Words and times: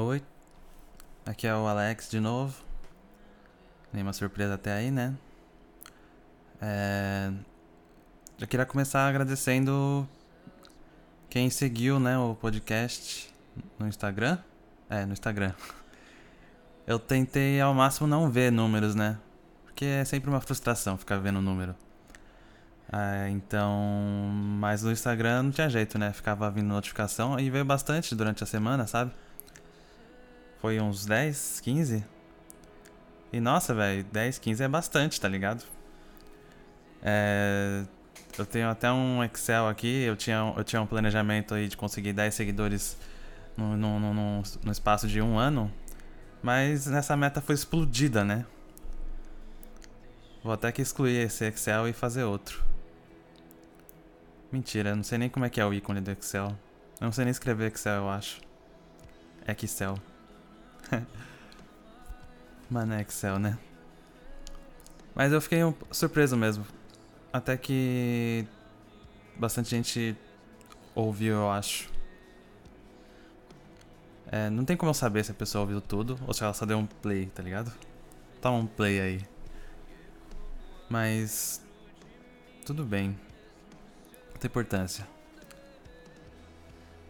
Oi, 0.00 0.22
aqui 1.26 1.44
é 1.44 1.52
o 1.52 1.66
Alex 1.66 2.08
de 2.08 2.20
novo. 2.20 2.54
Nenhuma 3.92 4.12
surpresa 4.12 4.54
até 4.54 4.72
aí, 4.72 4.92
né? 4.92 5.12
É... 6.62 7.32
Eu 8.40 8.46
queria 8.46 8.64
começar 8.64 9.08
agradecendo 9.08 10.08
quem 11.28 11.50
seguiu 11.50 11.98
né, 11.98 12.16
o 12.16 12.36
podcast 12.36 13.34
no 13.76 13.88
Instagram. 13.88 14.38
É, 14.88 15.04
no 15.04 15.12
Instagram. 15.12 15.52
Eu 16.86 17.00
tentei 17.00 17.60
ao 17.60 17.74
máximo 17.74 18.06
não 18.06 18.30
ver 18.30 18.52
números, 18.52 18.94
né? 18.94 19.18
Porque 19.64 19.84
é 19.84 20.04
sempre 20.04 20.30
uma 20.30 20.40
frustração 20.40 20.96
ficar 20.96 21.18
vendo 21.18 21.42
número. 21.42 21.74
É, 22.92 23.28
então. 23.30 24.30
Mas 24.60 24.84
no 24.84 24.92
Instagram 24.92 25.42
não 25.42 25.50
tinha 25.50 25.68
jeito, 25.68 25.98
né? 25.98 26.12
Ficava 26.12 26.48
vindo 26.52 26.68
notificação 26.68 27.38
e 27.40 27.50
veio 27.50 27.64
bastante 27.64 28.14
durante 28.14 28.44
a 28.44 28.46
semana, 28.46 28.86
sabe? 28.86 29.10
Foi 30.60 30.80
uns 30.80 31.06
10, 31.06 31.60
15. 31.60 32.04
E 33.32 33.40
nossa, 33.40 33.74
velho, 33.74 34.04
10, 34.04 34.38
15 34.38 34.62
é 34.62 34.68
bastante, 34.68 35.20
tá 35.20 35.28
ligado? 35.28 35.64
É, 37.02 37.84
eu 38.36 38.46
tenho 38.46 38.68
até 38.68 38.90
um 38.90 39.22
Excel 39.22 39.68
aqui, 39.68 40.02
eu 40.02 40.16
tinha, 40.16 40.52
eu 40.56 40.64
tinha 40.64 40.80
um 40.82 40.86
planejamento 40.86 41.54
aí 41.54 41.68
de 41.68 41.76
conseguir 41.76 42.12
10 42.12 42.34
seguidores 42.34 42.96
no, 43.56 43.76
no, 43.76 44.00
no, 44.00 44.42
no 44.64 44.72
espaço 44.72 45.06
de 45.06 45.20
um 45.20 45.38
ano. 45.38 45.72
Mas 46.42 46.86
nessa 46.86 47.16
meta 47.16 47.40
foi 47.40 47.54
explodida, 47.54 48.24
né? 48.24 48.46
Vou 50.42 50.52
até 50.52 50.70
que 50.70 50.80
excluir 50.80 51.16
esse 51.16 51.44
Excel 51.44 51.88
e 51.88 51.92
fazer 51.92 52.24
outro. 52.24 52.64
Mentira, 54.50 54.94
não 54.94 55.02
sei 55.02 55.18
nem 55.18 55.28
como 55.28 55.44
é 55.44 55.50
que 55.50 55.60
é 55.60 55.66
o 55.66 55.74
ícone 55.74 56.00
do 56.00 56.10
Excel. 56.10 56.56
Eu 57.00 57.04
não 57.04 57.12
sei 57.12 57.24
nem 57.24 57.30
escrever 57.30 57.70
Excel, 57.72 58.02
eu 58.02 58.08
acho. 58.08 58.40
Excel. 59.46 59.98
Mano, 62.70 62.94
é 62.94 63.00
Excel, 63.00 63.38
né? 63.38 63.58
Mas 65.14 65.32
eu 65.32 65.40
fiquei 65.40 65.64
um, 65.64 65.74
surpreso 65.90 66.36
mesmo. 66.36 66.64
Até 67.32 67.56
que 67.56 68.46
bastante 69.36 69.70
gente 69.70 70.16
ouviu, 70.94 71.34
eu 71.34 71.50
acho. 71.50 71.90
É, 74.30 74.50
não 74.50 74.64
tem 74.64 74.76
como 74.76 74.90
eu 74.90 74.94
saber 74.94 75.24
se 75.24 75.30
a 75.30 75.34
pessoa 75.34 75.62
ouviu 75.62 75.80
tudo 75.80 76.18
ou 76.26 76.34
se 76.34 76.44
ela 76.44 76.52
só 76.52 76.66
deu 76.66 76.78
um 76.78 76.86
play, 76.86 77.26
tá 77.26 77.42
ligado? 77.42 77.72
Toma 78.40 78.58
um 78.58 78.66
play 78.66 79.00
aí. 79.00 79.20
Mas. 80.88 81.64
Tudo 82.64 82.84
bem. 82.84 83.18
Não 84.30 84.36
tem 84.38 84.48
importância. 84.48 85.06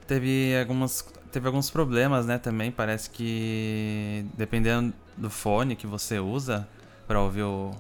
Teve 0.07 0.57
algumas 0.59 1.03
teve 1.29 1.47
alguns 1.47 1.71
problemas, 1.71 2.27
né, 2.27 2.39
também. 2.39 2.71
Parece 2.71 3.11
que 3.11 4.27
dependendo 4.35 4.93
do 5.17 5.31
fone 5.31 5.77
que 5.77 5.87
você 5.87 6.19
usa 6.19 6.69
para 7.07 7.21
ouvir 7.21 7.43
o, 7.43 7.71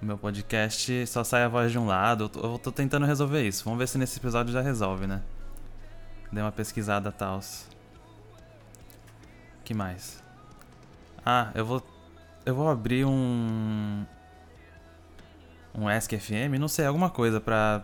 o, 0.00 0.04
meu 0.04 0.18
podcast, 0.18 1.06
só 1.06 1.24
sai 1.24 1.44
a 1.44 1.48
voz 1.48 1.70
de 1.70 1.78
um 1.78 1.86
lado. 1.86 2.24
Eu 2.24 2.28
tô, 2.28 2.40
eu 2.40 2.58
tô, 2.58 2.72
tentando 2.72 3.06
resolver 3.06 3.46
isso. 3.46 3.64
Vamos 3.64 3.78
ver 3.78 3.88
se 3.88 3.98
nesse 3.98 4.18
episódio 4.18 4.52
já 4.52 4.60
resolve, 4.60 5.06
né? 5.06 5.22
Dei 6.30 6.42
uma 6.42 6.52
pesquisada 6.52 7.12
tal. 7.12 7.40
Que 9.64 9.74
mais? 9.74 10.22
Ah, 11.24 11.50
eu 11.54 11.64
vou 11.64 11.82
eu 12.44 12.54
vou 12.54 12.68
abrir 12.68 13.04
um 13.04 14.04
um 15.74 15.88
Ask 15.88 16.12
FM, 16.12 16.58
não 16.58 16.68
sei, 16.68 16.84
alguma 16.84 17.08
coisa 17.08 17.40
para 17.40 17.82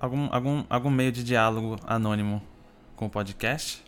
algum, 0.00 0.28
algum, 0.32 0.64
algum 0.68 0.90
meio 0.90 1.12
de 1.12 1.22
diálogo 1.22 1.76
anônimo 1.86 2.42
com 2.98 3.06
o 3.06 3.10
podcast. 3.10 3.82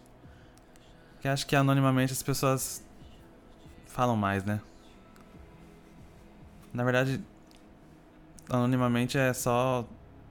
Que 1.21 1.29
acho 1.29 1.47
que 1.47 1.57
anonimamente 1.57 2.13
as 2.13 2.23
pessoas 2.23 2.83
falam 3.87 4.17
mais, 4.17 4.45
né? 4.45 4.61
Na 6.73 6.85
verdade, 6.85 7.21
anonimamente 8.49 9.19
é 9.19 9.33
só 9.35 9.85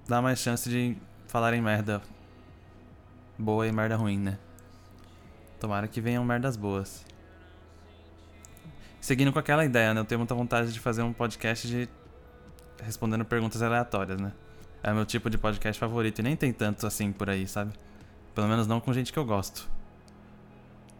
dar 0.08 0.22
mais 0.22 0.40
chance 0.40 0.70
de 0.70 0.98
falarem 1.28 1.62
merda 1.62 2.02
boa 3.38 3.68
e 3.68 3.72
merda 3.72 3.98
ruim, 3.98 4.18
né? 4.18 4.40
Tomara 5.60 5.88
que 5.88 6.00
venham 6.00 6.24
merdas 6.24 6.56
boas. 6.56 7.06
Seguindo 9.02 9.34
com 9.34 9.40
aquela 9.40 9.66
ideia, 9.66 9.94
né? 9.94 10.00
Eu 10.00 10.06
tenho 10.06 10.20
muita 10.20 10.34
vontade 10.34 10.72
de 10.72 10.80
fazer 10.80 11.02
um 11.02 11.12
podcast 11.12 11.68
de 11.68 11.90
respondendo 12.82 13.26
perguntas 13.26 13.62
aleatórias, 13.62 14.20
né? 14.20 14.32
É 14.82 14.92
o 14.92 14.96
meu 14.96 15.06
tipo 15.06 15.30
de 15.30 15.38
podcast 15.38 15.78
favorito 15.78 16.20
e 16.20 16.24
nem 16.24 16.38
tem 16.38 16.54
tanto 16.54 16.88
assim 16.88 17.12
por 17.12 17.30
aí, 17.30 17.46
sabe? 17.46 17.74
Pelo 18.40 18.48
menos 18.48 18.68
não 18.68 18.80
com 18.80 18.94
gente 18.94 19.12
que 19.12 19.20
eu 19.20 19.26
gosto. 19.26 19.68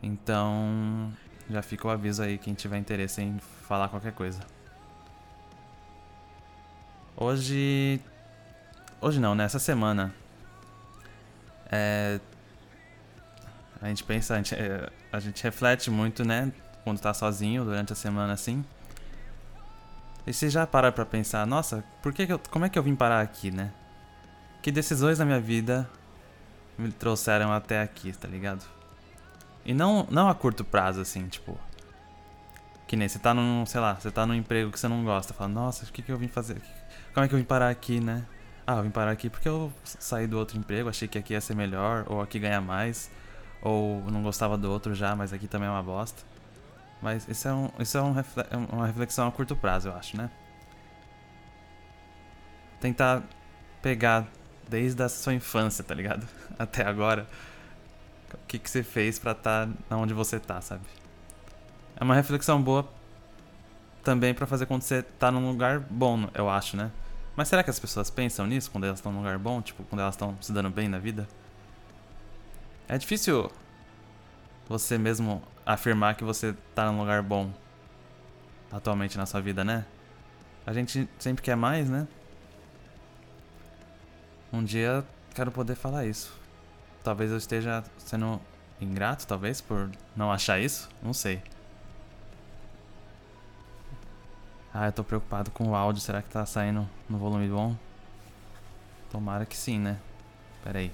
Então, 0.04 1.10
já 1.50 1.62
fica 1.62 1.88
o 1.88 1.90
aviso 1.90 2.22
aí 2.22 2.38
quem 2.38 2.54
tiver 2.54 2.78
interesse 2.78 3.22
em 3.22 3.40
falar 3.66 3.88
qualquer 3.88 4.12
coisa. 4.12 4.42
Hoje. 7.16 8.02
Hoje 9.00 9.22
não, 9.22 9.36
nessa 9.36 9.58
né? 9.58 9.64
semana. 9.64 10.14
É. 11.72 12.20
A 13.82 13.88
gente 13.88 14.04
pensa, 14.04 14.34
a 14.34 14.38
gente, 14.38 14.56
é, 14.56 14.90
a 15.10 15.20
gente 15.22 15.42
reflete 15.42 15.90
muito, 15.90 16.26
né? 16.26 16.52
Quando 16.84 17.00
tá 17.00 17.14
sozinho 17.14 17.64
durante 17.64 17.94
a 17.94 17.96
semana 17.96 18.34
assim. 18.34 18.66
E 20.28 20.34
você 20.34 20.50
já 20.50 20.68
para 20.68 20.92
pra 20.92 21.06
pensar, 21.06 21.48
nossa, 21.48 21.86
por 22.04 22.12
que, 22.12 22.28
que 22.28 22.34
eu, 22.34 22.40
como 22.52 22.66
é 22.66 22.70
que 22.70 22.78
eu 22.78 22.84
vim 22.84 22.98
parar 22.98 23.22
aqui, 23.22 23.50
né? 23.50 23.72
Que 24.62 24.74
decisões 24.74 25.20
na 25.20 25.24
minha 25.24 25.40
vida 25.40 25.90
me 26.80 26.92
trouxeram 26.92 27.52
até 27.52 27.82
aqui, 27.82 28.12
tá 28.14 28.28
ligado? 28.28 28.66
E 29.66 29.74
não, 29.74 30.08
não 30.10 30.30
a 30.30 30.36
curto 30.36 30.64
prazo, 30.64 31.02
assim, 31.02 31.28
tipo. 31.28 31.58
Que 32.88 32.96
nem 32.96 33.08
você 33.08 33.20
tá 33.20 33.34
num, 33.34 33.66
sei 33.66 33.80
lá, 33.82 33.96
você 33.96 34.10
tá 34.10 34.26
num 34.26 34.34
emprego 34.34 34.72
que 34.72 34.80
você 34.80 34.88
não 34.88 35.04
gosta. 35.04 35.34
Fala, 35.34 35.50
nossa, 35.50 35.86
o 35.86 35.88
que, 35.92 36.02
que 36.02 36.12
eu 36.12 36.18
vim 36.18 36.28
fazer? 36.28 36.62
Como 37.14 37.26
é 37.26 37.28
que 37.28 37.36
eu 37.36 37.40
vim 37.40 37.46
parar 37.46 37.70
aqui, 37.70 38.00
né? 38.00 38.26
Ah, 38.66 38.78
eu 38.78 38.84
vim 38.84 38.90
parar 38.90 39.12
aqui 39.12 39.30
porque 39.30 39.48
eu 39.48 39.72
saí 39.84 40.28
do 40.28 40.38
outro 40.38 40.58
emprego, 40.58 40.90
achei 40.90 41.08
que 41.08 41.18
aqui 41.18 41.34
ia 41.34 41.42
ser 41.42 41.56
melhor, 41.56 42.06
ou 42.08 42.22
aqui 42.22 42.40
ganha 42.40 42.62
mais, 42.62 43.12
ou 43.62 44.02
não 44.12 44.22
gostava 44.24 44.58
do 44.58 44.72
outro 44.72 44.94
já, 44.96 45.16
mas 45.16 45.34
aqui 45.34 45.48
também 45.48 45.68
é 45.68 45.72
uma 45.72 45.84
bosta. 45.84 46.24
Mas 47.02 47.28
isso 47.28 47.48
é, 47.48 47.54
um, 47.54 47.70
isso 47.80 47.98
é 47.98 48.02
um 48.02 48.16
é 48.18 48.74
uma 48.74 48.88
reflexão 48.88 49.28
a 49.28 49.32
curto 49.32 49.56
prazo, 49.56 49.90
eu 49.90 49.96
acho, 49.96 50.18
né? 50.18 50.30
Tentar 52.80 53.24
pegar 53.82 54.28
desde 54.70 55.02
a 55.04 55.10
sua 55.10 55.34
infância, 55.34 55.84
tá 55.84 55.94
ligado? 55.94 56.28
Até 56.58 56.86
agora. 56.86 57.28
O 58.34 58.38
que, 58.48 58.60
que 58.60 58.70
você 58.70 58.84
fez 58.84 59.18
pra 59.18 59.32
estar 59.32 59.68
tá 59.88 59.98
onde 59.98 60.14
você 60.14 60.40
tá, 60.40 60.62
sabe? 60.62 60.84
É 61.96 62.04
uma 62.04 62.16
reflexão 62.16 62.62
boa 62.62 62.88
também 64.04 64.34
para 64.34 64.48
fazer 64.48 64.66
quando 64.66 64.84
você 64.84 65.02
tá 65.02 65.32
num 65.32 65.50
lugar 65.50 65.80
bom, 65.80 66.30
eu 66.34 66.50
acho, 66.50 66.78
né? 66.78 66.92
Mas 67.36 67.48
será 67.48 67.64
que 67.64 67.70
as 67.70 67.80
pessoas 67.80 68.10
pensam 68.10 68.46
nisso 68.46 68.70
quando 68.72 68.86
elas 68.86 69.00
estão 69.00 69.12
num 69.12 69.20
lugar 69.20 69.38
bom? 69.38 69.62
Tipo, 69.62 69.84
quando 69.84 70.02
elas 70.02 70.14
estão 70.14 70.38
se 70.42 70.52
dando 70.52 70.70
bem 70.70 70.88
na 70.88 71.00
vida? 71.00 71.28
É 72.88 72.98
difícil 72.98 73.52
você 74.68 74.98
mesmo 74.98 75.42
afirmar 75.66 76.16
que 76.16 76.24
você 76.24 76.56
tá 76.76 76.92
num 76.92 77.00
lugar 77.00 77.22
bom 77.22 77.52
atualmente 78.72 79.18
na 79.18 79.26
sua 79.26 79.42
vida, 79.42 79.64
né? 79.64 79.86
A 80.66 80.74
gente 80.74 81.08
sempre 81.18 81.42
quer 81.42 81.56
mais, 81.56 81.90
né? 81.90 82.08
Um 84.52 84.64
dia 84.64 85.06
quero 85.34 85.52
poder 85.52 85.76
falar 85.76 86.06
isso. 86.06 86.34
Talvez 87.04 87.32
eu 87.32 87.38
esteja 87.38 87.84
sendo 87.98 88.42
ingrato, 88.82 89.28
talvez, 89.28 89.62
por 89.62 89.90
não 90.16 90.32
achar 90.32 90.60
isso. 90.60 90.90
Não 91.02 91.14
sei. 91.14 91.42
Ah, 94.74 94.88
eu 94.88 94.92
tô 94.92 95.04
preocupado 95.04 95.52
com 95.52 95.70
o 95.70 95.76
áudio. 95.76 96.02
Será 96.02 96.22
que 96.22 96.30
tá 96.30 96.46
saindo 96.46 96.88
no 97.10 97.18
volume 97.18 97.48
bom? 97.48 97.76
Tomara 99.12 99.46
que 99.46 99.58
sim, 99.58 99.80
né? 99.80 99.98
Pera 100.64 100.80
aí. 100.80 100.92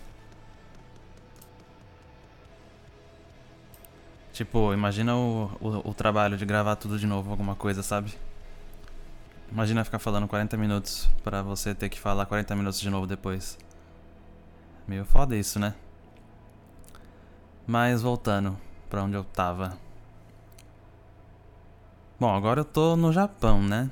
Tipo, 4.35 4.73
imagina 4.73 5.15
o, 5.15 5.45
o, 5.61 5.89
o, 5.89 5.93
trabalho 5.93 6.37
de 6.37 6.45
gravar 6.45 6.75
tudo 6.75 6.99
de 6.99 7.07
novo, 7.07 7.31
alguma 7.31 7.55
coisa, 7.55 7.81
sabe? 7.81 8.13
Imagina 9.51 9.85
ficar 9.85 9.99
falando 9.99 10.27
40 10.27 10.57
minutos 10.57 11.09
para 11.23 11.41
você 11.41 11.73
ter 11.73 11.89
que 11.89 11.99
falar 11.99 12.25
40 12.25 12.55
minutos 12.55 12.79
de 12.79 12.89
novo 12.89 13.07
depois. 13.07 13.57
Meio 14.87 15.05
foda 15.05 15.35
isso, 15.35 15.59
né? 15.59 15.73
Mas 17.65 18.01
voltando 18.01 18.57
para 18.89 19.03
onde 19.03 19.15
eu 19.15 19.23
tava. 19.23 19.77
Bom, 22.19 22.33
agora 22.33 22.61
eu 22.61 22.65
tô 22.65 22.95
no 22.95 23.11
Japão, 23.11 23.61
né? 23.61 23.89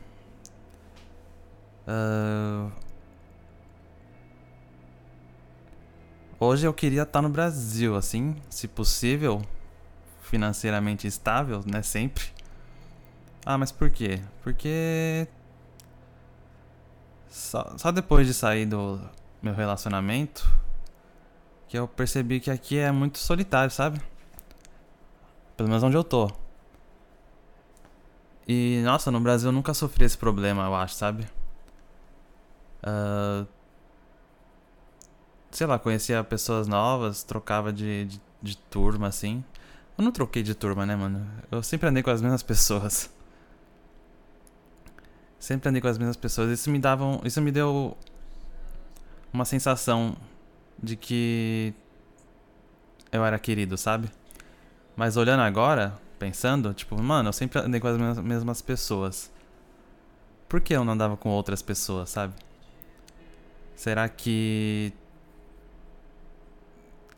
Uh... 1.88 2.72
Hoje 6.40 6.68
eu 6.68 6.74
queria 6.74 7.04
estar 7.04 7.20
tá 7.20 7.22
no 7.22 7.30
Brasil, 7.30 7.96
assim, 7.96 8.36
se 8.50 8.68
possível, 8.68 9.42
financeiramente 10.22 11.08
estável, 11.08 11.64
né? 11.66 11.82
Sempre. 11.82 12.26
Ah, 13.46 13.58
mas 13.58 13.72
por 13.72 13.90
quê? 13.90 14.22
Porque. 14.42 15.28
Só, 17.34 17.74
só 17.80 17.92
depois 17.92 18.28
de 18.28 18.34
sair 18.34 18.68
do 18.68 19.02
meu 19.42 19.56
relacionamento 19.56 20.48
que 21.68 21.76
eu 21.76 21.88
percebi 21.88 22.40
que 22.40 22.52
aqui 22.52 22.78
é 22.78 22.92
muito 22.92 23.18
solitário, 23.18 23.72
sabe? 23.72 24.00
Pelo 25.58 25.68
menos 25.68 25.82
onde 25.82 25.98
eu 25.98 26.04
tô. 26.04 26.32
E, 28.48 28.84
nossa, 28.86 29.10
no 29.10 29.20
Brasil 29.20 29.48
eu 29.50 29.52
nunca 29.52 29.74
sofri 29.74 30.06
esse 30.06 30.16
problema, 30.16 30.66
eu 30.66 30.76
acho, 30.76 30.94
sabe? 30.94 31.28
Uh, 32.84 33.48
sei 35.50 35.66
lá, 35.66 35.80
conhecia 35.80 36.24
pessoas 36.24 36.68
novas, 36.68 37.24
trocava 37.24 37.74
de, 37.74 38.06
de, 38.06 38.22
de, 38.44 38.58
turma, 38.58 39.08
assim. 39.08 39.44
Eu 39.98 40.04
não 40.04 40.12
troquei 40.12 40.44
de 40.44 40.54
turma, 40.54 40.86
né, 40.86 40.96
mano? 40.96 41.28
Eu 41.50 41.64
sempre 41.64 41.90
andei 41.90 42.04
com 42.04 42.12
as 42.12 42.22
mesmas 42.22 42.44
pessoas. 42.44 43.10
Sempre 45.44 45.68
andei 45.68 45.82
com 45.82 45.90
as 45.90 45.98
mesmas 45.98 46.16
pessoas. 46.16 46.50
Isso 46.50 46.72
me 46.72 46.80
dava. 46.80 47.20
Isso 47.26 47.42
me 47.42 47.52
deu 47.52 47.98
uma 49.34 49.44
sensação 49.44 50.16
de 50.82 50.96
que 50.96 51.74
eu 53.12 53.26
era 53.26 53.38
querido, 53.38 53.78
sabe? 53.78 54.10
Mas 54.96 55.18
olhando 55.18 55.42
agora, 55.42 56.00
pensando, 56.18 56.74
tipo, 56.74 56.96
mano, 57.04 57.28
eu 57.28 57.34
sempre 57.34 57.60
andei 57.60 57.82
com 57.82 57.88
as 57.90 58.20
mesmas 58.20 58.62
pessoas. 58.62 59.30
Por 60.48 60.62
que 60.62 60.74
eu 60.74 60.86
não 60.86 60.94
andava 60.94 61.18
com 61.18 61.28
outras 61.28 61.62
pessoas, 61.62 62.10
sabe? 62.10 62.34
Será 63.76 64.08
que 64.08 64.94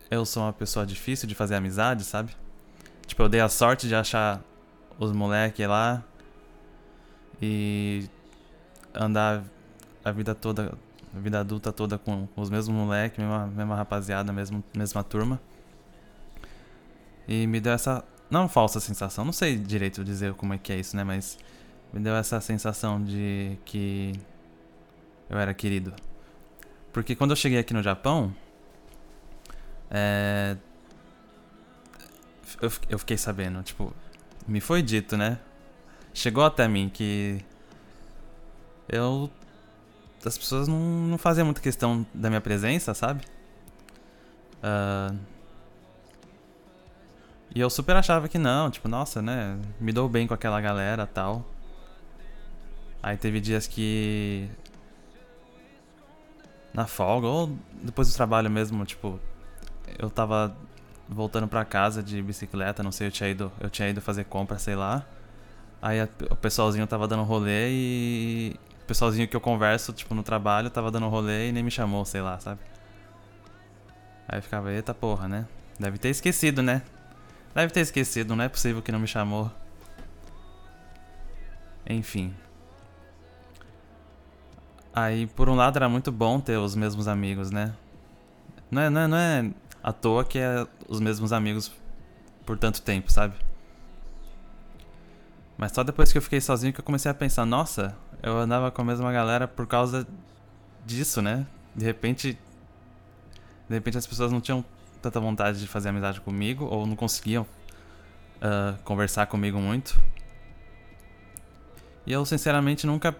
eu 0.09 0.25
sou 0.25 0.41
uma 0.41 0.53
pessoa 0.53 0.83
difícil 0.83 1.27
de 1.27 1.35
fazer 1.35 1.53
amizade, 1.53 2.03
sabe? 2.03 2.35
Tipo, 3.05 3.21
eu 3.21 3.29
dei 3.29 3.41
a 3.41 3.49
sorte 3.49 3.87
de 3.87 3.93
achar 3.93 4.41
os 4.97 5.11
moleques 5.11 5.67
lá 5.67 6.03
e 7.39 8.09
andar 8.95 9.43
a 10.03 10.11
vida 10.11 10.33
toda, 10.33 10.77
a 11.15 11.19
vida 11.19 11.39
adulta 11.39 11.71
toda 11.71 11.97
com, 11.97 12.27
os 12.35 12.49
mesmos 12.49 12.75
moleques, 12.75 13.17
mesma, 13.17 13.47
mesma 13.47 13.75
rapaziada, 13.75 14.31
mesmo, 14.31 14.63
mesma 14.75 15.03
turma. 15.03 15.39
E 17.27 17.47
me 17.47 17.59
deu 17.59 17.73
essa, 17.73 18.03
não 18.29 18.47
falsa 18.47 18.79
sensação, 18.79 19.25
não 19.25 19.33
sei 19.33 19.57
direito 19.57 20.03
dizer 20.03 20.33
como 20.33 20.53
é 20.53 20.57
que 20.57 20.71
é 20.71 20.79
isso, 20.79 20.95
né? 20.95 21.03
Mas 21.03 21.37
me 21.91 21.99
deu 21.99 22.15
essa 22.15 22.39
sensação 22.39 23.03
de 23.03 23.57
que 23.65 24.13
eu 25.29 25.37
era 25.37 25.53
querido. 25.53 25.93
Porque 26.93 27.15
quando 27.15 27.31
eu 27.31 27.35
cheguei 27.35 27.59
aqui 27.59 27.73
no 27.73 27.81
Japão, 27.81 28.33
é, 29.89 30.55
eu, 32.61 32.71
eu 32.89 32.99
fiquei 32.99 33.17
sabendo, 33.17 33.61
tipo, 33.63 33.93
me 34.47 34.59
foi 34.59 34.81
dito, 34.81 35.17
né? 35.17 35.39
Chegou 36.13 36.43
até 36.45 36.67
mim 36.67 36.89
que 36.89 37.43
eu. 38.89 39.29
As 40.25 40.37
pessoas 40.37 40.67
não, 40.67 40.79
não 40.79 41.17
faziam 41.19 41.45
muita 41.45 41.61
questão 41.61 42.05
da 42.13 42.29
minha 42.29 42.41
presença, 42.41 42.93
sabe? 42.95 43.23
Uh, 44.63 45.15
e 47.53 47.59
eu 47.59 47.69
super 47.69 47.95
achava 47.95 48.27
que 48.27 48.37
não, 48.37 48.71
tipo, 48.71 48.87
nossa, 48.87 49.21
né? 49.21 49.57
Me 49.79 49.93
dou 49.93 50.09
bem 50.09 50.27
com 50.27 50.33
aquela 50.33 50.59
galera 50.59 51.05
tal. 51.05 51.45
Aí 53.03 53.15
teve 53.17 53.39
dias 53.39 53.67
que 53.67 54.49
na 56.73 56.85
folga 56.85 57.27
ou 57.27 57.55
depois 57.81 58.11
do 58.11 58.15
trabalho 58.15 58.49
mesmo, 58.49 58.83
tipo, 58.83 59.19
eu 59.97 60.09
tava 60.09 60.55
voltando 61.07 61.47
para 61.47 61.63
casa 61.63 62.03
de 62.03 62.21
bicicleta, 62.21 62.83
não 62.83 62.91
sei, 62.91 63.07
eu 63.07 63.11
tinha 63.11 63.29
ido, 63.29 63.51
eu 63.61 63.69
tinha 63.69 63.87
ido 63.87 64.01
fazer 64.01 64.25
compra, 64.25 64.57
sei 64.57 64.75
lá. 64.75 65.05
Aí 65.81 66.01
a, 66.01 66.09
o 66.29 66.35
pessoalzinho 66.35 66.85
tava 66.87 67.07
dando 67.07 67.23
rolê 67.23 67.69
e 67.69 68.55
o 68.85 68.87
pessoalzinho 68.87 69.27
que 69.27 69.35
eu 69.35 69.41
converso, 69.41 69.91
tipo, 69.91 70.13
no 70.13 70.21
trabalho, 70.21 70.69
tava 70.69 70.91
dando 70.91 71.09
rolê 71.09 71.49
e 71.49 71.51
nem 71.51 71.63
me 71.63 71.71
chamou, 71.71 72.05
sei 72.05 72.21
lá, 72.21 72.39
sabe? 72.39 72.59
Aí 74.27 74.37
eu 74.37 74.43
ficava, 74.43 74.71
eita 74.71 74.93
porra, 74.93 75.27
né? 75.27 75.47
Deve 75.79 75.97
ter 75.97 76.09
esquecido, 76.09 76.61
né? 76.61 76.83
Deve 77.55 77.73
ter 77.73 77.79
esquecido, 77.79 78.35
não 78.35 78.43
é 78.43 78.47
possível 78.47 78.83
que 78.83 78.91
não 78.91 78.99
me 78.99 79.07
chamou. 79.07 79.51
Enfim. 81.89 82.31
Aí, 84.93 85.25
por 85.25 85.49
um 85.49 85.55
lado, 85.55 85.77
era 85.77 85.89
muito 85.89 86.11
bom 86.11 86.39
ter 86.39 86.57
os 86.57 86.75
mesmos 86.75 87.07
amigos, 87.07 87.49
né? 87.49 87.73
Não 88.69 88.83
é, 88.83 88.89
não 88.91 89.01
é, 89.01 89.07
não 89.07 89.17
é 89.17 89.51
à 89.81 89.91
toa 89.91 90.23
que 90.23 90.37
é 90.37 90.67
os 90.87 90.99
mesmos 90.99 91.33
amigos 91.33 91.71
por 92.45 92.55
tanto 92.55 92.83
tempo, 92.83 93.11
sabe? 93.11 93.33
Mas 95.57 95.71
só 95.71 95.83
depois 95.83 96.11
que 96.11 96.17
eu 96.17 96.21
fiquei 96.21 96.41
sozinho 96.41 96.73
que 96.73 96.79
eu 96.79 96.83
comecei 96.83 97.09
a 97.09 97.13
pensar, 97.13 97.45
nossa, 97.45 97.95
eu 98.21 98.37
andava 98.37 98.71
com 98.71 98.81
a 98.81 98.85
mesma 98.85 99.11
galera 99.11 99.47
por 99.47 99.65
causa 99.67 100.05
disso, 100.85 101.21
né? 101.21 101.45
De 101.75 101.85
repente. 101.85 102.37
De 103.67 103.75
repente 103.75 103.97
as 103.97 104.05
pessoas 104.05 104.31
não 104.31 104.41
tinham 104.41 104.63
tanta 105.01 105.19
vontade 105.19 105.59
de 105.59 105.67
fazer 105.67 105.89
amizade 105.89 106.21
comigo, 106.21 106.65
ou 106.65 106.85
não 106.85 106.95
conseguiam 106.95 107.43
uh, 107.43 108.77
conversar 108.83 109.27
comigo 109.27 109.59
muito. 109.59 109.99
E 112.05 112.11
eu 112.11 112.25
sinceramente 112.25 112.85
nunca 112.85 113.15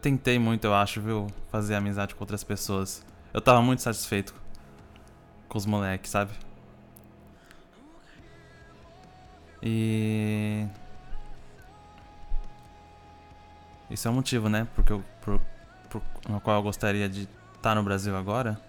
tentei 0.00 0.38
muito, 0.38 0.64
eu 0.64 0.74
acho, 0.74 1.00
viu? 1.00 1.26
Fazer 1.50 1.74
amizade 1.74 2.14
com 2.14 2.22
outras 2.22 2.42
pessoas. 2.42 3.04
Eu 3.32 3.40
tava 3.40 3.60
muito 3.60 3.82
satisfeito 3.82 4.34
com 5.48 5.58
os 5.58 5.66
moleques, 5.66 6.10
sabe? 6.10 6.32
E. 9.62 10.66
Isso 13.90 14.08
é 14.08 14.10
um 14.10 14.14
motivo, 14.14 14.48
né? 14.48 14.66
Porque 14.74 14.92
eu, 14.92 15.04
por, 15.20 15.40
no 16.28 16.40
qual 16.40 16.56
eu 16.56 16.62
gostaria 16.62 17.08
de 17.08 17.28
estar 17.54 17.74
no 17.74 17.82
Brasil 17.82 18.16
agora. 18.16 18.60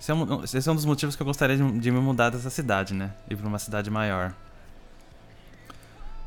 Esse 0.00 0.10
é, 0.10 0.14
um, 0.14 0.44
esse 0.44 0.68
é 0.68 0.72
um 0.72 0.74
dos 0.74 0.84
motivos 0.84 1.16
que 1.16 1.22
eu 1.22 1.26
gostaria 1.26 1.56
de, 1.56 1.78
de 1.78 1.90
me 1.90 1.98
mudar 1.98 2.30
dessa 2.30 2.50
cidade, 2.50 2.94
né? 2.94 3.12
Ir 3.28 3.36
pra 3.36 3.46
uma 3.46 3.58
cidade 3.58 3.90
maior. 3.90 4.34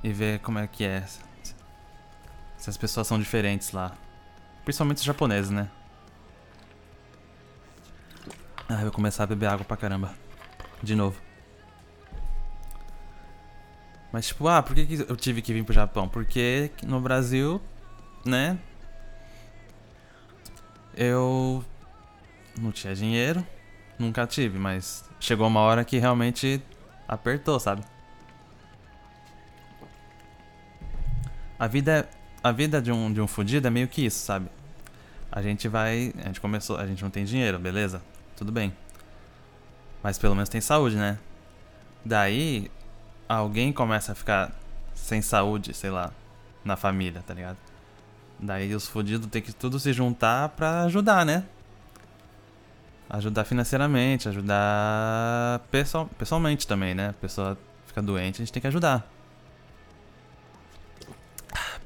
E 0.04 0.12
ver 0.12 0.39
como 0.39 0.59
é 0.59 0.68
que 0.68 0.83
é 0.83 1.04
se 2.57 2.69
as 2.69 2.77
pessoas 2.77 3.07
são 3.07 3.19
diferentes 3.19 3.71
lá. 3.71 3.94
Principalmente 4.63 4.98
os 4.98 5.04
japoneses, 5.04 5.51
né? 5.51 5.69
Ah, 8.68 8.74
eu 8.74 8.81
vou 8.81 8.92
começar 8.92 9.24
a 9.24 9.27
beber 9.27 9.48
água 9.48 9.63
pra 9.63 9.77
caramba. 9.77 10.13
De 10.83 10.95
novo. 10.95 11.26
Mas 14.12 14.27
tipo, 14.27 14.48
ah, 14.48 14.63
por 14.63 14.75
que, 14.75 14.86
que 14.86 15.06
eu 15.09 15.15
tive 15.15 15.42
que 15.42 15.54
vir 15.54 15.63
pro 15.63 15.74
Japão? 15.74 16.07
Porque 16.07 16.71
no 16.83 17.00
Brasil, 17.01 17.62
né? 18.25 18.57
Eu 20.95 21.64
não 22.59 22.71
tinha 22.71 22.95
dinheiro. 22.95 23.45
Nunca 23.99 24.28
tive, 24.28 24.59
mas 24.59 25.04
chegou 25.19 25.47
uma 25.47 25.61
hora 25.61 25.83
que 25.83 25.97
realmente 25.97 26.61
apertou, 27.07 27.59
sabe? 27.59 27.83
A 31.59 31.68
vida 31.68 32.07
é 32.14 32.18
a 32.47 32.52
vida 32.52 32.81
de 32.81 32.92
um, 32.92 33.11
de 33.11 33.19
um 33.19 33.28
fudido 33.28 33.68
é 33.68 33.69
meio 33.69 33.87
que 33.87 34.06
isso, 34.06 34.26
sabe? 34.26 34.49
A 35.31 35.42
gente 35.42 35.68
vai. 35.68 36.14
A 36.19 36.28
gente 36.28 36.40
começou. 36.40 36.78
A 36.78 36.87
gente 36.87 37.04
não 37.04 37.09
tem 37.09 37.26
dinheiro, 37.26 37.59
beleza? 37.59 38.02
Tudo 38.35 38.52
bem. 38.52 38.73
Mas 40.02 40.18
pelo 40.18 40.35
menos 40.35 40.49
tem 40.49 40.61
saúde, 40.61 40.95
né? 40.95 41.18
Daí, 42.06 42.71
alguém 43.28 43.72
começa 43.74 44.12
a 44.12 44.16
ficar 44.16 44.52
sem 44.94 45.22
saúde, 45.22 45.74
sei 45.74 45.90
lá, 45.90 46.12
na 46.64 46.76
família, 46.76 47.24
tá 47.26 47.34
ligado? 47.34 47.57
Daí 48.40 48.74
os 48.76 48.88
fudidos 48.88 49.28
tem 49.28 49.42
que 49.42 49.54
tudo 49.54 49.80
se 49.80 49.94
juntar 49.94 50.50
pra 50.50 50.84
ajudar, 50.84 51.26
né? 51.26 51.44
Ajudar 53.10 53.46
financeiramente, 53.46 54.28
ajudar 54.28 55.60
pessoal, 55.72 56.10
pessoalmente 56.18 56.68
também, 56.68 56.94
né? 56.94 57.10
A 57.10 57.14
pessoa 57.14 57.57
fica 57.86 58.02
doente, 58.02 58.36
a 58.36 58.46
gente 58.46 58.54
tem 58.54 58.62
que 58.62 58.68
ajudar 58.68 59.07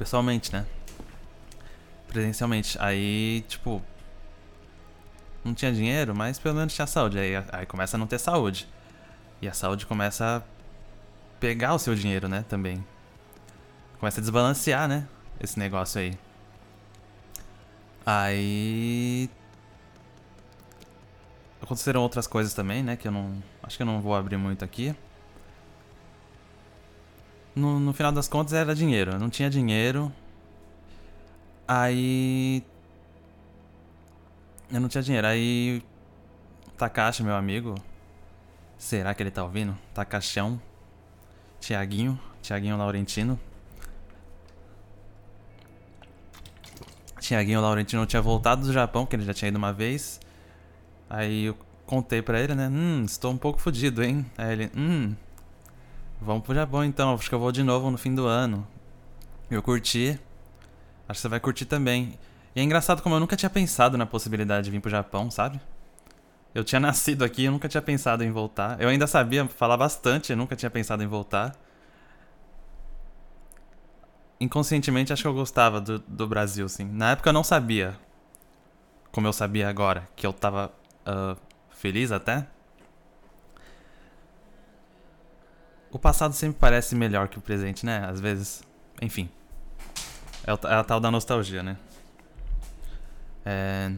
pessoalmente, 0.02 0.52
né? 0.52 0.66
Presencialmente. 2.08 2.76
Aí, 2.82 3.46
tipo. 3.48 3.80
Não 5.44 5.54
tinha 5.54 5.72
dinheiro, 5.72 6.16
mas 6.16 6.40
pelo 6.40 6.56
menos 6.56 6.74
tinha 6.74 6.88
saúde. 6.88 7.20
Aí, 7.20 7.34
aí 7.52 7.66
começa 7.68 7.98
a 7.98 8.00
não 8.00 8.08
ter 8.08 8.20
saúde. 8.20 8.68
E 9.42 9.48
a 9.48 9.54
saúde 9.54 9.86
começa 9.86 10.38
a 10.38 10.42
pegar 11.42 11.74
o 11.74 11.80
seu 11.80 11.94
dinheiro, 11.94 12.30
né? 12.30 12.46
Também. 12.48 12.82
Começa 14.00 14.22
a 14.22 14.22
desbalancear, 14.22 14.88
né? 14.88 15.06
Esse 15.42 15.60
negócio 15.60 16.00
aí. 16.00 16.18
Aí. 18.06 19.30
Aconteceram 21.62 22.02
outras 22.02 22.26
coisas 22.28 22.54
também, 22.54 22.82
né? 22.82 22.96
Que 22.96 23.10
eu 23.10 23.12
não. 23.12 23.44
Acho 23.62 23.76
que 23.76 23.84
eu 23.84 23.88
não 23.88 24.00
vou 24.00 24.16
abrir 24.16 24.38
muito 24.38 24.64
aqui 24.64 24.96
no, 27.56 27.80
no 27.80 27.94
final 27.94 28.12
das 28.12 28.28
contas 28.28 28.54
era 28.54 28.74
dinheiro. 28.74 29.12
Eu 29.12 29.20
não 29.20 29.30
tinha 29.30 29.50
dinheiro. 29.50 30.12
Aí. 31.68 32.64
Eu 34.72 34.80
não 34.80 34.90
tinha 34.90 35.04
dinheiro. 35.04 35.28
Aí. 35.28 35.84
Takashi, 36.78 37.24
meu 37.24 37.36
amigo. 37.36 37.76
Será 38.78 39.14
que 39.14 39.22
ele 39.22 39.32
tá 39.32 39.44
ouvindo? 39.44 39.78
Takashão. 39.94 40.60
Tiaguinho. 41.62 42.20
Tiaguinho 42.41 42.75
Laurentino. 42.75 43.39
Tiaguinho 47.22 47.62
Laurentino 47.62 48.06
tinha 48.06 48.22
voltado 48.22 48.65
do 48.65 48.74
Japão, 48.74 49.06
que 49.06 49.15
ele 49.15 49.24
já 49.24 49.34
tinha 49.34 49.48
ido 49.48 49.58
uma 49.58 49.72
vez. 49.72 50.20
Aí 51.10 51.46
eu 51.46 51.58
contei 51.86 52.22
pra 52.22 52.41
ele, 52.41 52.53
né? 52.53 52.68
Hum, 52.68 53.03
estou 53.06 53.32
um 53.32 53.38
pouco 53.38 53.60
fodido, 53.60 54.03
hein? 54.03 54.25
Aí 54.38 54.51
ele, 54.51 54.72
hum, 54.75 55.15
Vamos 56.24 56.44
pro 56.44 56.53
Japão 56.53 56.84
então, 56.84 57.15
acho 57.15 57.27
que 57.27 57.34
eu 57.34 57.39
vou 57.39 57.51
de 57.51 57.63
novo 57.63 57.89
no 57.89 57.98
fim 57.98 58.13
do 58.13 58.27
ano. 58.27 58.68
Eu 59.50 59.63
curti. 59.63 60.20
Acho 61.10 61.18
que 61.18 61.22
você 61.22 61.27
vai 61.27 61.39
curtir 61.39 61.65
também. 61.65 62.13
E 62.56 62.60
é 62.60 62.63
engraçado 62.63 63.01
como 63.01 63.15
eu 63.15 63.20
nunca 63.20 63.36
tinha 63.36 63.50
pensado 63.50 63.98
na 63.98 64.06
possibilidade 64.06 64.65
de 64.65 64.72
vir 64.72 64.80
pro 64.80 64.91
Japão, 64.91 65.32
sabe? 65.32 65.60
Eu 66.53 66.63
tinha 66.63 66.79
nascido 66.79 67.24
aqui, 67.24 67.46
eu 67.46 67.51
nunca 67.51 67.70
tinha 67.70 67.81
pensado 67.81 68.24
em 68.24 68.31
voltar. 68.31 68.79
Eu 68.81 68.89
ainda 68.89 69.08
sabia 69.08 69.48
falar 69.48 69.77
bastante, 69.77 70.31
eu 70.31 70.38
nunca 70.38 70.55
tinha 70.55 70.70
pensado 70.70 71.01
em 71.01 71.08
voltar. 71.08 71.55
Inconscientemente, 74.39 75.13
acho 75.13 75.22
que 75.22 75.27
eu 75.27 75.34
gostava 75.34 75.79
do, 75.79 76.00
do 76.00 76.27
Brasil, 76.27 76.67
sim. 76.67 76.86
Na 76.86 77.12
época 77.12 77.29
eu 77.29 77.34
não 77.34 77.43
sabia, 77.43 77.98
como 79.12 79.27
eu 79.27 79.34
sabia 79.34 79.70
agora, 79.70 80.08
que 80.15 80.25
eu 80.25 80.34
tava 80.34 80.72
uh, 81.05 81.39
feliz 81.70 82.12
até. 82.12 82.46
O 85.91 86.00
passado 86.00 86.34
sempre 86.34 86.58
parece 86.60 86.96
melhor 86.96 87.27
que 87.27 87.38
o 87.38 87.41
presente, 87.41 87.86
né? 87.86 88.05
Às 88.10 88.20
vezes. 88.20 88.63
Enfim. 89.01 89.29
É, 90.46 90.51
é 90.51 90.75
a 90.75 90.84
tal 90.84 91.00
da 91.00 91.12
nostalgia, 91.12 91.62
né? 91.62 91.77
É... 93.46 93.91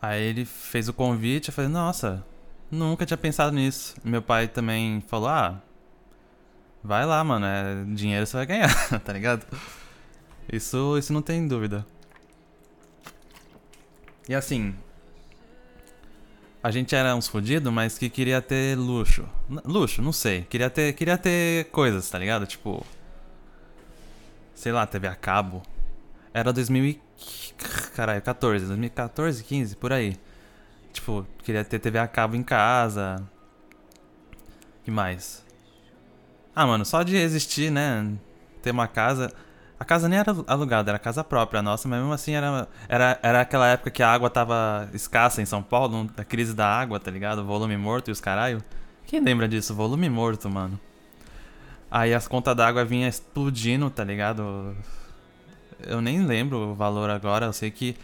Aí 0.00 0.22
ele 0.22 0.44
fez 0.44 0.88
o 0.88 0.94
convite, 0.94 1.48
eu 1.48 1.54
falei, 1.54 1.70
nossa, 1.70 2.24
nunca 2.70 3.04
tinha 3.04 3.16
pensado 3.16 3.54
nisso. 3.54 3.94
Meu 4.02 4.22
pai 4.22 4.48
também 4.48 5.02
falou, 5.06 5.28
ah, 5.28 5.60
vai 6.82 7.04
lá, 7.04 7.22
mano, 7.22 7.44
é, 7.44 7.84
dinheiro 7.94 8.26
você 8.26 8.36
vai 8.36 8.46
ganhar, 8.46 8.74
tá 9.00 9.12
ligado? 9.12 9.46
Isso, 10.50 10.96
isso 10.98 11.12
não 11.12 11.22
tem 11.22 11.46
dúvida. 11.46 11.86
E 14.28 14.34
assim, 14.34 14.74
a 16.62 16.70
gente 16.70 16.94
era 16.94 17.14
uns 17.16 17.26
fodidos, 17.26 17.72
mas 17.72 17.96
que 17.96 18.08
queria 18.10 18.40
ter 18.42 18.76
luxo. 18.76 19.26
Luxo, 19.64 20.02
não 20.02 20.12
sei. 20.12 20.42
Queria 20.42 20.68
ter, 20.68 20.92
queria 20.92 21.16
ter 21.16 21.66
coisas, 21.70 22.08
tá 22.08 22.18
ligado? 22.18 22.46
Tipo, 22.46 22.86
sei 24.54 24.72
lá, 24.72 24.86
TV 24.86 25.08
a 25.08 25.14
cabo. 25.14 25.62
Era 26.34 26.52
2015 26.52 27.09
caralho, 27.94 28.22
14, 28.22 28.66
2014, 28.66 29.44
15, 29.44 29.76
por 29.76 29.92
aí. 29.92 30.16
Tipo, 30.92 31.26
queria 31.44 31.64
ter 31.64 31.78
TV 31.78 31.98
a 31.98 32.08
cabo 32.08 32.36
em 32.36 32.42
casa. 32.42 33.22
que 34.84 34.90
mais? 34.90 35.44
Ah, 36.54 36.66
mano, 36.66 36.84
só 36.84 37.02
de 37.02 37.16
existir, 37.16 37.70
né? 37.70 38.12
Ter 38.62 38.70
uma 38.70 38.88
casa. 38.88 39.32
A 39.78 39.84
casa 39.84 40.08
nem 40.08 40.18
era 40.18 40.34
alugada, 40.46 40.90
era 40.90 40.98
casa 40.98 41.24
própria 41.24 41.62
nossa, 41.62 41.88
mas 41.88 42.00
mesmo 42.00 42.12
assim 42.12 42.34
era, 42.34 42.68
era, 42.86 43.18
era 43.22 43.40
aquela 43.40 43.66
época 43.66 43.90
que 43.90 44.02
a 44.02 44.12
água 44.12 44.28
tava 44.28 44.90
escassa 44.92 45.40
em 45.40 45.46
São 45.46 45.62
Paulo, 45.62 46.04
da 46.14 46.22
crise 46.22 46.52
da 46.52 46.66
água, 46.66 47.00
tá 47.00 47.10
ligado? 47.10 47.44
Volume 47.44 47.76
morto 47.78 48.08
e 48.08 48.12
os 48.12 48.20
caralho. 48.20 48.62
Quem 49.06 49.20
lembra 49.20 49.48
disso? 49.48 49.74
Volume 49.74 50.10
morto, 50.10 50.50
mano. 50.50 50.78
Aí 51.90 52.12
as 52.14 52.28
contas 52.28 52.54
d'água 52.54 52.84
vinha 52.84 53.08
explodindo, 53.08 53.88
tá 53.90 54.04
ligado? 54.04 54.76
Eu 55.86 56.00
nem 56.00 56.24
lembro 56.24 56.58
o 56.70 56.74
valor 56.74 57.10
agora, 57.10 57.46
eu 57.46 57.52
sei 57.52 57.70
que. 57.70 57.96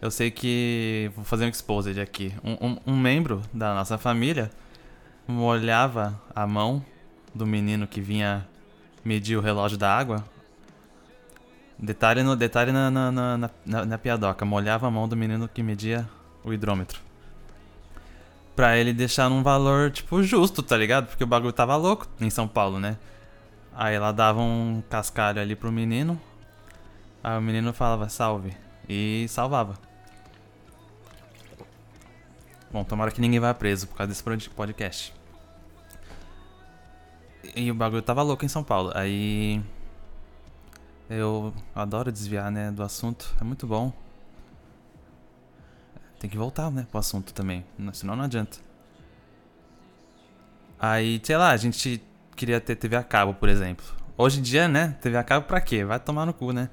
Eu 0.00 0.10
sei 0.10 0.30
que. 0.30 1.10
Vou 1.14 1.24
fazer 1.24 1.46
um 1.46 1.48
exposed 1.48 1.98
aqui. 2.00 2.32
Um, 2.42 2.68
um, 2.68 2.78
um 2.88 2.96
membro 2.96 3.42
da 3.52 3.74
nossa 3.74 3.96
família 3.96 4.50
molhava 5.26 6.20
a 6.34 6.46
mão 6.46 6.84
do 7.34 7.46
menino 7.46 7.86
que 7.86 8.00
vinha 8.00 8.46
medir 9.04 9.36
o 9.36 9.40
relógio 9.40 9.78
da 9.78 9.96
água. 9.96 10.24
Detalhe, 11.78 12.22
no, 12.22 12.36
detalhe 12.36 12.70
na, 12.70 12.90
na, 12.90 13.10
na, 13.10 13.50
na, 13.66 13.84
na 13.84 13.98
piadoca. 13.98 14.44
Molhava 14.44 14.86
a 14.86 14.90
mão 14.90 15.08
do 15.08 15.16
menino 15.16 15.48
que 15.48 15.62
media 15.62 16.08
o 16.44 16.52
hidrômetro. 16.52 17.00
Pra 18.54 18.76
ele 18.76 18.92
deixar 18.92 19.28
num 19.28 19.42
valor, 19.42 19.90
tipo, 19.90 20.22
justo, 20.22 20.62
tá 20.62 20.76
ligado? 20.76 21.08
Porque 21.08 21.24
o 21.24 21.26
bagulho 21.26 21.52
tava 21.52 21.74
louco 21.76 22.06
em 22.20 22.30
São 22.30 22.46
Paulo, 22.46 22.78
né? 22.78 22.96
Aí 23.74 23.94
ela 23.94 24.12
dava 24.12 24.40
um 24.40 24.82
cascalho 24.88 25.40
ali 25.40 25.56
pro 25.56 25.72
menino. 25.72 26.20
Aí 27.24 27.38
o 27.38 27.40
menino 27.40 27.72
falava 27.72 28.06
salve 28.10 28.54
e 28.86 29.24
salvava. 29.30 29.78
Bom, 32.70 32.84
tomara 32.84 33.10
que 33.10 33.20
ninguém 33.20 33.40
vá 33.40 33.54
preso 33.54 33.88
por 33.88 33.96
causa 33.96 34.12
desse 34.12 34.50
podcast. 34.50 35.14
E 37.56 37.70
o 37.70 37.74
bagulho 37.74 38.02
tava 38.02 38.20
louco 38.20 38.44
em 38.44 38.48
São 38.48 38.62
Paulo. 38.62 38.92
Aí. 38.94 39.62
Eu 41.08 41.54
adoro 41.74 42.12
desviar, 42.12 42.50
né, 42.50 42.70
do 42.70 42.82
assunto. 42.82 43.34
É 43.40 43.44
muito 43.44 43.66
bom. 43.66 43.90
Tem 46.18 46.28
que 46.28 46.36
voltar, 46.36 46.70
né, 46.70 46.86
pro 46.90 46.98
assunto 46.98 47.32
também. 47.32 47.64
Senão 47.94 48.16
não 48.16 48.24
adianta. 48.24 48.58
Aí, 50.78 51.20
sei 51.22 51.36
lá, 51.38 51.50
a 51.50 51.56
gente 51.56 52.02
queria 52.36 52.60
ter 52.60 52.76
TV 52.76 52.96
a 52.96 53.02
cabo, 53.02 53.32
por 53.32 53.48
exemplo. 53.48 53.86
Hoje 54.16 54.40
em 54.40 54.42
dia, 54.42 54.68
né, 54.68 54.96
TV 55.00 55.16
a 55.16 55.24
cabo 55.24 55.46
pra 55.46 55.60
quê? 55.60 55.84
Vai 55.84 55.98
tomar 55.98 56.26
no 56.26 56.34
cu, 56.34 56.52
né? 56.52 56.68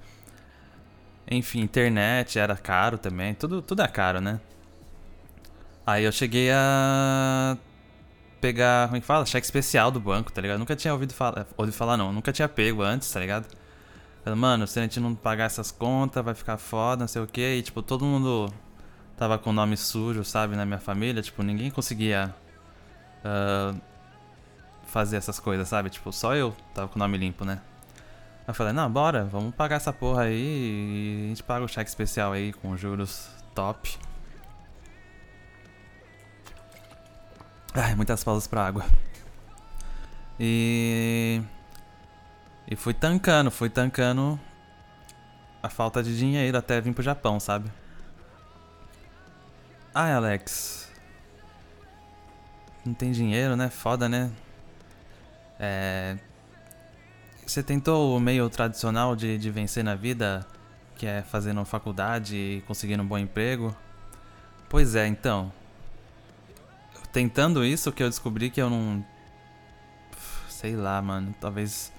Enfim, 1.30 1.62
internet 1.62 2.38
era 2.40 2.56
caro 2.56 2.98
também. 2.98 3.34
Tudo, 3.34 3.62
tudo 3.62 3.82
é 3.82 3.88
caro, 3.88 4.20
né? 4.20 4.40
Aí 5.86 6.04
eu 6.04 6.12
cheguei 6.12 6.51
a 6.51 7.58
pegar, 8.40 8.88
como 8.88 8.98
é 8.98 9.00
que 9.00 9.06
fala? 9.06 9.25
Cheque 9.25 9.46
especial 9.46 9.92
do 9.92 10.00
banco, 10.00 10.32
tá 10.32 10.42
ligado? 10.42 10.60
Nunca 10.60 10.75
tinha 10.75 10.94
ouvido 10.94 11.13
falar, 11.13 11.48
ouvido 11.58 11.75
falar 11.75 11.98
não, 11.98 12.12
nunca 12.12 12.32
tinha 12.32 12.50
pego 12.50 12.82
antes, 12.82 13.12
tá 13.12 13.20
ligado? 13.20 13.48
Mano, 14.36 14.68
se 14.68 14.80
a 14.80 14.84
gente 14.84 15.00
não 15.00 15.16
pagar 15.16 15.46
essas 15.46 15.72
contas, 15.72 16.24
vai 16.24 16.36
ficar 16.36 16.58
foda, 16.58 17.01
não 17.01 17.08
sei 17.08 17.22
o 17.22 17.28
que. 17.28 17.42
E 17.42 17.62
tipo, 17.62 17.82
todo 17.82 18.06
mundo 18.06 18.54
tava 19.18 19.38
com 19.38 19.51
nome 19.51 19.75
sujo, 19.75 20.24
sabe, 20.24 20.56
na 20.56 20.66
minha 20.66 20.80
família. 20.80 21.22
Tipo, 21.24 21.42
ninguém 21.42 21.72
conseguia 21.72 22.34
uh, 23.25 23.80
fazer 24.86 25.18
essas 25.18 25.40
coisas, 25.40 25.68
sabe? 25.68 25.90
Tipo, 25.90 26.12
só 26.12 26.36
eu 26.36 26.56
tava 26.74 26.88
com 26.88 27.00
nome 27.00 27.18
limpo, 27.18 27.44
né? 27.44 27.62
Eu 28.51 28.55
falei, 28.55 28.74
não, 28.74 28.91
bora, 28.91 29.24
vamos 29.24 29.55
pagar 29.55 29.77
essa 29.77 29.93
porra 29.93 30.24
aí 30.24 30.36
e 30.36 31.25
a 31.25 31.27
gente 31.29 31.43
paga 31.43 31.63
o 31.63 31.67
cheque 31.67 31.89
especial 31.89 32.34
aí 32.34 32.51
com 32.51 32.75
juros 32.75 33.29
top. 33.55 33.98
Ai, 37.74 37.96
muitas 37.96 38.24
pausas 38.24 38.48
pra 38.48 38.67
água. 38.67 38.86
E. 40.38 41.41
E 42.67 42.75
fui 42.75 42.93
tancando, 42.93 43.50
fui 43.50 43.70
tancando 43.70 44.39
a 45.63 45.70
falta 45.70 46.03
de 46.03 46.17
dinheiro 46.17 46.58
até 46.58 46.81
vir 46.81 46.93
pro 46.93 47.03
Japão, 47.03 47.39
sabe? 47.39 47.72
Ai, 49.96 50.12
Alex. 50.12 50.91
Não 52.86 52.93
tem 52.93 53.12
dinheiro, 53.12 53.55
né? 53.55 53.70
Foda, 53.70 54.10
né? 54.10 54.29
É. 55.60 56.17
Você 57.51 57.62
tentou 57.62 58.15
o 58.15 58.20
meio 58.22 58.50
tradicional 58.50 59.13
de, 59.13 59.38
de 59.38 59.51
vencer 59.51 59.84
na 59.84 59.93
vida, 59.93 60.48
que 60.96 61.05
é 61.05 61.22
fazendo 61.22 61.65
faculdade 61.65 62.34
e 62.34 62.63
conseguindo 62.65 63.03
um 63.03 63.05
bom 63.05 63.17
emprego? 63.17 63.75
Pois 64.70 64.96
é, 64.96 65.05
então. 65.05 65.51
Tentando 67.12 67.65
isso 67.65 67.91
que 67.91 68.01
eu 68.01 68.08
descobri 68.08 68.50
que 68.50 68.62
eu 68.62 68.70
não. 68.70 69.05
Sei 70.48 70.77
lá, 70.77 71.01
mano. 71.01 71.36
Talvez. 71.41 71.91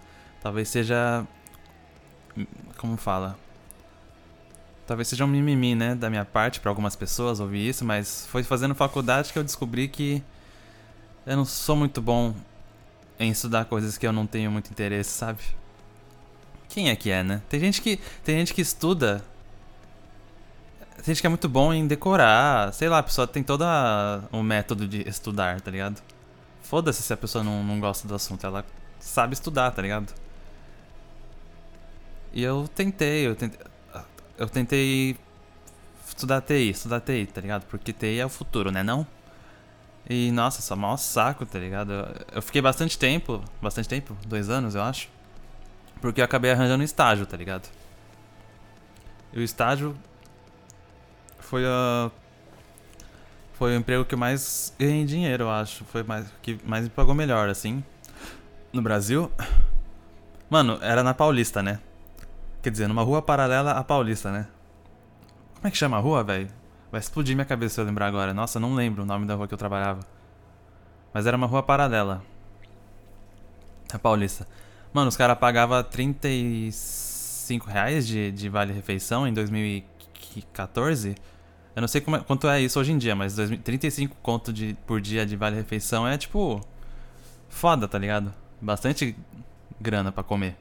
Talvez 0.42 0.70
seja. 0.70 1.22
Como 2.78 2.96
fala? 2.96 3.38
Talvez 4.86 5.08
seja 5.08 5.26
um 5.26 5.28
mimimi, 5.28 5.74
né? 5.74 5.94
Da 5.94 6.08
minha 6.08 6.24
parte, 6.24 6.60
para 6.60 6.70
algumas 6.70 6.96
pessoas 6.96 7.40
ouvir 7.40 7.68
isso, 7.68 7.84
mas 7.84 8.26
foi 8.26 8.42
fazendo 8.42 8.74
faculdade 8.74 9.30
que 9.30 9.38
eu 9.38 9.44
descobri 9.44 9.86
que. 9.86 10.24
Eu 11.26 11.36
não 11.36 11.44
sou 11.44 11.76
muito 11.76 12.00
bom 12.00 12.34
em 13.22 13.30
estudar 13.30 13.64
coisas 13.66 13.96
que 13.96 14.06
eu 14.06 14.12
não 14.12 14.26
tenho 14.26 14.50
muito 14.50 14.70
interesse, 14.70 15.10
sabe? 15.10 15.40
Quem 16.68 16.90
é 16.90 16.96
que 16.96 17.10
é, 17.10 17.22
né? 17.22 17.42
Tem 17.48 17.60
gente 17.60 17.82
que, 17.82 17.98
tem 18.24 18.38
gente 18.38 18.54
que 18.54 18.60
estuda. 18.60 19.24
Tem 20.96 21.06
gente 21.06 21.20
que 21.20 21.26
é 21.26 21.30
muito 21.30 21.48
bom 21.48 21.72
em 21.72 21.86
decorar. 21.86 22.72
Sei 22.72 22.88
lá, 22.88 22.98
a 22.98 23.02
pessoa 23.02 23.26
tem 23.26 23.42
todo 23.42 23.64
um 24.32 24.42
método 24.42 24.88
de 24.88 25.06
estudar, 25.08 25.60
tá 25.60 25.70
ligado? 25.70 26.00
Foda-se 26.62 27.02
se 27.02 27.12
a 27.12 27.16
pessoa 27.16 27.44
não, 27.44 27.62
não 27.62 27.78
gosta 27.78 28.08
do 28.08 28.14
assunto. 28.14 28.46
Ela 28.46 28.64
sabe 28.98 29.34
estudar, 29.34 29.70
tá 29.72 29.82
ligado? 29.82 30.12
E 32.32 32.42
eu 32.42 32.66
tentei, 32.74 33.26
eu 33.26 33.36
tentei. 33.36 33.60
Eu 34.38 34.48
tentei 34.48 35.16
estudar 36.08 36.40
TI, 36.40 36.70
estudar 36.70 37.00
TI, 37.00 37.26
tá 37.26 37.40
ligado? 37.40 37.64
Porque 37.66 37.92
TI 37.92 38.18
é 38.18 38.26
o 38.26 38.30
futuro, 38.30 38.70
né? 38.70 38.82
Não? 38.82 39.06
E 40.08 40.32
nossa, 40.32 40.60
só 40.60 40.74
mau 40.74 40.98
saco, 40.98 41.46
tá 41.46 41.58
ligado? 41.58 41.92
Eu 42.32 42.42
fiquei 42.42 42.60
bastante 42.60 42.98
tempo, 42.98 43.42
bastante 43.60 43.88
tempo, 43.88 44.16
dois 44.26 44.50
anos 44.50 44.74
eu 44.74 44.82
acho. 44.82 45.08
Porque 46.00 46.20
eu 46.20 46.24
acabei 46.24 46.50
arranjando 46.50 46.82
um 46.82 46.84
estágio, 46.84 47.24
tá 47.24 47.36
ligado? 47.36 47.68
E 49.32 49.38
o 49.38 49.42
estágio 49.42 49.96
foi 51.38 51.64
a. 51.64 52.10
Foi 53.54 53.72
o 53.72 53.76
emprego 53.78 54.04
que 54.04 54.14
eu 54.14 54.18
mais 54.18 54.74
ganhei 54.78 55.04
dinheiro, 55.04 55.44
eu 55.44 55.50
acho. 55.50 55.84
Foi 55.84 56.02
mais 56.02 56.26
que 56.42 56.58
mais 56.64 56.84
me 56.84 56.90
pagou 56.90 57.14
melhor, 57.14 57.48
assim. 57.48 57.84
No 58.72 58.82
Brasil. 58.82 59.30
Mano, 60.50 60.78
era 60.82 61.02
na 61.02 61.14
Paulista, 61.14 61.62
né? 61.62 61.78
Quer 62.62 62.70
dizer, 62.70 62.88
numa 62.88 63.02
rua 63.02 63.22
paralela 63.22 63.72
à 63.72 63.84
Paulista, 63.84 64.30
né? 64.30 64.48
Como 65.54 65.68
é 65.68 65.70
que 65.70 65.76
chama 65.76 65.96
a 65.96 66.00
rua, 66.00 66.24
velho? 66.24 66.48
Vai 66.92 67.00
explodir 67.00 67.34
minha 67.34 67.46
cabeça 67.46 67.76
se 67.76 67.80
eu 67.80 67.86
lembrar 67.86 68.06
agora. 68.06 68.34
Nossa, 68.34 68.60
não 68.60 68.74
lembro 68.74 69.02
o 69.02 69.06
nome 69.06 69.24
da 69.24 69.34
rua 69.34 69.48
que 69.48 69.54
eu 69.54 69.58
trabalhava. 69.58 70.00
Mas 71.12 71.26
era 71.26 71.34
uma 71.34 71.46
rua 71.46 71.62
paralela. 71.62 72.22
A 73.90 73.98
Paulista. 73.98 74.46
Mano, 74.92 75.08
os 75.08 75.16
caras 75.16 75.38
pagavam 75.38 75.82
35 75.82 77.66
reais 77.66 78.06
de, 78.06 78.30
de 78.30 78.46
vale-refeição 78.50 79.26
em 79.26 79.32
2014. 79.32 81.14
Eu 81.74 81.80
não 81.80 81.88
sei 81.88 82.02
como 82.02 82.16
é, 82.16 82.20
quanto 82.20 82.46
é 82.46 82.60
isso 82.60 82.78
hoje 82.78 82.92
em 82.92 82.98
dia, 82.98 83.16
mas 83.16 83.34
2000, 83.36 83.62
35 83.62 84.16
conto 84.22 84.52
de, 84.52 84.76
por 84.86 85.00
dia 85.00 85.24
de 85.24 85.34
vale-refeição 85.34 86.06
é 86.06 86.18
tipo. 86.18 86.60
Foda, 87.48 87.88
tá 87.88 87.98
ligado? 87.98 88.34
Bastante 88.60 89.16
grana 89.80 90.12
para 90.12 90.22
comer. 90.22 90.56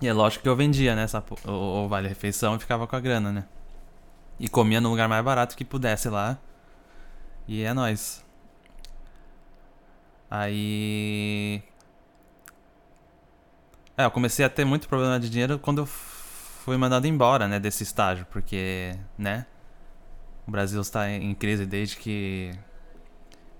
E 0.00 0.06
é 0.06 0.12
lógico 0.12 0.44
que 0.44 0.48
eu 0.48 0.54
vendia, 0.54 0.94
né? 0.94 1.02
Essa, 1.02 1.22
o, 1.44 1.50
o 1.50 1.88
vale-refeição 1.88 2.54
e 2.54 2.60
ficava 2.60 2.86
com 2.86 2.94
a 2.94 3.00
grana, 3.00 3.32
né? 3.32 3.44
E 4.40 4.48
comia 4.48 4.80
no 4.80 4.88
lugar 4.88 5.08
mais 5.08 5.22
barato 5.22 5.54
que 5.56 5.64
pudesse 5.64 6.08
lá. 6.08 6.38
E 7.46 7.62
é 7.62 7.74
nóis. 7.74 8.24
Aí. 10.30 11.62
É, 13.96 14.06
eu 14.06 14.10
comecei 14.10 14.44
a 14.44 14.48
ter 14.48 14.64
muito 14.64 14.88
problema 14.88 15.20
de 15.20 15.28
dinheiro 15.28 15.58
quando 15.58 15.82
eu 15.82 15.86
fui 15.86 16.76
mandado 16.78 17.06
embora, 17.06 17.46
né, 17.46 17.60
desse 17.60 17.82
estágio, 17.82 18.26
porque, 18.30 18.96
né, 19.18 19.46
o 20.46 20.50
Brasil 20.50 20.80
está 20.80 21.10
em 21.10 21.34
crise 21.34 21.66
desde 21.66 21.96
que 21.96 22.52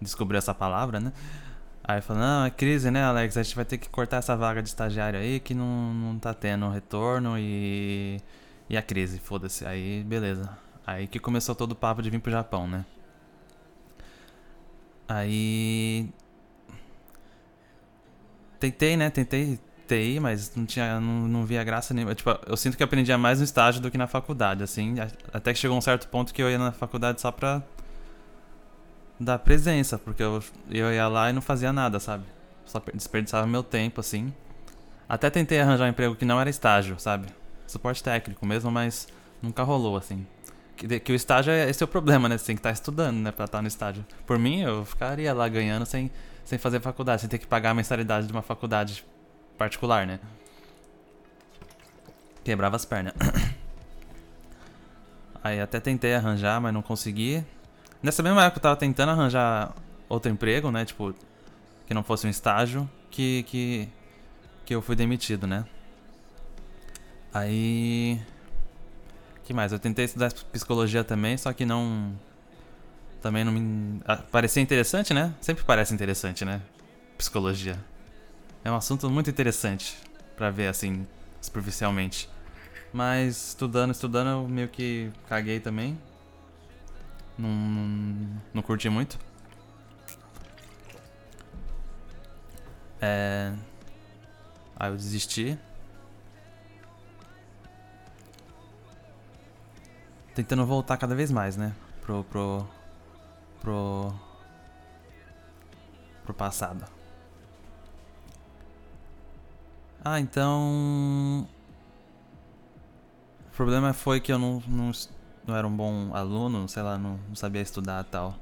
descobriu 0.00 0.38
essa 0.38 0.54
palavra, 0.54 0.98
né? 1.00 1.12
Aí 1.84 2.00
falou, 2.00 2.22
não, 2.22 2.44
é 2.46 2.50
crise, 2.50 2.90
né, 2.90 3.02
Alex? 3.04 3.36
A 3.36 3.42
gente 3.42 3.56
vai 3.56 3.64
ter 3.64 3.78
que 3.78 3.88
cortar 3.88 4.18
essa 4.18 4.36
vaga 4.36 4.62
de 4.62 4.68
estagiário 4.68 5.18
aí 5.20 5.40
que 5.40 5.54
não, 5.54 5.92
não 5.92 6.18
tá 6.18 6.32
tendo 6.32 6.68
retorno 6.70 7.38
e. 7.38 8.18
E 8.68 8.76
a 8.76 8.82
crise, 8.82 9.18
foda-se. 9.18 9.66
Aí, 9.66 10.04
beleza. 10.04 10.69
Aí 10.90 11.06
que 11.06 11.20
começou 11.20 11.54
todo 11.54 11.72
o 11.72 11.74
papo 11.76 12.02
de 12.02 12.10
vir 12.10 12.18
pro 12.18 12.32
Japão, 12.32 12.66
né? 12.66 12.84
Aí. 15.08 16.08
Tentei, 18.58 18.96
né? 18.96 19.08
Tentei 19.08 19.60
TI, 19.86 20.18
mas 20.18 20.52
não 20.56 20.66
tinha, 20.66 21.00
não, 21.00 21.28
não 21.28 21.46
via 21.46 21.62
graça 21.62 21.94
nenhuma. 21.94 22.12
Tipo, 22.14 22.36
eu 22.44 22.56
sinto 22.56 22.76
que 22.76 22.82
aprendia 22.82 23.16
mais 23.16 23.38
no 23.38 23.44
estágio 23.44 23.80
do 23.80 23.88
que 23.88 23.96
na 23.96 24.08
faculdade, 24.08 24.64
assim. 24.64 24.96
Até 25.32 25.52
que 25.52 25.60
chegou 25.60 25.78
um 25.78 25.80
certo 25.80 26.08
ponto 26.08 26.34
que 26.34 26.42
eu 26.42 26.50
ia 26.50 26.58
na 26.58 26.72
faculdade 26.72 27.20
só 27.20 27.30
pra 27.30 27.62
dar 29.18 29.38
presença, 29.38 29.96
porque 29.96 30.22
eu, 30.22 30.42
eu 30.68 30.92
ia 30.92 31.06
lá 31.06 31.30
e 31.30 31.32
não 31.32 31.40
fazia 31.42 31.72
nada, 31.72 32.00
sabe? 32.00 32.24
Só 32.64 32.82
desperdiçava 32.92 33.46
meu 33.46 33.62
tempo, 33.62 34.00
assim. 34.00 34.32
Até 35.08 35.30
tentei 35.30 35.60
arranjar 35.60 35.84
um 35.84 35.90
emprego 35.90 36.16
que 36.16 36.24
não 36.24 36.40
era 36.40 36.50
estágio, 36.50 36.98
sabe? 36.98 37.28
Suporte 37.66 38.02
técnico 38.02 38.44
mesmo, 38.44 38.72
mas 38.72 39.06
nunca 39.40 39.62
rolou, 39.62 39.96
assim. 39.96 40.26
Que, 40.80 41.12
o 41.12 41.14
estágio 41.14 41.52
é 41.52 41.68
esse 41.68 41.82
é 41.82 41.84
o 41.84 41.88
problema, 41.88 42.26
né? 42.26 42.38
Você 42.38 42.46
tem 42.46 42.56
que 42.56 42.60
estar 42.60 42.70
tá 42.70 42.74
estudando, 42.74 43.18
né? 43.18 43.30
Pra 43.30 43.44
estar 43.44 43.60
no 43.60 43.68
estágio. 43.68 44.04
Por 44.26 44.38
mim, 44.38 44.62
eu 44.62 44.82
ficaria 44.84 45.32
lá 45.34 45.46
ganhando 45.46 45.84
sem, 45.84 46.10
sem 46.42 46.58
fazer 46.58 46.80
faculdade, 46.80 47.20
sem 47.20 47.28
ter 47.28 47.36
que 47.36 47.46
pagar 47.46 47.70
a 47.70 47.74
mensalidade 47.74 48.26
de 48.26 48.32
uma 48.32 48.40
faculdade 48.40 49.04
particular, 49.58 50.06
né? 50.06 50.18
Quebrava 52.42 52.76
as 52.76 52.86
pernas. 52.86 53.12
Aí 55.44 55.60
até 55.60 55.80
tentei 55.80 56.14
arranjar, 56.14 56.58
mas 56.62 56.72
não 56.72 56.80
consegui. 56.80 57.44
Nessa 58.02 58.22
mesma 58.22 58.44
época 58.44 58.58
eu 58.58 58.62
tava 58.62 58.76
tentando 58.76 59.10
arranjar 59.10 59.74
outro 60.08 60.32
emprego, 60.32 60.70
né? 60.70 60.86
Tipo, 60.86 61.14
que 61.86 61.92
não 61.92 62.02
fosse 62.02 62.26
um 62.26 62.30
estágio, 62.30 62.88
que, 63.10 63.42
que, 63.42 63.88
que 64.64 64.74
eu 64.74 64.80
fui 64.80 64.96
demitido, 64.96 65.46
né? 65.46 65.66
Aí. 67.34 68.18
Que 69.44 69.52
mais? 69.52 69.72
Eu 69.72 69.78
tentei 69.78 70.04
estudar 70.04 70.32
psicologia 70.52 71.04
também, 71.04 71.36
só 71.36 71.52
que 71.52 71.64
não. 71.64 72.12
Também 73.20 73.44
não 73.44 73.52
me. 73.52 74.00
Ah, 74.06 74.16
parecia 74.16 74.62
interessante, 74.62 75.12
né? 75.12 75.34
Sempre 75.40 75.64
parece 75.64 75.92
interessante, 75.92 76.44
né? 76.44 76.62
Psicologia. 77.18 77.78
É 78.64 78.70
um 78.70 78.76
assunto 78.76 79.08
muito 79.10 79.30
interessante 79.30 79.96
para 80.36 80.50
ver 80.50 80.68
assim, 80.68 81.06
superficialmente. 81.40 82.28
Mas 82.92 83.48
estudando, 83.48 83.92
estudando, 83.92 84.28
eu 84.28 84.48
meio 84.48 84.68
que 84.68 85.10
caguei 85.28 85.60
também. 85.60 85.98
Não, 87.38 87.48
não, 87.48 88.42
não 88.54 88.62
curti 88.62 88.88
muito. 88.88 89.18
É... 93.00 93.52
Aí 94.76 94.90
eu 94.90 94.96
desisti. 94.96 95.58
Tentando 100.40 100.64
voltar 100.64 100.96
cada 100.96 101.14
vez 101.14 101.30
mais, 101.30 101.54
né? 101.54 101.74
Pro. 102.00 102.24
pro. 102.24 102.66
pro. 103.60 104.10
pro 106.24 106.32
passado. 106.32 106.86
Ah, 110.02 110.18
então. 110.18 111.46
O 113.52 113.54
problema 113.54 113.92
foi 113.92 114.18
que 114.18 114.32
eu 114.32 114.38
não, 114.38 114.62
não, 114.66 114.90
não 115.46 115.54
era 115.54 115.66
um 115.66 115.76
bom 115.76 116.16
aluno, 116.16 116.66
sei 116.70 116.82
lá, 116.82 116.96
não, 116.96 117.20
não 117.28 117.34
sabia 117.34 117.60
estudar 117.60 118.02
tal. 118.04 118.34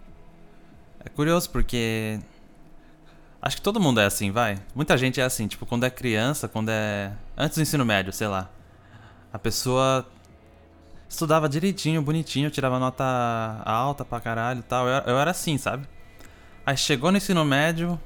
É 1.04 1.08
curioso 1.08 1.50
porque. 1.50 2.20
Acho 3.42 3.56
que 3.56 3.62
todo 3.62 3.80
mundo 3.80 3.98
é 3.98 4.04
assim, 4.04 4.30
vai. 4.30 4.62
Muita 4.72 4.96
gente 4.96 5.20
é 5.20 5.24
assim, 5.24 5.48
tipo, 5.48 5.66
quando 5.66 5.82
é 5.82 5.90
criança, 5.90 6.46
quando 6.46 6.68
é. 6.68 7.12
Antes 7.36 7.58
do 7.58 7.62
ensino 7.62 7.84
médio, 7.84 8.12
sei 8.12 8.28
lá. 8.28 8.48
A 9.32 9.38
pessoa 9.38 10.06
estudava 11.08 11.48
direitinho, 11.48 12.02
bonitinho, 12.02 12.50
tirava 12.50 12.78
nota 12.78 13.04
alta 13.64 14.04
pra 14.04 14.20
caralho 14.20 14.60
e 14.60 14.62
tal. 14.62 14.86
Eu, 14.86 15.02
eu 15.06 15.18
era 15.18 15.30
assim, 15.30 15.56
sabe? 15.58 15.86
Aí 16.66 16.76
chegou 16.76 17.10
no 17.10 17.16
ensino 17.16 17.44
médio, 17.44 17.98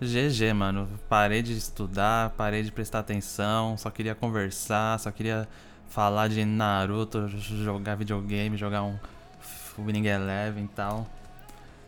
GG, 0.00 0.52
mano. 0.52 0.88
Parei 1.08 1.42
de 1.42 1.56
estudar, 1.56 2.30
parei 2.30 2.62
de 2.62 2.72
prestar 2.72 2.98
atenção, 2.98 3.76
só 3.78 3.90
queria 3.90 4.14
conversar, 4.14 4.98
só 4.98 5.10
queria 5.10 5.48
falar 5.88 6.28
de 6.28 6.44
Naruto, 6.44 7.28
jogar 7.28 7.94
videogame, 7.94 8.56
jogar 8.56 8.82
um 8.82 8.98
Winning 9.78 10.06
Eleven 10.06 10.64
e 10.64 10.68
tal. 10.68 11.06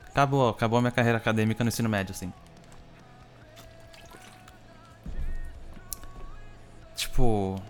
Acabou, 0.09 0.48
acabou 0.48 0.81
minha 0.81 0.90
carreira 0.90 1.18
acadêmica 1.18 1.62
no 1.62 1.68
ensino 1.68 1.88
médio, 1.88 2.12
assim. 2.12 2.33
Tipo. 6.96 7.61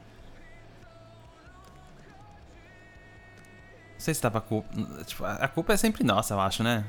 Sei 3.98 4.14
se 4.14 4.20
tava 4.20 4.40
culpa. 4.40 4.68
Tipo, 5.04 5.24
a 5.24 5.48
culpa 5.48 5.72
é 5.72 5.76
sempre 5.76 6.04
nossa, 6.04 6.34
eu 6.34 6.40
acho, 6.40 6.62
né? 6.62 6.84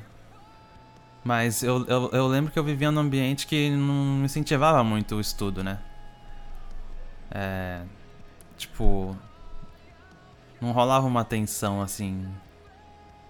Mas 1.22 1.62
eu, 1.62 1.84
eu, 1.86 2.10
eu 2.12 2.26
lembro 2.26 2.50
que 2.50 2.58
eu 2.58 2.64
vivia 2.64 2.90
num 2.90 3.00
ambiente 3.00 3.46
que 3.46 3.70
não 3.70 4.24
incentivava 4.24 4.82
muito 4.82 5.16
o 5.16 5.20
estudo, 5.20 5.62
né? 5.62 5.78
É. 7.30 7.82
Tipo. 8.56 9.16
Não 10.60 10.72
rolava 10.72 11.06
uma 11.06 11.24
tensão 11.24 11.80
assim. 11.80 12.26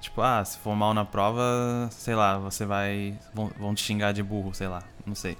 Tipo, 0.01 0.23
ah, 0.23 0.45
se 0.45 0.59
for 0.59 0.75
mal 0.75 0.95
na 0.95 1.05
prova, 1.05 1.89
sei 1.91 2.15
lá, 2.15 2.39
você 2.39 2.65
vai. 2.65 3.19
Vão, 3.35 3.51
vão 3.59 3.75
te 3.75 3.83
xingar 3.83 4.13
de 4.13 4.23
burro, 4.23 4.55
sei 4.55 4.69
lá, 4.69 4.83
não 5.07 5.15
sei. 5.15 5.37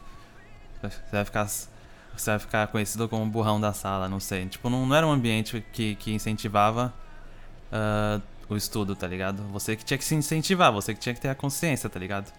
Você 0.83 0.91
vai 1.13 1.25
ficar. 1.25 1.47
Você 1.47 2.31
vai 2.31 2.39
ficar 2.39 2.67
conhecido 2.69 3.09
como 3.09 3.25
burrão 3.27 3.61
da 3.61 3.73
sala, 3.73 4.09
não 4.09 4.21
sei. 4.21 4.47
Tipo, 4.47 4.69
não, 4.69 4.87
não 4.87 4.97
era 4.97 5.07
um 5.07 5.13
ambiente 5.13 5.65
que, 5.73 5.95
que 5.97 6.13
incentivava 6.13 6.93
uh, 7.73 8.23
o 8.49 8.57
estudo, 8.57 8.95
tá 8.97 9.07
ligado? 9.07 9.43
Você 9.53 9.77
que 9.77 9.85
tinha 9.85 9.99
que 9.99 10.05
se 10.05 10.15
incentivar, 10.15 10.73
você 10.73 10.95
que 10.95 11.01
tinha 11.01 11.15
que 11.15 11.21
ter 11.21 11.29
a 11.29 11.35
consciência, 11.35 11.89
tá 11.89 11.99
ligado? 11.99 12.33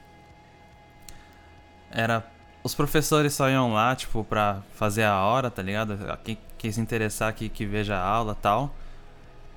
Era. 1.90 2.26
Os 2.64 2.76
professores 2.76 3.34
só 3.34 3.50
iam 3.50 3.74
lá, 3.74 3.96
tipo, 3.96 4.24
pra 4.24 4.62
fazer 4.74 5.04
a 5.04 5.20
hora, 5.22 5.50
tá 5.50 5.64
ligado? 5.64 5.98
Quem, 6.24 6.38
quem 6.58 6.72
se 6.72 6.80
interessar 6.80 7.28
aqui 7.30 7.50
que 7.50 7.66
veja 7.66 7.98
a 7.98 8.06
aula 8.06 8.36
tal. 8.36 8.76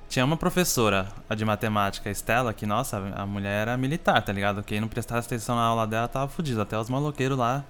Tinha 0.09 0.25
uma 0.25 0.37
professora, 0.37 1.07
a 1.29 1.35
de 1.35 1.43
matemática, 1.45 2.09
Estela, 2.09 2.53
que, 2.53 2.65
nossa, 2.65 2.97
a 3.15 3.25
mulher 3.25 3.61
era 3.61 3.77
militar, 3.77 4.21
tá 4.23 4.31
ligado? 4.31 4.63
Quem 4.63 4.79
não 4.79 4.87
prestasse 4.87 5.27
atenção 5.27 5.55
na 5.55 5.63
aula 5.63 5.85
dela 5.85 6.07
tava 6.07 6.27
fudido. 6.27 6.61
Até 6.61 6.77
os 6.77 6.89
maloqueiros 6.89 7.37
lá 7.37 7.63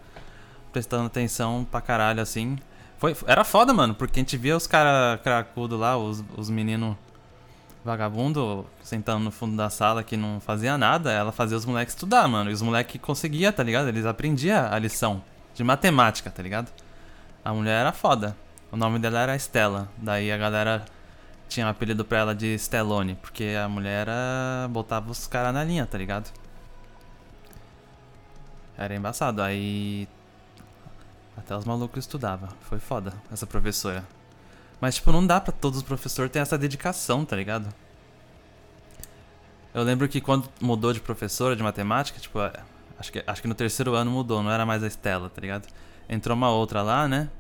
prestando 0.72 1.06
atenção 1.06 1.66
pra 1.70 1.80
caralho, 1.80 2.22
assim. 2.22 2.58
Foi, 2.98 3.16
era 3.28 3.44
foda, 3.44 3.74
mano, 3.74 3.96
porque 3.96 4.20
a 4.20 4.22
gente 4.22 4.38
via 4.38 4.56
os 4.56 4.68
caras 4.68 5.22
cracudos 5.22 5.80
lá, 5.80 5.98
os, 5.98 6.24
os 6.38 6.50
meninos 6.50 6.96
vagabundo 7.86 8.66
sentando 8.82 9.24
no 9.24 9.30
fundo 9.30 9.56
da 9.56 9.70
sala 9.70 10.04
que 10.04 10.18
não 10.18 10.40
fazia 10.40 10.76
nada, 10.76 11.12
ela 11.12 11.32
fazia 11.32 11.56
os 11.56 11.66
moleques 11.66 11.94
estudar, 11.94 12.28
mano. 12.28 12.50
E 12.50 12.54
os 12.54 12.62
moleques 12.64 13.00
conseguiam, 13.00 13.52
tá 13.54 13.62
ligado? 13.62 13.88
Eles 13.88 14.08
aprendiam 14.08 14.74
a 14.74 14.80
lição 14.80 15.22
de 15.54 15.64
matemática, 15.64 16.32
tá 16.32 16.42
ligado? 16.42 16.72
A 17.44 17.54
mulher 17.54 17.82
era 17.82 17.92
foda. 17.92 18.36
O 18.72 18.76
nome 18.76 18.98
dela 18.98 19.20
era 19.20 19.36
Estela. 19.36 19.88
Daí 19.98 20.32
a 20.32 20.38
galera 20.38 20.84
tinha 21.48 21.68
um 21.68 21.70
apelido 21.70 22.04
pra 22.04 22.18
ela 22.18 22.34
de 22.34 22.58
Stellone, 22.58 23.16
porque 23.22 23.56
a 23.64 23.70
mulher 23.70 24.08
era... 24.08 24.68
botava 24.72 25.12
os 25.12 25.28
caras 25.28 25.54
na 25.54 25.64
linha, 25.64 25.86
tá 25.86 25.96
ligado? 25.96 26.32
Era 28.76 28.96
embaçado. 28.96 29.44
Aí. 29.44 30.08
Até 31.38 31.56
os 31.56 31.66
malucos 31.66 32.00
estudavam. 32.00 32.50
Foi 32.62 32.80
foda, 32.80 33.14
essa 33.32 33.46
professora. 33.46 34.04
Mas, 34.86 34.94
tipo, 34.98 35.12
não 35.12 35.26
dá 35.26 35.42
pra 35.42 35.52
todos 35.52 35.80
os 35.80 35.84
professores 35.84 36.32
terem 36.32 36.44
essa 36.44 36.60
dedicação, 36.60 37.26
tá 37.26 37.36
ligado? 37.36 37.74
Eu 39.74 39.82
lembro 39.82 40.08
que 40.08 40.22
quando 40.22 40.48
mudou 40.62 40.94
de 40.94 41.00
professora 41.00 41.56
de 41.56 41.64
matemática, 41.64 42.20
tipo, 42.20 42.38
Acho 43.00 43.12
que, 43.12 43.24
acho 43.26 43.42
que 43.42 43.48
no 43.48 43.56
terceiro 43.56 43.96
ano 43.96 44.12
mudou, 44.12 44.44
não 44.44 44.52
era 44.52 44.64
mais 44.64 44.84
a 44.84 44.88
Estela, 44.88 45.28
tá 45.28 45.42
ligado? 45.42 45.68
Entrou 46.08 46.38
uma 46.38 46.52
outra 46.52 46.84
lá, 46.84 47.08
né? 47.08 47.32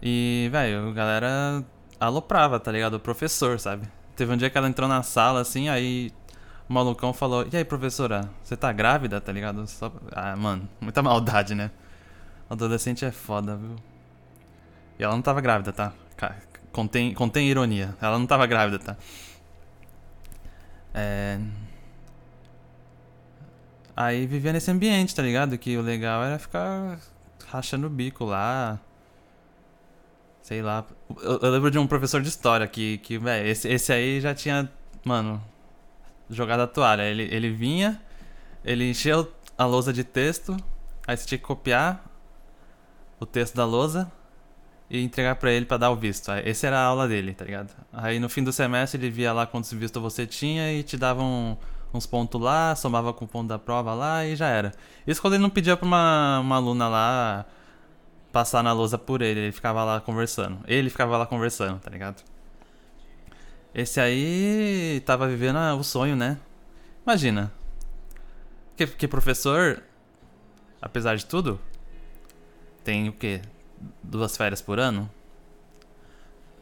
E, 0.00 0.48
velho, 0.52 0.90
a 0.90 0.92
galera 0.92 1.64
aloprava, 1.98 2.60
tá 2.60 2.70
ligado? 2.70 2.94
O 2.94 3.00
professor, 3.00 3.58
sabe? 3.58 3.88
Teve 4.14 4.32
um 4.32 4.36
dia 4.36 4.48
que 4.48 4.56
ela 4.56 4.68
entrou 4.68 4.88
na 4.88 5.02
sala, 5.02 5.40
assim, 5.40 5.68
aí 5.68 6.12
o 6.68 6.72
malucão 6.72 7.12
falou: 7.12 7.44
E 7.52 7.56
aí, 7.56 7.64
professora, 7.64 8.30
você 8.40 8.56
tá 8.56 8.72
grávida, 8.72 9.20
tá 9.20 9.32
ligado? 9.32 9.66
Só... 9.66 9.92
Ah, 10.12 10.36
mano, 10.36 10.68
muita 10.80 11.02
maldade, 11.02 11.56
né? 11.56 11.72
Adolescente 12.48 13.04
é 13.04 13.10
foda, 13.10 13.56
viu? 13.56 13.74
E 14.96 15.02
ela 15.02 15.12
não 15.12 15.22
tava 15.22 15.40
grávida, 15.40 15.72
tá? 15.72 15.92
Contém, 16.72 17.12
contém 17.14 17.48
ironia. 17.48 17.94
Ela 18.00 18.18
não 18.18 18.26
tava 18.26 18.46
grávida, 18.46 18.78
tá? 18.78 18.96
É. 20.94 21.38
Aí 23.96 24.26
vivia 24.26 24.52
nesse 24.52 24.70
ambiente, 24.70 25.14
tá 25.14 25.22
ligado? 25.22 25.56
Que 25.58 25.76
o 25.76 25.82
legal 25.82 26.22
era 26.22 26.38
ficar 26.38 26.98
rachando 27.48 27.86
o 27.86 27.90
bico 27.90 28.24
lá. 28.24 28.78
Sei 30.42 30.62
lá. 30.62 30.84
Eu, 31.22 31.38
eu 31.40 31.50
lembro 31.50 31.70
de 31.70 31.78
um 31.78 31.86
professor 31.86 32.22
de 32.22 32.28
história 32.28 32.66
que, 32.66 32.98
que 32.98 33.18
velho, 33.18 33.46
esse, 33.48 33.68
esse 33.68 33.92
aí 33.92 34.20
já 34.20 34.34
tinha, 34.34 34.70
mano, 35.04 35.42
jogado 36.28 36.60
a 36.60 36.66
toalha. 36.66 37.02
Ele, 37.02 37.24
ele 37.30 37.50
vinha, 37.50 38.00
ele 38.64 38.88
enchia 38.88 39.26
a 39.58 39.66
lousa 39.66 39.92
de 39.92 40.04
texto, 40.04 40.56
aí 41.06 41.16
você 41.16 41.26
tinha 41.26 41.38
que 41.38 41.44
copiar 41.44 42.04
o 43.18 43.26
texto 43.26 43.54
da 43.54 43.64
lousa 43.64 44.10
e 44.90 45.02
entregar 45.04 45.36
para 45.36 45.52
ele 45.52 45.64
para 45.64 45.76
dar 45.76 45.90
o 45.90 45.96
visto. 45.96 46.32
Essa 46.32 46.66
era 46.66 46.78
a 46.80 46.84
aula 46.84 47.06
dele, 47.06 47.32
tá 47.32 47.44
ligado? 47.44 47.72
Aí 47.92 48.18
no 48.18 48.28
fim 48.28 48.42
do 48.42 48.52
semestre 48.52 49.00
ele 49.00 49.08
via 49.08 49.32
lá 49.32 49.46
quantos 49.46 49.72
vistos 49.72 50.02
você 50.02 50.26
tinha 50.26 50.72
e 50.72 50.82
te 50.82 50.96
dava 50.96 51.22
um, 51.22 51.56
uns 51.94 52.06
pontos 52.06 52.40
lá, 52.40 52.74
somava 52.74 53.12
com 53.12 53.24
o 53.24 53.28
ponto 53.28 53.48
da 53.48 53.58
prova 53.58 53.94
lá 53.94 54.26
e 54.26 54.34
já 54.34 54.48
era. 54.48 54.72
Isso 55.06 55.22
quando 55.22 55.34
ele 55.34 55.42
não 55.42 55.50
pedia 55.50 55.76
pra 55.76 55.86
uma, 55.86 56.40
uma 56.40 56.56
aluna 56.56 56.88
lá 56.88 57.46
passar 58.32 58.64
na 58.64 58.72
lousa 58.72 58.98
por 58.98 59.22
ele, 59.22 59.40
ele 59.40 59.52
ficava 59.52 59.84
lá 59.84 60.00
conversando. 60.00 60.58
Ele 60.66 60.90
ficava 60.90 61.16
lá 61.16 61.24
conversando, 61.24 61.78
tá 61.78 61.88
ligado? 61.88 62.22
Esse 63.72 64.00
aí 64.00 65.00
tava 65.06 65.28
vivendo 65.28 65.58
o 65.78 65.84
sonho, 65.84 66.16
né? 66.16 66.36
Imagina. 67.06 67.52
Que, 68.76 68.88
que 68.88 69.06
professor, 69.06 69.82
apesar 70.82 71.14
de 71.14 71.26
tudo, 71.26 71.60
tem 72.82 73.08
o 73.08 73.12
quê? 73.12 73.40
Duas 74.02 74.36
férias 74.36 74.60
por 74.60 74.78
ano? 74.78 75.10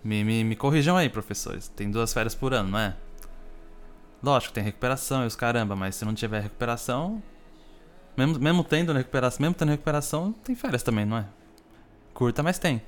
Me, 0.02 0.24
me, 0.24 0.44
me 0.44 0.56
corrijam 0.56 0.96
aí, 0.96 1.08
professores. 1.08 1.68
Tem 1.68 1.90
duas 1.90 2.12
férias 2.12 2.34
por 2.34 2.54
ano, 2.54 2.70
não 2.70 2.78
é? 2.78 2.94
Lógico, 4.22 4.52
tem 4.52 4.64
recuperação 4.64 5.24
e 5.24 5.26
os 5.26 5.36
caramba, 5.36 5.76
mas 5.76 5.94
se 5.94 6.04
não 6.04 6.14
tiver 6.14 6.40
recuperação. 6.40 7.22
Mesmo, 8.16 8.38
mesmo 8.38 8.64
tendo 8.64 8.92
recuperação, 8.92 9.42
mesmo 9.42 9.54
tendo 9.54 9.70
recuperação, 9.70 10.32
tem 10.44 10.54
férias 10.54 10.82
também, 10.82 11.04
não 11.04 11.18
é? 11.18 11.26
Curta, 12.12 12.42
mas 12.42 12.58
tem. 12.58 12.82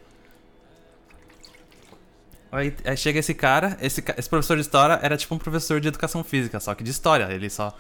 Aí, 2.51 2.75
aí, 2.85 2.97
chega 2.97 3.21
esse 3.21 3.33
cara, 3.33 3.77
esse, 3.81 4.03
esse 4.17 4.29
professor 4.29 4.57
de 4.57 4.63
história 4.63 4.99
era 5.03 5.17
tipo 5.17 5.33
um 5.35 5.39
professor 5.39 5.81
de 5.81 5.87
educação 5.87 6.25
física, 6.25 6.59
só 6.59 6.75
que 6.75 6.83
de 6.83 6.91
história. 6.91 7.33
Ele 7.33 7.49
só. 7.49 7.77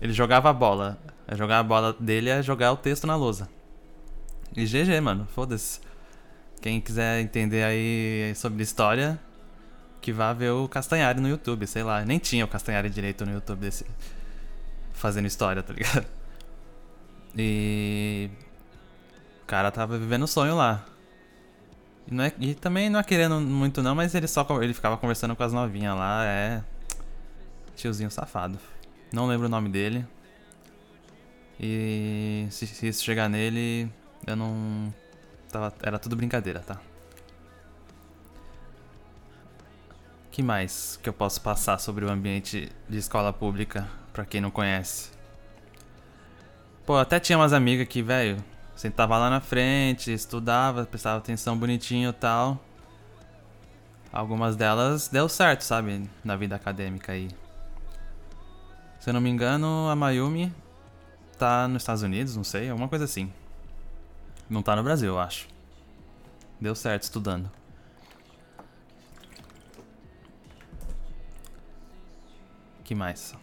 Ele 0.00 0.12
jogava 0.12 0.50
a 0.50 0.52
bola. 0.52 0.98
Jogar 1.32 1.58
a 1.58 1.62
bola 1.62 1.96
dele 1.98 2.30
é 2.30 2.42
jogar 2.42 2.70
o 2.72 2.76
texto 2.76 3.06
na 3.06 3.16
lousa. 3.16 3.48
E 4.56 4.64
GG, 4.64 5.00
mano. 5.00 5.26
Foda-se. 5.34 5.80
Quem 6.60 6.80
quiser 6.80 7.20
entender 7.20 7.62
aí 7.62 8.32
sobre 8.36 8.62
história, 8.62 9.20
que 10.00 10.12
vá 10.12 10.32
ver 10.32 10.50
o 10.50 10.68
Castanhari 10.68 11.20
no 11.20 11.28
YouTube, 11.28 11.66
sei 11.66 11.82
lá. 11.82 12.04
Nem 12.04 12.18
tinha 12.18 12.44
o 12.44 12.48
Castanhari 12.48 12.88
direito 12.88 13.26
no 13.26 13.32
YouTube 13.32 13.60
desse. 13.60 13.84
Fazendo 14.92 15.26
história, 15.26 15.62
tá 15.62 15.72
ligado? 15.72 16.06
E. 17.36 18.30
O 19.42 19.46
cara 19.46 19.68
tava 19.72 19.98
vivendo 19.98 20.22
o 20.22 20.26
sonho 20.28 20.54
lá. 20.54 20.84
E, 22.10 22.20
é, 22.20 22.32
e 22.38 22.54
também 22.54 22.88
não 22.88 23.00
é 23.00 23.02
querendo 23.02 23.40
muito 23.40 23.82
não, 23.82 23.92
mas 23.92 24.14
ele 24.14 24.28
só 24.28 24.46
ele 24.62 24.72
ficava 24.72 24.96
conversando 24.96 25.34
com 25.34 25.42
as 25.42 25.52
novinhas 25.52 25.96
lá, 25.96 26.24
é. 26.24 26.62
Tiozinho 27.74 28.10
safado. 28.10 28.56
Não 29.12 29.26
lembro 29.26 29.46
o 29.46 29.50
nome 29.50 29.68
dele. 29.68 30.06
E 31.58 32.46
se, 32.50 32.66
se 32.66 32.88
isso 32.88 33.02
chegar 33.04 33.28
nele, 33.28 33.90
eu 34.26 34.36
não. 34.36 34.92
Tava, 35.50 35.72
era 35.82 35.98
tudo 35.98 36.16
brincadeira, 36.16 36.60
tá? 36.60 36.80
que 40.30 40.42
mais 40.42 40.98
que 41.00 41.08
eu 41.08 41.12
posso 41.12 41.40
passar 41.40 41.78
sobre 41.78 42.04
o 42.04 42.10
ambiente 42.10 42.68
de 42.88 42.98
escola 42.98 43.32
pública 43.32 43.88
para 44.12 44.24
quem 44.24 44.40
não 44.40 44.50
conhece? 44.50 45.10
Pô, 46.84 46.96
até 46.96 47.20
tinha 47.20 47.38
umas 47.38 47.52
amigas 47.52 47.86
que, 47.86 48.02
velho, 48.02 48.42
Sentava 48.76 49.16
lá 49.16 49.30
na 49.30 49.40
frente, 49.40 50.12
estudava, 50.12 50.84
prestava 50.84 51.18
atenção 51.18 51.56
bonitinho 51.56 52.10
e 52.10 52.12
tal. 52.12 52.62
Algumas 54.12 54.56
delas 54.56 55.08
deu 55.08 55.28
certo, 55.28 55.62
sabe? 55.62 56.08
Na 56.24 56.36
vida 56.36 56.56
acadêmica 56.56 57.12
aí. 57.12 57.28
Se 58.98 59.10
eu 59.10 59.14
não 59.14 59.20
me 59.20 59.30
engano, 59.30 59.88
a 59.88 59.94
Mayumi 59.94 60.52
tá 61.38 61.68
nos 61.68 61.82
Estados 61.82 62.02
Unidos, 62.02 62.36
não 62.36 62.44
sei, 62.44 62.68
alguma 62.68 62.88
coisa 62.88 63.04
assim. 63.04 63.32
Não 64.54 64.62
tá 64.62 64.76
no 64.76 64.84
Brasil, 64.84 65.08
eu 65.08 65.18
acho. 65.18 65.48
Deu 66.60 66.76
certo 66.76 67.02
estudando. 67.02 67.50
que 72.84 72.94
mais? 72.94 73.34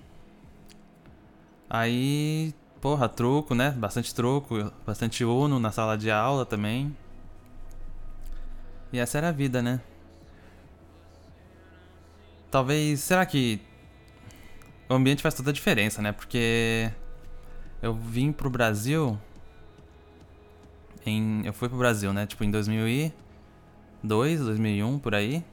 Aí 1.69 2.53
porra, 2.79 3.09
truco, 3.09 3.53
né? 3.53 3.71
Bastante 3.71 4.15
truco, 4.15 4.71
bastante 4.85 5.25
Uno 5.25 5.59
na 5.59 5.69
sala 5.69 5.97
de 5.97 6.09
aula 6.09 6.45
também. 6.45 6.95
E 8.93 8.97
essa 8.97 9.17
era 9.17 9.27
a 9.27 9.31
vida, 9.33 9.61
né? 9.61 9.81
Talvez. 12.49 13.01
Será 13.01 13.25
que. 13.25 13.59
O 14.87 14.93
ambiente 14.93 15.21
faz 15.21 15.33
toda 15.33 15.49
a 15.49 15.53
diferença, 15.53 16.01
né? 16.01 16.13
Porque. 16.13 16.89
Eu 17.81 17.93
vim 17.93 18.31
pro 18.31 18.49
Brasil. 18.49 19.19
Em, 21.05 21.41
eu 21.45 21.53
fui 21.53 21.69
pro 21.69 21.77
Brasil, 21.77 22.13
né? 22.13 22.25
Tipo 22.25 22.43
em 22.43 22.51
2002, 22.51 24.41
2001, 24.41 24.99
por 24.99 25.15
aí. 25.15 25.43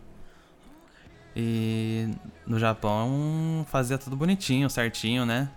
E 1.37 2.09
no 2.47 2.59
Japão 2.59 3.65
fazia 3.69 3.97
tudo 3.97 4.17
bonitinho, 4.17 4.69
certinho, 4.69 5.25
né? 5.25 5.51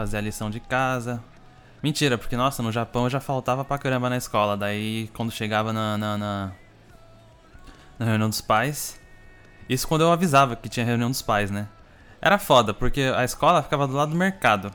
fazer 0.00 0.16
a 0.16 0.20
lição 0.22 0.48
de 0.48 0.60
casa. 0.60 1.22
Mentira, 1.82 2.16
porque 2.16 2.34
nossa, 2.34 2.62
no 2.62 2.72
Japão 2.72 3.04
eu 3.04 3.10
já 3.10 3.20
faltava 3.20 3.64
pra 3.64 3.76
caramba 3.76 4.08
na 4.08 4.16
escola. 4.16 4.56
Daí 4.56 5.10
quando 5.14 5.30
chegava 5.30 5.74
na, 5.74 5.98
na, 5.98 6.16
na, 6.16 6.52
na 7.98 8.06
reunião 8.06 8.30
dos 8.30 8.40
pais. 8.40 8.98
Isso 9.68 9.86
quando 9.86 10.00
eu 10.00 10.10
avisava 10.10 10.56
que 10.56 10.70
tinha 10.70 10.86
reunião 10.86 11.10
dos 11.10 11.20
pais, 11.20 11.50
né? 11.50 11.68
Era 12.20 12.38
foda, 12.38 12.72
porque 12.72 13.12
a 13.14 13.24
escola 13.24 13.62
ficava 13.62 13.86
do 13.86 13.92
lado 13.94 14.12
do 14.12 14.16
mercado. 14.16 14.70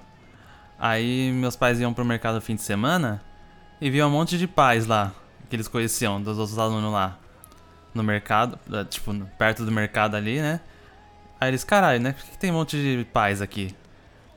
Aí 0.77 1.31
meus 1.31 1.55
pais 1.55 1.79
iam 1.79 1.93
pro 1.93 2.05
mercado 2.05 2.35
no 2.35 2.41
fim 2.41 2.55
de 2.55 2.61
semana 2.61 3.21
e 3.79 3.89
viam 3.89 4.07
um 4.07 4.11
monte 4.11 4.37
de 4.37 4.47
pais 4.47 4.85
lá, 4.85 5.11
que 5.49 5.55
eles 5.55 5.67
conheciam, 5.67 6.21
dos 6.21 6.37
outros 6.37 6.57
alunos 6.57 6.91
lá. 6.91 7.17
No 7.93 8.03
mercado, 8.03 8.59
tipo, 8.89 9.13
perto 9.37 9.63
do 9.63 9.71
mercado 9.71 10.15
ali, 10.15 10.41
né? 10.41 10.59
Aí 11.39 11.49
eles, 11.49 11.63
caralho, 11.63 12.01
né? 12.01 12.11
Por 12.11 12.25
que 12.25 12.37
tem 12.37 12.51
um 12.51 12.55
monte 12.55 12.75
de 12.75 13.05
pais 13.05 13.41
aqui? 13.41 13.73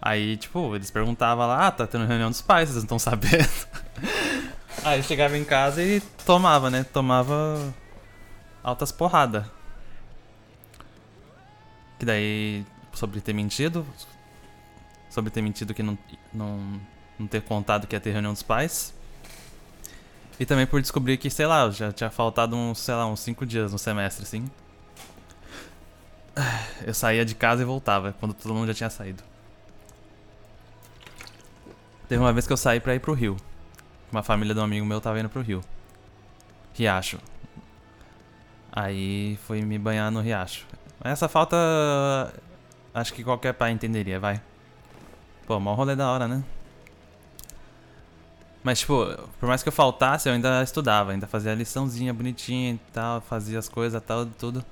Aí, 0.00 0.36
tipo, 0.36 0.76
eles 0.76 0.90
perguntavam 0.90 1.46
lá, 1.46 1.66
ah, 1.66 1.70
tá 1.72 1.86
tendo 1.86 2.06
reunião 2.06 2.30
dos 2.30 2.40
pais, 2.40 2.68
vocês 2.68 2.84
não 2.84 2.96
estão 2.96 2.98
sabendo. 3.00 3.48
Aí 4.84 5.02
chegava 5.02 5.36
em 5.36 5.44
casa 5.44 5.82
e 5.82 6.00
tomava, 6.24 6.70
né? 6.70 6.84
Tomava 6.84 7.74
altas 8.62 8.92
porradas. 8.92 9.44
Que 11.98 12.04
daí, 12.04 12.64
sobre 12.92 13.20
ter 13.20 13.32
mentido, 13.32 13.84
sobre 15.10 15.30
ter 15.30 15.42
mentido 15.42 15.74
que 15.74 15.82
não, 15.82 15.98
não, 16.32 16.80
não 17.18 17.26
ter 17.26 17.42
contado 17.42 17.88
que 17.88 17.96
ia 17.96 18.00
ter 18.00 18.12
reunião 18.12 18.32
dos 18.32 18.42
pais. 18.42 18.94
E 20.40 20.46
também 20.46 20.66
por 20.66 20.80
descobrir 20.80 21.16
que, 21.16 21.28
sei 21.30 21.46
lá, 21.46 21.68
já 21.70 21.92
tinha 21.92 22.10
faltado 22.10 22.54
uns, 22.54 22.78
sei 22.78 22.94
lá, 22.94 23.06
uns 23.06 23.20
5 23.20 23.44
dias 23.44 23.72
no 23.72 23.78
semestre, 23.78 24.22
assim. 24.22 24.48
Eu 26.86 26.94
saía 26.94 27.24
de 27.24 27.34
casa 27.34 27.62
e 27.62 27.64
voltava, 27.64 28.14
quando 28.20 28.32
todo 28.34 28.54
mundo 28.54 28.68
já 28.68 28.74
tinha 28.74 28.90
saído. 28.90 29.22
Teve 32.08 32.22
uma 32.22 32.32
vez 32.32 32.46
que 32.46 32.52
eu 32.52 32.56
saí 32.56 32.78
pra 32.78 32.94
ir 32.94 33.00
pro 33.00 33.12
Rio. 33.12 33.36
Uma 34.10 34.22
família 34.22 34.54
de 34.54 34.60
um 34.60 34.64
amigo 34.64 34.86
meu 34.86 35.00
tava 35.00 35.18
indo 35.18 35.28
pro 35.28 35.42
Rio. 35.42 35.60
Riacho. 36.72 37.18
Aí 38.72 39.36
fui 39.46 39.60
me 39.62 39.78
banhar 39.78 40.10
no 40.10 40.20
riacho. 40.20 40.64
Essa 41.02 41.28
falta. 41.28 41.56
Acho 42.94 43.12
que 43.12 43.24
qualquer 43.24 43.52
pai 43.52 43.72
entenderia, 43.72 44.20
vai. 44.20 44.40
Pô, 45.46 45.58
mó 45.58 45.74
rolê 45.74 45.96
da 45.96 46.10
hora, 46.10 46.28
né? 46.28 46.42
Mas, 48.68 48.80
tipo, 48.80 49.06
por 49.40 49.46
mais 49.46 49.62
que 49.62 49.68
eu 49.70 49.72
faltasse, 49.72 50.28
eu 50.28 50.34
ainda 50.34 50.62
estudava, 50.62 51.12
ainda 51.12 51.26
fazia 51.26 51.52
a 51.52 51.54
liçãozinha 51.54 52.12
bonitinha 52.12 52.74
e 52.74 52.80
tal, 52.92 53.22
fazia 53.22 53.58
as 53.58 53.66
coisas 53.66 54.02
tal, 54.02 54.26
tudo. 54.26 54.62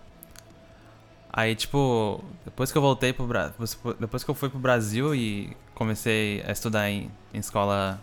Aí, 1.32 1.54
tipo, 1.54 2.22
depois 2.44 2.70
que 2.70 2.76
eu 2.76 2.82
voltei 2.82 3.14
pro 3.14 3.26
Brasil. 3.26 3.54
Depois 3.98 4.22
que 4.22 4.30
eu 4.30 4.34
fui 4.34 4.50
pro 4.50 4.58
Brasil 4.58 5.14
e 5.14 5.56
comecei 5.74 6.44
a 6.46 6.52
estudar 6.52 6.90
em, 6.90 7.10
em 7.32 7.38
escola 7.38 7.98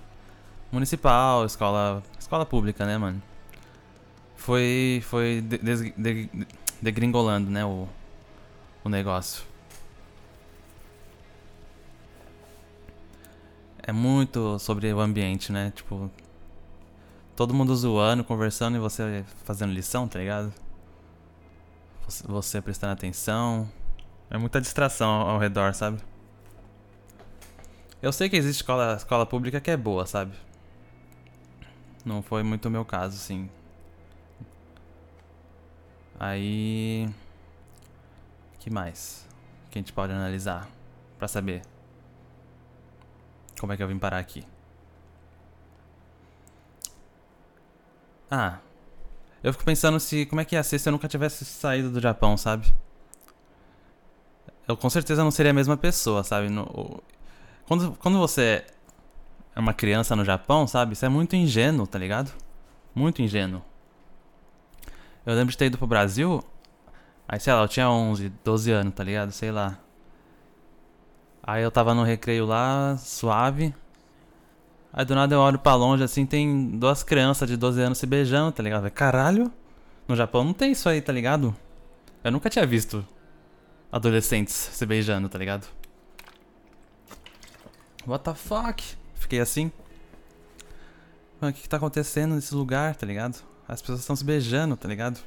municipal, 0.71 1.45
escola. 1.45 2.01
escola 2.19 2.43
pública, 2.43 2.87
né, 2.87 2.97
mano? 2.97 3.21
Foi. 4.35 5.03
Foi 5.05 5.41
des, 5.41 5.81
de, 5.95 6.27
degringolando, 6.81 7.51
né, 7.51 7.63
o, 7.63 7.87
o 8.83 8.89
negócio. 8.89 9.43
É 13.83 13.91
muito 13.91 14.57
sobre 14.59 14.91
o 14.93 14.99
ambiente, 14.99 15.51
né? 15.51 15.71
Tipo. 15.75 16.09
Todo 17.35 17.53
mundo 17.53 17.75
zoando, 17.75 18.23
conversando 18.23 18.77
e 18.77 18.79
você 18.79 19.25
fazendo 19.43 19.73
lição, 19.73 20.07
tá 20.07 20.19
ligado? 20.19 20.53
você 22.25 22.61
prestando 22.61 22.93
atenção. 22.93 23.69
É 24.29 24.37
muita 24.37 24.59
distração 24.61 25.09
ao 25.09 25.39
redor, 25.39 25.73
sabe? 25.73 25.99
Eu 28.01 28.11
sei 28.11 28.29
que 28.29 28.35
existe 28.35 28.61
escola, 28.61 28.95
escola 28.95 29.25
pública 29.25 29.61
que 29.61 29.71
é 29.71 29.77
boa, 29.77 30.05
sabe? 30.05 30.33
Não 32.05 32.21
foi 32.21 32.43
muito 32.43 32.67
o 32.67 32.71
meu 32.71 32.83
caso, 32.83 33.17
sim. 33.17 33.49
Aí. 36.19 37.09
que 38.59 38.69
mais? 38.69 39.27
Que 39.69 39.79
a 39.79 39.81
gente 39.81 39.93
pode 39.93 40.11
analisar 40.11 40.69
para 41.17 41.27
saber 41.27 41.61
como 43.63 43.71
é 43.71 43.77
que 43.77 43.83
eu 43.83 43.87
vim 43.87 43.97
parar 43.97 44.17
aqui? 44.17 44.45
Ah, 48.29 48.57
eu 49.41 49.53
fico 49.53 49.63
pensando 49.63 50.01
se 50.01 50.25
como 50.25 50.41
é 50.41 50.45
que 50.45 50.53
ia 50.53 50.63
ser 50.63 50.79
se 50.79 50.89
eu 50.89 50.91
nunca 50.91 51.07
tivesse 51.07 51.45
saído 51.45 51.89
do 51.89 52.01
Japão, 52.01 52.35
sabe? 52.35 52.73
Eu 54.67 54.75
com 54.75 54.89
certeza 54.89 55.23
não 55.23 55.31
seria 55.31 55.51
a 55.51 55.53
mesma 55.53 55.77
pessoa, 55.77 56.25
sabe? 56.25 56.49
No, 56.49 57.01
quando, 57.65 57.93
quando 57.93 58.19
você 58.19 58.65
é 59.55 59.59
uma 59.61 59.73
criança 59.73 60.13
no 60.13 60.25
Japão, 60.25 60.67
sabe? 60.67 60.93
Você 60.93 61.05
é 61.05 61.09
muito 61.09 61.33
ingênuo, 61.33 61.87
tá 61.87 61.97
ligado? 61.97 62.33
Muito 62.93 63.21
ingênuo. 63.21 63.63
Eu 65.25 65.35
lembro 65.35 65.51
de 65.51 65.57
ter 65.57 65.67
ido 65.67 65.77
pro 65.77 65.87
Brasil. 65.87 66.43
Aí, 67.25 67.39
sei 67.39 67.53
lá, 67.53 67.61
eu 67.61 67.69
tinha 67.69 67.89
11, 67.89 68.27
12 68.43 68.71
anos, 68.73 68.93
tá 68.93 69.05
ligado? 69.05 69.31
Sei 69.31 69.53
lá. 69.53 69.79
Aí 71.45 71.61
eu 71.61 71.69
tava 71.69 71.93
no 71.93 72.03
recreio 72.03 72.45
lá, 72.45 72.95
suave. 72.97 73.75
Aí 74.93 75.03
do 75.03 75.13
nada 75.13 75.35
eu 75.35 75.39
olho 75.39 75.59
pra 75.59 75.75
longe 75.75 76.01
assim, 76.01 76.25
tem 76.25 76.77
duas 76.77 77.03
crianças 77.03 77.49
de 77.49 77.57
12 77.57 77.81
anos 77.81 77.97
se 77.97 78.05
beijando, 78.05 78.51
tá 78.51 78.63
ligado? 78.63 78.89
Caralho, 78.89 79.51
no 80.07 80.15
Japão 80.15 80.45
não 80.45 80.53
tem 80.53 80.71
isso 80.71 80.87
aí, 80.87 81.01
tá 81.01 81.11
ligado? 81.11 81.53
Eu 82.23 82.31
nunca 82.31 82.49
tinha 82.49 82.65
visto 82.65 83.05
adolescentes 83.91 84.53
se 84.53 84.85
beijando, 84.85 85.27
tá 85.27 85.37
ligado? 85.37 85.67
What 88.07 88.23
the 88.23 88.33
fuck? 88.33 88.81
Fiquei 89.15 89.41
assim. 89.41 89.71
Mano, 91.41 91.51
o 91.51 91.53
que, 91.53 91.63
que 91.63 91.69
tá 91.69 91.75
acontecendo 91.77 92.35
nesse 92.35 92.55
lugar, 92.55 92.95
tá 92.95 93.05
ligado? 93.05 93.43
As 93.67 93.81
pessoas 93.81 93.99
estão 93.99 94.15
se 94.15 94.23
beijando, 94.23 94.77
tá 94.77 94.87
ligado? 94.87 95.19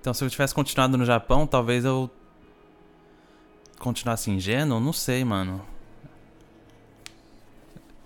Então 0.00 0.14
se 0.14 0.24
eu 0.24 0.30
tivesse 0.30 0.54
continuado 0.54 0.96
no 0.96 1.04
Japão, 1.04 1.46
talvez 1.46 1.84
eu 1.84 2.10
continuasse 3.78 4.30
ingênuo, 4.30 4.80
não 4.80 4.92
sei, 4.92 5.24
mano. 5.24 5.64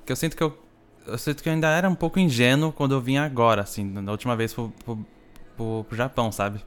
Que 0.05 0.13
eu 0.13 0.17
sinto 0.17 0.37
que 0.37 0.43
eu. 0.43 0.59
Eu 1.07 1.19
sinto 1.19 1.43
que 1.43 1.49
eu 1.49 1.53
ainda 1.53 1.69
era 1.69 1.89
um 1.89 1.95
pouco 1.95 2.21
ingênuo 2.21 2.73
quando 2.73 2.93
eu 2.93 3.01
vim 3.01 3.17
agora, 3.17 3.63
assim, 3.63 3.85
na 3.85 4.13
última 4.13 4.37
vez 4.37 4.53
pro, 4.53 4.71
pro, 4.85 5.07
pro, 5.57 5.85
pro 5.89 5.97
Japão, 5.97 6.31
sabe? 6.31 6.63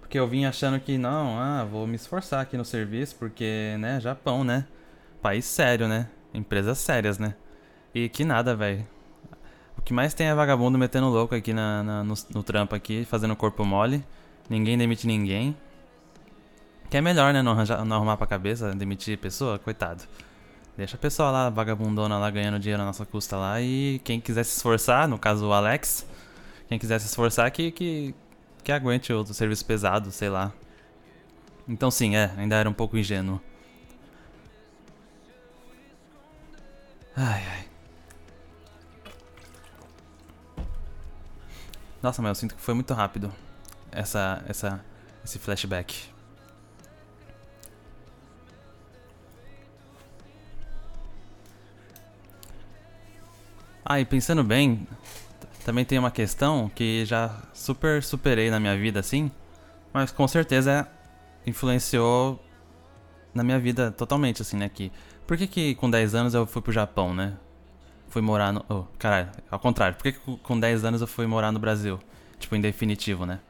Porque 0.00 0.18
eu 0.18 0.26
vim 0.26 0.44
achando 0.44 0.80
que, 0.80 0.98
não, 0.98 1.38
ah, 1.38 1.64
vou 1.64 1.86
me 1.86 1.94
esforçar 1.94 2.40
aqui 2.40 2.56
no 2.56 2.64
serviço, 2.64 3.14
porque, 3.16 3.76
né, 3.78 4.00
Japão, 4.00 4.42
né? 4.42 4.66
País 5.20 5.44
sério, 5.44 5.86
né? 5.86 6.08
Empresas 6.32 6.78
sérias, 6.78 7.18
né? 7.18 7.34
E 7.94 8.08
que 8.08 8.24
nada, 8.24 8.54
velho. 8.56 8.86
O 9.76 9.82
que 9.82 9.92
mais 9.92 10.14
tem 10.14 10.26
é 10.26 10.34
vagabundo 10.34 10.78
metendo 10.78 11.08
louco 11.08 11.34
aqui 11.34 11.52
na, 11.52 11.82
na 11.82 12.04
no, 12.04 12.14
no, 12.34 12.42
trampo 12.42 12.74
aqui, 12.74 13.04
fazendo 13.04 13.36
corpo 13.36 13.64
mole. 13.64 14.04
Ninguém 14.48 14.78
demite 14.78 15.06
ninguém. 15.06 15.56
Que 16.90 16.96
é 16.96 17.00
melhor, 17.00 17.34
né? 17.34 17.42
Não, 17.42 17.52
arranjar, 17.52 17.84
não 17.84 17.96
arrumar 17.96 18.16
pra 18.16 18.26
cabeça, 18.26 18.74
demitir 18.74 19.18
pessoa, 19.18 19.58
coitado. 19.58 20.04
Deixa 20.76 20.96
a 20.96 20.98
pessoa 20.98 21.30
lá, 21.30 21.50
vagabundona 21.50 22.16
lá, 22.18 22.30
ganhando 22.30 22.58
dinheiro 22.58 22.80
na 22.80 22.86
nossa 22.86 23.04
custa 23.04 23.36
lá. 23.36 23.60
E 23.60 24.00
quem 24.04 24.20
quiser 24.20 24.44
se 24.44 24.56
esforçar, 24.56 25.06
no 25.06 25.18
caso 25.18 25.46
o 25.46 25.52
Alex, 25.52 26.06
quem 26.68 26.78
quiser 26.78 26.98
se 27.00 27.06
esforçar, 27.06 27.50
que, 27.50 27.70
que, 27.72 28.14
que 28.64 28.72
aguente 28.72 29.12
o 29.12 29.24
serviço 29.26 29.66
pesado, 29.66 30.10
sei 30.10 30.30
lá. 30.30 30.52
Então 31.68 31.90
sim, 31.90 32.16
é, 32.16 32.32
ainda 32.36 32.56
era 32.56 32.70
um 32.70 32.72
pouco 32.72 32.96
ingênuo. 32.96 33.40
Ai, 37.16 37.42
ai. 37.50 37.68
Nossa, 42.02 42.22
mas 42.22 42.30
eu 42.30 42.34
sinto 42.36 42.54
que 42.54 42.62
foi 42.62 42.74
muito 42.74 42.94
rápido 42.94 43.32
essa, 43.90 44.42
essa, 44.46 44.80
esse 45.24 45.38
flashback. 45.38 46.17
Ah, 53.90 53.98
e 53.98 54.04
pensando 54.04 54.44
bem, 54.44 54.86
também 55.64 55.82
tem 55.82 55.98
uma 55.98 56.10
questão 56.10 56.70
que 56.74 57.06
já 57.06 57.34
super 57.54 58.02
superei 58.02 58.50
na 58.50 58.60
minha 58.60 58.76
vida, 58.76 59.00
assim, 59.00 59.30
mas 59.94 60.12
com 60.12 60.28
certeza 60.28 60.86
influenciou 61.46 62.38
na 63.32 63.42
minha 63.42 63.58
vida 63.58 63.90
totalmente, 63.90 64.42
assim, 64.42 64.58
né? 64.58 64.68
Que, 64.68 64.92
por 65.26 65.38
que, 65.38 65.46
que 65.46 65.74
com 65.76 65.88
10 65.88 66.14
anos 66.14 66.34
eu 66.34 66.46
fui 66.46 66.60
pro 66.60 66.70
Japão, 66.70 67.14
né? 67.14 67.38
Fui 68.08 68.20
morar 68.20 68.52
no. 68.52 68.62
Oh, 68.68 68.84
caralho, 68.98 69.30
ao 69.50 69.58
contrário, 69.58 69.96
por 69.96 70.02
que, 70.02 70.12
que 70.12 70.36
com 70.36 70.60
10 70.60 70.84
anos 70.84 71.00
eu 71.00 71.06
fui 71.06 71.26
morar 71.26 71.50
no 71.50 71.58
Brasil? 71.58 71.98
Tipo, 72.38 72.56
em 72.56 72.60
definitivo, 72.60 73.24
né? 73.24 73.40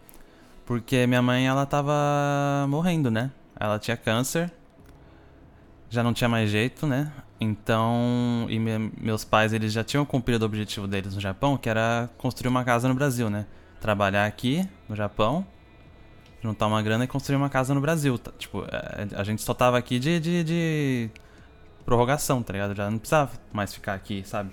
Porque 0.65 1.05
minha 1.05 1.21
mãe, 1.21 1.49
ela 1.49 1.67
tava 1.67 2.65
morrendo, 2.69 3.11
né? 3.11 3.33
Ela 3.59 3.77
tinha 3.81 3.97
câncer, 3.97 4.53
já 5.91 6.01
não 6.05 6.15
tinha 6.15 6.29
mais 6.29 6.49
jeito, 6.49 6.87
né? 6.87 7.13
Então, 7.41 8.47
e 8.49 8.59
me, 8.59 8.91
meus 9.01 9.25
pais 9.25 9.53
eles 9.53 9.73
já 9.73 9.85
tinham 9.85 10.05
cumprido 10.05 10.45
o 10.45 10.47
objetivo 10.47 10.89
deles 10.89 11.15
no 11.15 11.21
Japão, 11.21 11.57
que 11.57 11.69
era 11.69 12.11
construir 12.19 12.49
uma 12.49 12.65
casa 12.65 12.89
no 12.89 12.95
Brasil, 12.95 13.31
né? 13.31 13.47
Trabalhar 13.81 14.27
aqui 14.27 14.69
no 14.89 14.97
Japão, 14.97 15.47
juntar 16.43 16.67
uma 16.67 16.83
grana 16.83 17.05
e 17.05 17.07
construir 17.07 17.37
uma 17.37 17.49
casa 17.49 17.73
no 17.73 17.81
Brasil. 17.81 18.19
Tá? 18.19 18.33
Tipo, 18.37 18.63
a, 18.63 18.67
é, 18.67 19.09
a, 19.21 19.23
gente 19.23 19.43
só 19.43 19.55
tava 19.55 19.79
aqui 19.79 20.01
de, 20.01 20.19
de, 20.19 20.45
de, 20.45 21.11
prorrogação, 21.85 22.43
tá 22.43 22.53
ligado? 22.53 22.75
Já 22.75 22.91
não 22.91 22.99
precisava 22.99 23.31
mais 23.53 23.73
ficar 23.73 23.95
aqui, 23.95 24.25
sabe? 24.27 24.51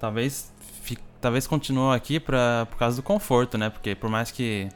Talvez, 0.00 0.52
fi, 0.82 0.98
talvez 1.20 1.46
continue 1.46 1.94
aqui 1.94 2.18
pra, 2.18 2.66
por 2.68 2.76
causa 2.76 2.96
do 2.96 3.04
conforto, 3.04 3.56
né? 3.56 3.70
Porque 3.70 3.94
por 3.94 4.10
mais 4.10 4.32
que 4.32 4.68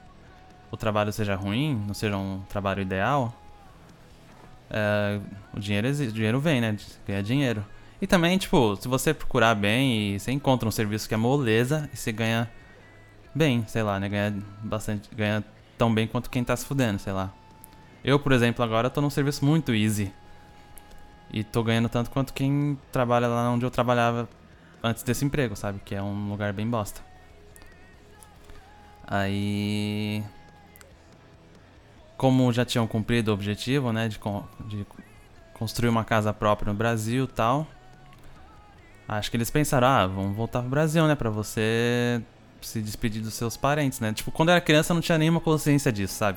o 0.70 0.76
trabalho 0.76 1.12
seja 1.12 1.34
ruim, 1.34 1.82
não 1.84 1.94
seja 1.94 2.16
um 2.16 2.42
trabalho 2.48 2.80
ideal, 2.80 3.34
é, 4.70 5.20
o, 5.54 5.60
dinheiro, 5.60 5.88
o 5.88 6.12
dinheiro 6.12 6.40
vem, 6.40 6.60
né? 6.60 6.76
Ganha 7.06 7.22
dinheiro. 7.22 7.64
E 8.00 8.06
também, 8.06 8.38
tipo, 8.38 8.76
se 8.76 8.88
você 8.88 9.12
procurar 9.12 9.54
bem 9.54 10.14
e 10.14 10.20
você 10.20 10.30
encontra 10.30 10.68
um 10.68 10.72
serviço 10.72 11.08
que 11.08 11.14
é 11.14 11.16
moleza 11.16 11.90
e 11.92 11.96
você 11.96 12.12
ganha 12.12 12.50
bem, 13.34 13.64
sei 13.66 13.82
lá, 13.82 14.00
né? 14.00 14.08
Ganha 14.08 14.34
bastante. 14.62 15.08
Ganha 15.14 15.44
tão 15.76 15.92
bem 15.92 16.06
quanto 16.06 16.30
quem 16.30 16.42
tá 16.42 16.56
se 16.56 16.64
fudendo, 16.64 16.98
sei 16.98 17.12
lá. 17.12 17.32
Eu, 18.02 18.18
por 18.18 18.32
exemplo, 18.32 18.64
agora 18.64 18.88
tô 18.88 19.00
num 19.00 19.10
serviço 19.10 19.44
muito 19.44 19.74
easy. 19.74 20.12
E 21.32 21.44
tô 21.44 21.62
ganhando 21.62 21.88
tanto 21.88 22.10
quanto 22.10 22.32
quem 22.32 22.78
trabalha 22.90 23.28
lá 23.28 23.50
onde 23.50 23.64
eu 23.64 23.70
trabalhava 23.70 24.28
antes 24.82 25.02
desse 25.02 25.24
emprego, 25.24 25.54
sabe? 25.54 25.80
Que 25.84 25.94
é 25.94 26.02
um 26.02 26.30
lugar 26.30 26.52
bem 26.52 26.68
bosta. 26.68 27.02
Aí 29.06 30.22
como 32.20 32.52
já 32.52 32.66
tinham 32.66 32.86
cumprido 32.86 33.30
o 33.30 33.34
objetivo, 33.34 33.94
né, 33.94 34.06
de, 34.06 34.20
de 34.66 34.86
construir 35.54 35.88
uma 35.88 36.04
casa 36.04 36.34
própria 36.34 36.70
no 36.70 36.76
Brasil, 36.76 37.26
tal, 37.26 37.66
acho 39.08 39.30
que 39.30 39.38
eles 39.38 39.50
pensaram, 39.50 39.88
ah, 39.88 40.06
vamos 40.06 40.36
voltar 40.36 40.60
pro 40.60 40.68
Brasil, 40.68 41.08
né, 41.08 41.14
para 41.14 41.30
você 41.30 42.20
se 42.60 42.82
despedir 42.82 43.22
dos 43.22 43.32
seus 43.32 43.56
parentes, 43.56 44.00
né? 44.00 44.12
Tipo, 44.12 44.30
quando 44.30 44.50
eu 44.50 44.52
era 44.52 44.60
criança 44.60 44.92
eu 44.92 44.96
não 44.96 45.00
tinha 45.00 45.16
nenhuma 45.16 45.40
consciência 45.40 45.90
disso, 45.90 46.12
sabe? 46.12 46.36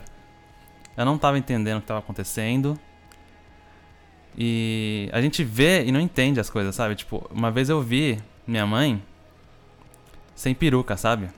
Eu 0.95 1.03
não 1.03 1.17
tava 1.17 1.37
entendendo 1.37 1.79
o 1.79 1.81
que 1.81 1.87
tava 1.87 1.99
acontecendo. 1.99 2.79
E 4.37 5.09
a 5.11 5.19
gente 5.19 5.43
vê 5.43 5.83
e 5.83 5.91
não 5.91 5.99
entende 5.99 6.39
as 6.39 6.49
coisas, 6.49 6.73
sabe? 6.73 6.95
Tipo, 6.95 7.29
uma 7.29 7.51
vez 7.51 7.67
eu 7.67 7.81
vi 7.81 8.23
minha 8.47 8.65
mãe 8.65 9.03
sem 10.33 10.55
peruca, 10.55 10.95
sabe? 10.95 11.29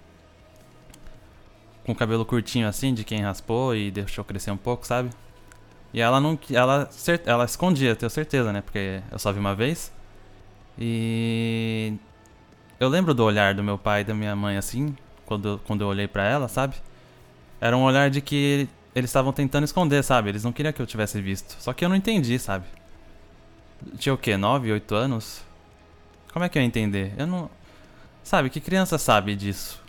Com 1.86 1.92
o 1.92 1.96
cabelo 1.96 2.26
curtinho 2.26 2.68
assim, 2.68 2.94
de 2.94 3.04
quem 3.04 3.22
raspou 3.22 3.76
e 3.76 3.92
deixou 3.92 4.24
crescer 4.24 4.52
um 4.52 4.58
pouco, 4.58 4.86
sabe? 4.86 5.10
E 5.94 6.02
ela 6.02 6.20
não. 6.20 6.38
Ela, 6.52 6.90
ela 7.26 7.46
escondia, 7.46 7.96
tenho 7.96 8.10
certeza, 8.10 8.52
né? 8.52 8.62
Porque 8.62 9.02
eu 9.12 9.20
só 9.20 9.32
vi 9.32 9.40
uma 9.40 9.56
vez. 9.56 9.94
E. 10.78 11.94
Eu 12.80 12.90
lembro 12.90 13.14
do 13.14 13.24
olhar 13.24 13.54
do 13.54 13.64
meu 13.64 13.78
pai 13.78 14.02
e 14.02 14.04
da 14.04 14.14
minha 14.14 14.36
mãe 14.36 14.58
assim, 14.58 14.94
quando, 15.26 15.62
quando 15.66 15.82
eu 15.82 15.88
olhei 15.88 16.08
para 16.08 16.28
ela, 16.28 16.50
sabe? 16.50 16.76
Era 17.62 17.78
um 17.78 17.84
olhar 17.84 18.10
de 18.10 18.20
que 18.20 18.68
eles 18.94 19.10
estavam 19.10 19.32
tentando 19.32 19.64
esconder, 19.64 20.04
sabe? 20.04 20.30
Eles 20.30 20.44
não 20.44 20.52
queriam 20.52 20.74
que 20.74 20.82
eu 20.82 20.86
tivesse 20.86 21.22
visto. 21.22 21.56
Só 21.60 21.72
que 21.72 21.86
eu 21.86 21.90
não 21.90 21.96
entendi, 21.96 22.38
sabe? 22.38 22.66
Tinha 23.98 24.14
o 24.14 24.18
quê? 24.18 24.36
9, 24.36 24.72
8 24.74 24.96
anos? 24.96 25.42
Como 26.34 26.44
é 26.44 26.50
que 26.50 26.58
eu 26.58 26.62
ia 26.62 26.68
entender? 26.68 27.14
Eu 27.18 27.28
não. 27.28 27.50
Sabe, 28.24 28.50
que 28.50 28.60
criança 28.60 28.98
sabe 28.98 29.36
disso? 29.36 29.82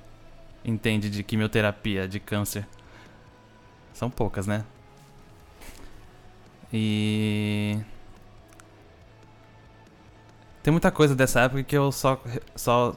Entende 0.67 1.09
de 1.09 1.23
quimioterapia, 1.23 2.09
de 2.09 2.19
câncer? 2.19 2.67
São 3.93 4.11
poucas, 4.11 4.49
né? 4.49 4.65
E. 6.73 7.79
Tem 10.65 10.73
muita 10.73 10.91
coisa 10.91 11.15
dessa 11.15 11.43
época 11.43 11.63
que 11.63 11.77
eu 11.77 11.93
só, 11.93 12.21
só 12.57 12.97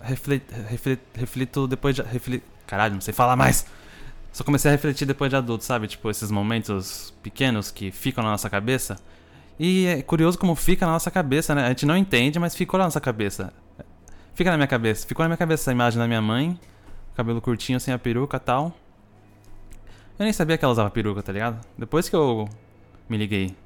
reflito, 0.00 0.54
reflito, 0.68 1.02
reflito 1.12 1.68
depois 1.68 1.94
de. 1.94 2.02
Reflito, 2.02 2.46
caralho, 2.66 2.94
não 2.94 3.02
sei 3.02 3.12
falar 3.12 3.36
mais. 3.36 3.66
Só 4.32 4.42
comecei 4.42 4.70
a 4.70 4.72
refletir 4.72 5.06
depois 5.06 5.28
de 5.28 5.36
adulto, 5.36 5.64
sabe? 5.64 5.86
Tipo, 5.88 6.10
esses 6.10 6.30
momentos 6.30 7.12
pequenos 7.22 7.70
que 7.70 7.90
ficam 7.90 8.24
na 8.24 8.30
nossa 8.30 8.48
cabeça. 8.48 8.96
E 9.58 9.86
é 9.86 10.02
curioso 10.02 10.38
como 10.38 10.54
fica 10.54 10.86
na 10.86 10.92
nossa 10.92 11.10
cabeça, 11.10 11.54
né? 11.54 11.66
A 11.66 11.68
gente 11.68 11.84
não 11.84 11.96
entende, 11.96 12.38
mas 12.38 12.54
ficou 12.54 12.78
na 12.78 12.84
nossa 12.84 13.00
cabeça. 13.00 13.52
Fica 14.34 14.50
na 14.50 14.56
minha 14.56 14.66
cabeça. 14.66 15.06
Ficou 15.06 15.24
na 15.24 15.28
minha 15.28 15.36
cabeça 15.36 15.64
essa 15.64 15.72
imagem 15.72 15.98
da 15.98 16.06
minha 16.06 16.22
mãe, 16.22 16.58
cabelo 17.16 17.40
curtinho, 17.40 17.80
sem 17.80 17.92
a 17.94 17.98
peruca 17.98 18.38
tal. 18.38 18.72
Eu 20.18 20.24
nem 20.24 20.32
sabia 20.32 20.56
que 20.56 20.64
ela 20.64 20.72
usava 20.72 20.90
peruca, 20.90 21.22
tá 21.22 21.32
ligado? 21.32 21.64
Depois 21.76 22.08
que 22.08 22.16
eu 22.16 22.48
me 23.08 23.16
liguei. 23.16 23.56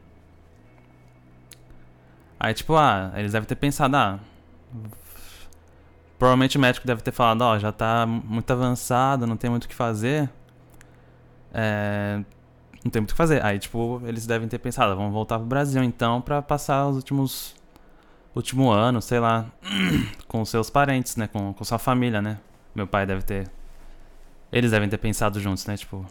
Aí, 2.39 2.55
tipo, 2.55 2.75
ah, 2.77 3.13
eles 3.17 3.33
devem 3.33 3.47
ter 3.47 3.57
pensado, 3.57 3.97
ah. 3.97 4.19
Provavelmente 6.19 6.57
o 6.57 6.61
médico 6.61 6.87
deve 6.87 7.03
ter 7.03 7.13
falado, 7.13 7.43
ó, 7.43 7.55
oh, 7.55 7.59
já 7.59 7.73
tá 7.73 8.07
muito 8.07 8.51
avançado, 8.51 9.27
não 9.27 9.37
tem 9.37 9.51
muito 9.51 9.65
o 9.65 9.69
que 9.69 9.75
fazer. 9.75 10.29
É, 11.53 12.23
não 12.85 12.91
tem 12.91 13.01
muito 13.01 13.11
o 13.11 13.15
que 13.15 13.19
fazer. 13.19 13.45
Aí, 13.45 13.59
tipo, 13.59 14.01
eles 14.05 14.27
devem 14.27 14.49
ter 14.49 14.59
pensado, 14.59 14.95
vamos 14.97 15.13
voltar 15.13 15.39
pro 15.39 15.47
Brasil 15.47 15.83
então 15.83 16.21
para 16.21 16.41
passar 16.43 16.87
os 16.89 16.97
últimos 16.97 17.55
último 18.35 18.71
ano, 18.71 19.03
sei 19.03 19.19
lá, 19.19 19.47
com 20.29 20.45
seus 20.45 20.71
parentes, 20.71 21.17
né, 21.17 21.27
com, 21.27 21.53
com 21.53 21.65
sua 21.65 21.79
família, 21.79 22.23
né? 22.23 22.39
Meu 22.74 22.87
pai 22.87 23.06
deve 23.06 23.22
ter 23.22 23.50
eles 24.52 24.72
devem 24.72 24.88
ter 24.88 24.98
pensado 24.98 25.38
juntos, 25.40 25.64
né, 25.66 25.76
tipo. 25.76 26.04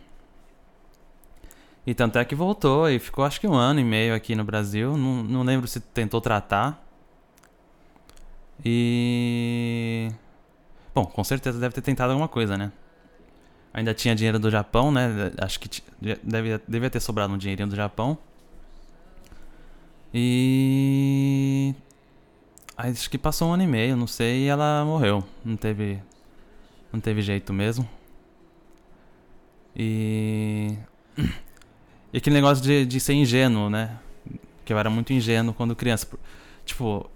E 1.85 1.93
tanto 1.93 2.17
é 2.19 2.25
que 2.25 2.35
voltou 2.35 2.89
e 2.89 2.99
ficou 2.99 3.25
acho 3.25 3.39
que 3.39 3.47
um 3.47 3.53
ano 3.55 3.79
e 3.79 3.83
meio 3.83 4.13
aqui 4.15 4.35
no 4.35 4.43
Brasil, 4.43 4.95
não, 4.97 5.23
não 5.23 5.43
lembro 5.43 5.67
se 5.67 5.79
tentou 5.79 6.21
tratar. 6.21 6.85
E 8.63 10.09
Bom, 10.93 11.05
com 11.05 11.23
certeza 11.23 11.59
deve 11.59 11.73
ter 11.73 11.81
tentado 11.81 12.11
alguma 12.11 12.27
coisa, 12.27 12.57
né? 12.57 12.71
Ainda 13.73 13.93
tinha 13.93 14.15
dinheiro 14.15 14.39
do 14.39 14.49
Japão, 14.49 14.91
né? 14.91 15.31
Acho 15.39 15.59
que 15.59 15.69
devia, 16.23 16.61
devia 16.67 16.89
ter 16.89 16.99
sobrado 16.99 17.33
um 17.33 17.37
dinheirinho 17.37 17.69
do 17.69 17.75
Japão. 17.75 18.17
E. 20.13 21.73
Acho 22.75 23.09
que 23.09 23.17
passou 23.17 23.49
um 23.49 23.53
ano 23.53 23.63
e 23.63 23.67
meio, 23.67 23.95
não 23.95 24.07
sei, 24.07 24.45
e 24.45 24.47
ela 24.47 24.83
morreu. 24.85 25.23
Não 25.45 25.55
teve. 25.55 26.01
Não 26.91 26.99
teve 26.99 27.21
jeito 27.21 27.53
mesmo. 27.53 27.87
E. 29.75 30.75
E 32.11 32.17
aquele 32.17 32.35
negócio 32.35 32.63
de, 32.63 32.85
de 32.85 32.99
ser 32.99 33.13
ingênuo, 33.13 33.69
né? 33.69 33.99
Que 34.65 34.73
eu 34.73 34.79
era 34.79 34.89
muito 34.89 35.13
ingênuo 35.13 35.53
quando 35.53 35.75
criança. 35.75 36.07
Tipo, 36.65 37.07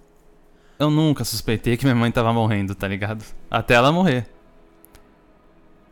eu 0.78 0.90
nunca 0.90 1.24
suspeitei 1.24 1.76
que 1.78 1.86
minha 1.86 1.96
mãe 1.96 2.12
tava 2.12 2.32
morrendo, 2.32 2.76
tá 2.76 2.88
ligado? 2.88 3.26
Até 3.50 3.74
ela 3.74 3.92
morrer. 3.92 4.28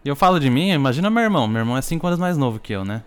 E 0.04 0.10
eu 0.10 0.16
falo 0.16 0.40
de 0.40 0.50
mim, 0.50 0.70
imagina 0.70 1.10
meu 1.10 1.24
irmão. 1.24 1.48
Meu 1.48 1.62
irmão 1.62 1.78
é 1.78 1.82
5 1.82 2.06
anos 2.06 2.20
mais 2.20 2.38
novo 2.38 2.60
que 2.60 2.74
eu, 2.74 2.86
né? 2.86 3.04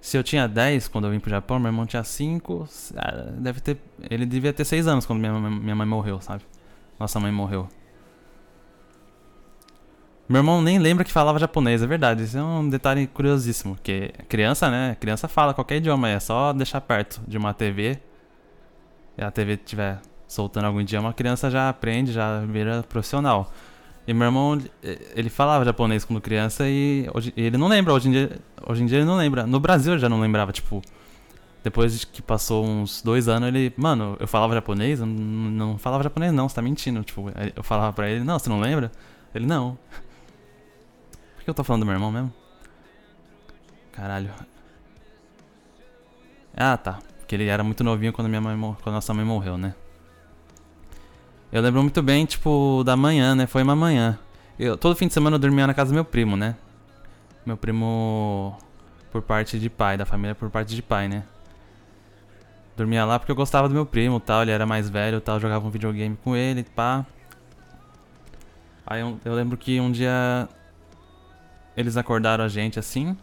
Se 0.00 0.16
eu 0.16 0.22
tinha 0.22 0.46
10 0.46 0.88
quando 0.88 1.06
eu 1.06 1.10
vim 1.10 1.18
pro 1.18 1.30
Japão, 1.30 1.58
meu 1.58 1.68
irmão 1.68 1.86
tinha 1.86 2.04
5. 2.04 2.68
Ah, 2.96 3.12
deve 3.38 3.60
ter. 3.60 3.78
Ele 4.10 4.26
devia 4.26 4.52
ter 4.52 4.64
6 4.64 4.86
anos 4.86 5.06
quando 5.06 5.18
minha, 5.20 5.32
minha 5.32 5.74
mãe 5.74 5.86
morreu, 5.86 6.20
sabe? 6.20 6.44
Nossa 6.98 7.18
mãe 7.18 7.32
morreu. 7.32 7.68
Meu 10.28 10.38
irmão 10.38 10.62
nem 10.62 10.78
lembra 10.78 11.04
que 11.04 11.12
falava 11.12 11.38
japonês, 11.38 11.82
é 11.82 11.86
verdade. 11.86 12.22
Isso 12.24 12.38
é 12.38 12.42
um 12.42 12.68
detalhe 12.68 13.06
curiosíssimo. 13.06 13.74
Porque 13.74 14.12
criança, 14.28 14.70
né? 14.70 14.96
Criança 14.98 15.28
fala 15.28 15.52
qualquer 15.52 15.76
idioma, 15.76 16.08
é 16.08 16.18
só 16.18 16.52
deixar 16.52 16.80
perto 16.80 17.20
de 17.26 17.36
uma 17.36 17.52
TV. 17.52 17.98
E 19.18 19.22
a 19.22 19.30
TV 19.30 19.54
estiver 19.54 20.00
soltando 20.26 20.64
algum 20.64 20.80
idioma, 20.80 21.10
a 21.10 21.12
criança 21.12 21.50
já 21.50 21.68
aprende, 21.68 22.12
já 22.12 22.40
vira 22.40 22.82
profissional. 22.82 23.52
E 24.06 24.12
meu 24.12 24.26
irmão, 24.26 24.60
ele 25.14 25.30
falava 25.30 25.64
japonês 25.64 26.04
quando 26.04 26.20
criança 26.20 26.68
e 26.68 27.08
hoje, 27.14 27.32
ele 27.36 27.56
não 27.56 27.68
lembra, 27.68 27.92
hoje 27.94 28.08
em, 28.08 28.12
dia, 28.12 28.38
hoje 28.66 28.82
em 28.82 28.86
dia 28.86 28.98
ele 28.98 29.06
não 29.06 29.16
lembra. 29.16 29.46
No 29.46 29.60
Brasil 29.60 29.92
ele 29.94 30.00
já 30.00 30.08
não 30.08 30.20
lembrava, 30.20 30.52
tipo, 30.52 30.82
depois 31.62 32.04
que 32.04 32.20
passou 32.20 32.66
uns 32.66 33.00
dois 33.00 33.28
anos, 33.28 33.48
ele, 33.48 33.72
mano, 33.76 34.16
eu 34.20 34.26
falava 34.28 34.52
japonês? 34.54 35.00
Eu 35.00 35.06
não, 35.06 35.78
falava 35.78 36.02
japonês 36.02 36.32
não, 36.32 36.48
você 36.48 36.56
tá 36.56 36.62
mentindo. 36.62 37.02
Tipo, 37.02 37.30
eu 37.56 37.62
falava 37.62 37.92
pra 37.92 38.10
ele, 38.10 38.24
não, 38.24 38.38
você 38.38 38.50
não 38.50 38.60
lembra? 38.60 38.92
Ele, 39.34 39.46
não. 39.46 39.78
Por 41.44 41.48
que 41.48 41.50
eu 41.50 41.54
tô 41.56 41.62
falando 41.62 41.82
do 41.82 41.84
meu 41.84 41.94
irmão 41.94 42.10
mesmo? 42.10 42.32
Caralho. 43.92 44.30
Ah, 46.56 46.74
tá. 46.78 47.00
Porque 47.18 47.34
ele 47.34 47.48
era 47.48 47.62
muito 47.62 47.84
novinho 47.84 48.14
quando, 48.14 48.30
minha 48.30 48.40
mãe, 48.40 48.58
quando 48.82 48.94
nossa 48.94 49.12
mãe 49.12 49.26
morreu, 49.26 49.58
né? 49.58 49.74
Eu 51.52 51.60
lembro 51.60 51.82
muito 51.82 52.00
bem, 52.00 52.24
tipo, 52.24 52.82
da 52.82 52.96
manhã, 52.96 53.34
né? 53.34 53.46
Foi 53.46 53.62
uma 53.62 53.76
manhã. 53.76 54.18
Eu, 54.58 54.78
todo 54.78 54.96
fim 54.96 55.06
de 55.06 55.12
semana 55.12 55.34
eu 55.34 55.38
dormia 55.38 55.66
na 55.66 55.74
casa 55.74 55.90
do 55.90 55.94
meu 55.94 56.04
primo, 56.06 56.34
né? 56.34 56.56
Meu 57.44 57.58
primo 57.58 58.56
por 59.12 59.20
parte 59.20 59.58
de 59.58 59.68
pai, 59.68 59.98
da 59.98 60.06
família 60.06 60.34
por 60.34 60.48
parte 60.48 60.74
de 60.74 60.80
pai, 60.80 61.08
né? 61.08 61.24
Dormia 62.74 63.04
lá 63.04 63.18
porque 63.18 63.30
eu 63.30 63.36
gostava 63.36 63.68
do 63.68 63.74
meu 63.74 63.84
primo 63.84 64.18
tal, 64.18 64.40
ele 64.40 64.50
era 64.50 64.64
mais 64.64 64.88
velho 64.88 65.20
tal, 65.20 65.38
jogava 65.38 65.66
um 65.66 65.70
videogame 65.70 66.16
com 66.24 66.34
ele, 66.34 66.64
pá. 66.64 67.04
Aí 68.86 69.02
eu, 69.02 69.20
eu 69.26 69.34
lembro 69.34 69.58
que 69.58 69.78
um 69.78 69.92
dia 69.92 70.48
eles 71.76 71.96
acordaram 71.96 72.44
a 72.44 72.48
gente 72.48 72.78
assim. 72.78 73.16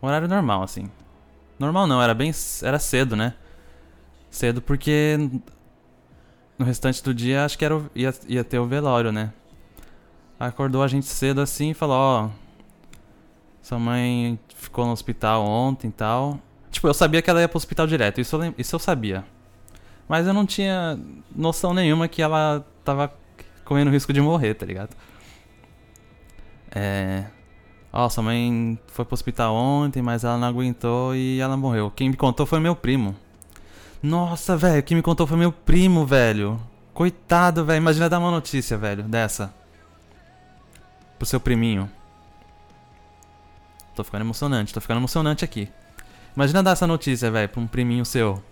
Horário 0.00 0.28
normal, 0.28 0.62
assim. 0.62 0.90
Normal 1.58 1.86
não, 1.86 2.02
era 2.02 2.14
bem. 2.14 2.32
Era 2.62 2.78
cedo, 2.78 3.16
né? 3.16 3.34
Cedo 4.30 4.60
porque 4.60 5.18
no 6.58 6.64
restante 6.64 7.02
do 7.02 7.14
dia, 7.14 7.44
acho 7.44 7.56
que 7.56 7.64
era 7.64 7.76
o, 7.76 7.90
ia, 7.94 8.14
ia 8.26 8.44
ter 8.44 8.58
o 8.58 8.66
velório, 8.66 9.12
né? 9.12 9.32
Acordou 10.38 10.82
a 10.82 10.88
gente 10.88 11.06
cedo 11.06 11.40
assim 11.40 11.70
e 11.70 11.74
falou: 11.74 11.96
Ó, 11.96 12.30
sua 13.62 13.78
mãe 13.78 14.38
ficou 14.54 14.84
no 14.84 14.92
hospital 14.92 15.44
ontem 15.44 15.88
e 15.88 15.92
tal. 15.92 16.38
Tipo, 16.70 16.88
eu 16.88 16.94
sabia 16.94 17.22
que 17.22 17.30
ela 17.30 17.40
ia 17.40 17.48
pro 17.48 17.56
hospital 17.56 17.86
direto, 17.86 18.20
isso 18.20 18.36
eu, 18.36 18.54
isso 18.58 18.74
eu 18.74 18.78
sabia. 18.78 19.24
Mas 20.08 20.26
eu 20.26 20.34
não 20.34 20.46
tinha 20.46 20.98
noção 21.34 21.72
nenhuma 21.74 22.06
que 22.06 22.22
ela 22.22 22.64
tava 22.84 23.12
correndo 23.64 23.90
risco 23.90 24.12
de 24.12 24.20
morrer, 24.20 24.54
tá 24.54 24.64
ligado? 24.66 24.90
É. 26.70 27.24
Ó, 27.92 28.08
sua 28.08 28.22
mãe 28.22 28.78
foi 28.88 29.04
pro 29.04 29.14
hospital 29.14 29.54
ontem, 29.54 30.02
mas 30.02 30.24
ela 30.24 30.36
não 30.36 30.48
aguentou 30.48 31.14
e 31.14 31.40
ela 31.40 31.56
morreu. 31.56 31.90
Quem 31.90 32.10
me 32.10 32.16
contou 32.16 32.44
foi 32.44 32.60
meu 32.60 32.76
primo. 32.76 33.16
Nossa, 34.02 34.56
velho, 34.56 34.82
quem 34.82 34.96
me 34.96 35.02
contou 35.02 35.26
foi 35.26 35.36
meu 35.36 35.50
primo, 35.50 36.04
velho. 36.04 36.60
Coitado, 36.92 37.64
velho. 37.64 37.78
Imagina 37.78 38.08
dar 38.08 38.18
uma 38.18 38.30
notícia, 38.30 38.76
velho, 38.76 39.02
dessa. 39.02 39.52
Pro 41.18 41.26
seu 41.26 41.40
priminho. 41.40 41.90
Tô 43.94 44.04
ficando 44.04 44.22
emocionante, 44.22 44.74
tô 44.74 44.80
ficando 44.80 44.98
emocionante 44.98 45.44
aqui. 45.44 45.70
Imagina 46.36 46.62
dar 46.62 46.72
essa 46.72 46.86
notícia, 46.86 47.30
velho, 47.30 47.48
pra 47.48 47.60
um 47.60 47.66
priminho 47.66 48.04
seu. 48.04 48.42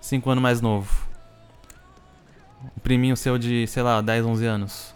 Cinco 0.00 0.30
anos 0.30 0.42
mais 0.42 0.62
novo. 0.62 0.90
Um 2.76 2.80
priminho 2.80 3.16
seu 3.16 3.36
de, 3.36 3.66
sei 3.66 3.82
lá, 3.82 4.00
10, 4.00 4.24
11 4.24 4.46
anos. 4.46 4.91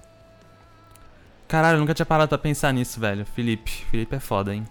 Caralho, 1.48 1.76
eu 1.76 1.80
nunca 1.80 1.94
tinha 1.94 2.06
parado 2.06 2.28
pra 2.28 2.38
pensar 2.38 2.72
nisso, 2.72 2.98
velho. 2.98 3.24
Felipe. 3.24 3.70
Felipe 3.90 4.16
é 4.16 4.20
foda, 4.20 4.54
hein? 4.54 4.66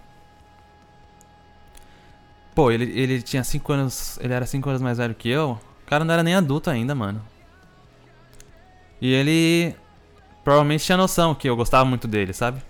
Pô, 2.54 2.70
ele, 2.70 2.84
ele 2.98 3.22
tinha 3.22 3.42
5 3.42 3.72
anos. 3.72 4.18
Ele 4.20 4.32
era 4.32 4.46
5 4.46 4.68
anos 4.68 4.82
mais 4.82 4.98
velho 4.98 5.14
que 5.14 5.28
eu. 5.28 5.58
O 5.82 5.86
cara 5.86 6.04
não 6.04 6.12
era 6.12 6.22
nem 6.22 6.34
adulto 6.34 6.70
ainda, 6.70 6.94
mano. 6.94 7.22
E 9.00 9.12
ele. 9.12 9.74
Provavelmente 10.44 10.84
tinha 10.84 10.96
noção 10.96 11.34
que 11.34 11.48
eu 11.48 11.56
gostava 11.56 11.84
muito 11.84 12.06
dele, 12.06 12.32
sabe? 12.32 12.62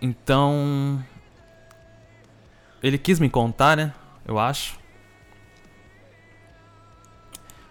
Então. 0.00 1.02
Ele 2.82 2.98
quis 2.98 3.18
me 3.18 3.30
contar, 3.30 3.76
né? 3.76 3.92
Eu 4.26 4.38
acho. 4.38 4.78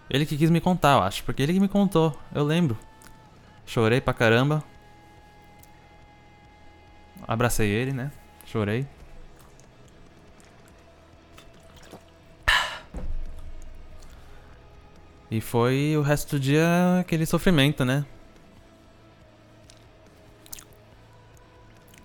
Ele 0.09 0.25
que 0.25 0.37
quis 0.37 0.49
me 0.49 0.61
contar, 0.61 0.93
eu 0.97 1.03
acho. 1.03 1.23
Porque 1.23 1.41
ele 1.41 1.53
que 1.53 1.59
me 1.59 1.67
contou. 1.67 2.19
Eu 2.33 2.43
lembro. 2.43 2.77
Chorei 3.65 3.99
pra 4.01 4.13
caramba. 4.13 4.63
Abracei 7.27 7.69
ele, 7.69 7.91
né? 7.91 8.11
Chorei. 8.45 8.87
E 15.31 15.41
foi 15.41 15.95
o 15.97 16.01
resto 16.01 16.37
do 16.37 16.39
dia 16.39 16.99
aquele 16.99 17.25
sofrimento, 17.25 17.83
né? 17.83 18.05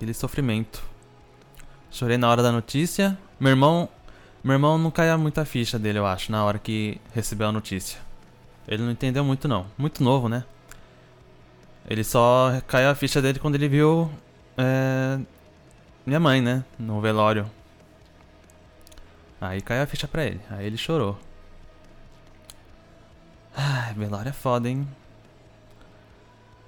aquele 0.00 0.14
sofrimento. 0.14 0.82
Chorei 1.90 2.16
na 2.16 2.26
hora 2.30 2.42
da 2.42 2.50
notícia. 2.50 3.18
Meu 3.38 3.50
irmão, 3.50 3.86
meu 4.42 4.54
irmão 4.54 4.78
não 4.78 4.90
caiu 4.90 5.18
muita 5.18 5.44
ficha 5.44 5.78
dele, 5.78 5.98
eu 5.98 6.06
acho, 6.06 6.32
na 6.32 6.42
hora 6.42 6.58
que 6.58 6.98
recebeu 7.12 7.48
a 7.48 7.52
notícia. 7.52 8.00
Ele 8.66 8.82
não 8.82 8.90
entendeu 8.90 9.22
muito 9.22 9.46
não, 9.46 9.66
muito 9.76 10.02
novo, 10.02 10.26
né? 10.26 10.42
Ele 11.88 12.04
só 12.04 12.60
caiu 12.66 12.90
a 12.90 12.94
ficha 12.94 13.20
dele 13.20 13.38
quando 13.38 13.56
ele 13.56 13.68
viu 13.68 14.10
é, 14.56 15.18
minha 16.06 16.20
mãe, 16.20 16.40
né, 16.40 16.64
no 16.78 17.00
velório. 17.00 17.50
Aí 19.40 19.60
caiu 19.60 19.82
a 19.82 19.86
ficha 19.86 20.06
pra 20.06 20.24
ele, 20.24 20.40
aí 20.50 20.66
ele 20.66 20.76
chorou. 20.76 21.18
Ai, 23.56 23.94
velório 23.94 24.28
é 24.28 24.32
foda, 24.32 24.68
hein? 24.68 24.86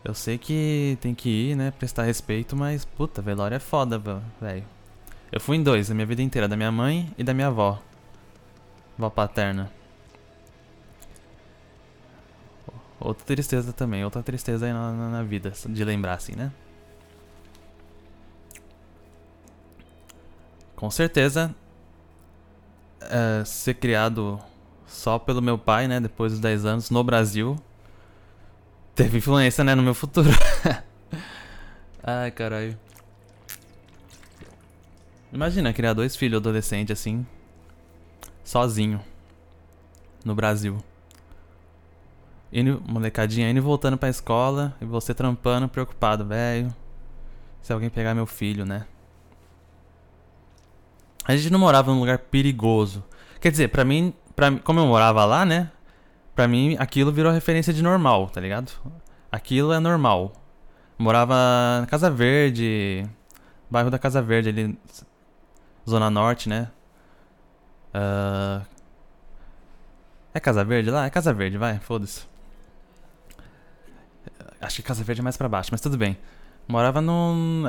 Eu 0.04 0.14
sei 0.14 0.36
que 0.36 0.98
tem 1.00 1.14
que 1.14 1.28
ir, 1.28 1.56
né? 1.56 1.70
Prestar 1.70 2.02
respeito, 2.02 2.56
mas 2.56 2.84
puta, 2.84 3.22
velório 3.22 3.54
é 3.54 3.60
foda, 3.60 3.98
velho. 4.40 4.64
Eu 5.30 5.40
fui 5.40 5.56
em 5.56 5.62
dois 5.62 5.90
a 5.90 5.94
minha 5.94 6.06
vida 6.06 6.22
inteira, 6.22 6.48
da 6.48 6.56
minha 6.56 6.72
mãe 6.72 7.12
e 7.16 7.22
da 7.22 7.32
minha 7.32 7.46
avó. 7.46 7.80
Vó 8.98 9.08
paterna. 9.08 9.70
Outra 13.04 13.26
tristeza 13.26 13.72
também, 13.72 14.04
outra 14.04 14.22
tristeza 14.22 14.64
aí 14.64 14.72
na, 14.72 14.92
na, 14.92 15.08
na 15.10 15.22
vida, 15.24 15.52
de 15.68 15.84
lembrar 15.84 16.14
assim, 16.14 16.36
né? 16.36 16.52
Com 20.76 20.88
certeza, 20.88 21.52
é, 23.00 23.44
ser 23.44 23.74
criado 23.74 24.38
só 24.86 25.18
pelo 25.18 25.42
meu 25.42 25.58
pai, 25.58 25.88
né, 25.88 25.98
depois 25.98 26.30
dos 26.32 26.40
10 26.40 26.64
anos, 26.64 26.90
no 26.90 27.02
Brasil, 27.02 27.56
teve 28.94 29.18
influência, 29.18 29.64
né, 29.64 29.74
no 29.74 29.82
meu 29.82 29.94
futuro. 29.94 30.30
Ai, 32.04 32.30
caralho. 32.30 32.78
Imagina 35.32 35.72
criar 35.72 35.92
dois 35.92 36.14
filhos 36.14 36.38
adolescentes 36.38 37.00
assim, 37.00 37.26
sozinho, 38.44 39.02
no 40.24 40.36
Brasil. 40.36 40.82
Indo, 42.52 42.82
molecadinha 42.86 43.50
indo 43.50 43.62
voltando 43.62 43.96
pra 43.96 44.10
escola, 44.10 44.76
e 44.80 44.84
você 44.84 45.14
trampando, 45.14 45.68
preocupado, 45.68 46.26
velho. 46.26 46.74
Se 47.62 47.72
alguém 47.72 47.88
pegar 47.88 48.14
meu 48.14 48.26
filho, 48.26 48.66
né? 48.66 48.84
A 51.24 51.34
gente 51.34 51.50
não 51.50 51.58
morava 51.58 51.92
num 51.92 52.00
lugar 52.00 52.18
perigoso. 52.18 53.02
Quer 53.40 53.50
dizer, 53.50 53.68
pra 53.68 53.84
mim, 53.84 54.12
pra, 54.36 54.50
como 54.58 54.80
eu 54.80 54.86
morava 54.86 55.24
lá, 55.24 55.46
né? 55.46 55.70
Pra 56.34 56.46
mim, 56.48 56.76
aquilo 56.78 57.12
virou 57.12 57.32
referência 57.32 57.72
de 57.72 57.82
normal, 57.82 58.28
tá 58.28 58.40
ligado? 58.40 58.72
Aquilo 59.30 59.72
é 59.72 59.78
normal. 59.78 60.32
Morava 60.98 61.34
na 61.80 61.86
Casa 61.86 62.10
Verde, 62.10 63.08
bairro 63.70 63.90
da 63.90 63.98
Casa 63.98 64.20
Verde, 64.20 64.48
ali, 64.50 64.78
Zona 65.88 66.10
Norte, 66.10 66.48
né? 66.48 66.68
Uh... 67.94 68.64
É 70.34 70.40
Casa 70.40 70.64
Verde 70.64 70.90
lá? 70.90 71.06
É 71.06 71.10
Casa 71.10 71.32
Verde, 71.32 71.58
vai, 71.58 71.78
foda-se. 71.78 72.31
Acho 74.62 74.76
que 74.76 74.82
Casa 74.82 75.02
Verde 75.02 75.20
é 75.20 75.24
mais 75.24 75.36
pra 75.36 75.48
baixo, 75.48 75.70
mas 75.72 75.80
tudo 75.80 75.98
bem. 75.98 76.16
Morava 76.68 77.00
num. 77.00 77.64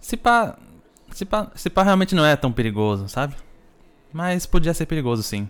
Se 0.00 0.16
pá. 0.16 0.56
Se 1.12 1.24
pá, 1.24 1.50
se 1.54 1.70
pá 1.70 1.82
realmente 1.82 2.14
não 2.14 2.24
é 2.24 2.34
tão 2.34 2.50
perigoso, 2.50 3.08
sabe? 3.08 3.36
Mas 4.12 4.46
podia 4.46 4.74
ser 4.74 4.86
perigoso 4.86 5.22
sim. 5.22 5.48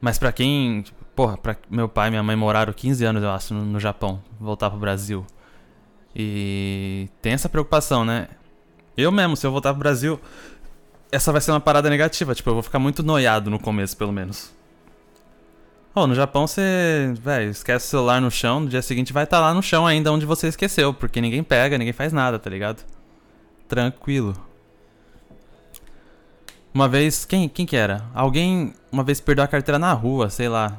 Mas 0.00 0.18
pra 0.18 0.30
quem. 0.32 0.84
Porra, 1.14 1.38
pra 1.38 1.56
meu 1.70 1.88
pai 1.88 2.08
e 2.08 2.10
minha 2.10 2.22
mãe 2.22 2.36
moraram 2.36 2.72
15 2.72 3.04
anos, 3.04 3.22
eu 3.22 3.30
acho, 3.30 3.54
no, 3.54 3.64
no 3.64 3.80
Japão. 3.80 4.22
Voltar 4.38 4.70
pro 4.70 4.78
Brasil. 4.78 5.26
E 6.14 7.08
tem 7.22 7.32
essa 7.32 7.48
preocupação, 7.48 8.04
né? 8.04 8.28
Eu 8.96 9.10
mesmo, 9.10 9.36
se 9.36 9.46
eu 9.46 9.50
voltar 9.50 9.72
pro 9.72 9.78
Brasil, 9.80 10.20
essa 11.10 11.32
vai 11.32 11.40
ser 11.40 11.50
uma 11.50 11.60
parada 11.60 11.88
negativa. 11.88 12.34
Tipo, 12.34 12.50
eu 12.50 12.54
vou 12.54 12.62
ficar 12.62 12.78
muito 12.78 13.02
noiado 13.02 13.50
no 13.50 13.58
começo, 13.58 13.96
pelo 13.96 14.12
menos. 14.12 14.54
Oh, 15.98 16.06
no 16.06 16.14
Japão 16.14 16.46
você, 16.46 17.14
velho, 17.22 17.50
esquece 17.50 17.86
o 17.86 17.88
celular 17.88 18.20
no 18.20 18.30
chão, 18.30 18.60
no 18.60 18.68
dia 18.68 18.82
seguinte 18.82 19.14
vai 19.14 19.24
estar 19.24 19.38
tá 19.38 19.42
lá 19.42 19.54
no 19.54 19.62
chão 19.62 19.86
ainda 19.86 20.12
onde 20.12 20.26
você 20.26 20.46
esqueceu, 20.46 20.92
porque 20.92 21.22
ninguém 21.22 21.42
pega, 21.42 21.78
ninguém 21.78 21.94
faz 21.94 22.12
nada, 22.12 22.38
tá 22.38 22.50
ligado? 22.50 22.84
Tranquilo. 23.66 24.34
Uma 26.74 26.86
vez, 26.86 27.24
quem, 27.24 27.48
quem 27.48 27.64
que 27.64 27.74
era? 27.74 28.04
Alguém 28.14 28.74
uma 28.92 29.02
vez 29.02 29.22
perdeu 29.22 29.42
a 29.42 29.48
carteira 29.48 29.78
na 29.78 29.90
rua, 29.94 30.28
sei 30.28 30.50
lá. 30.50 30.78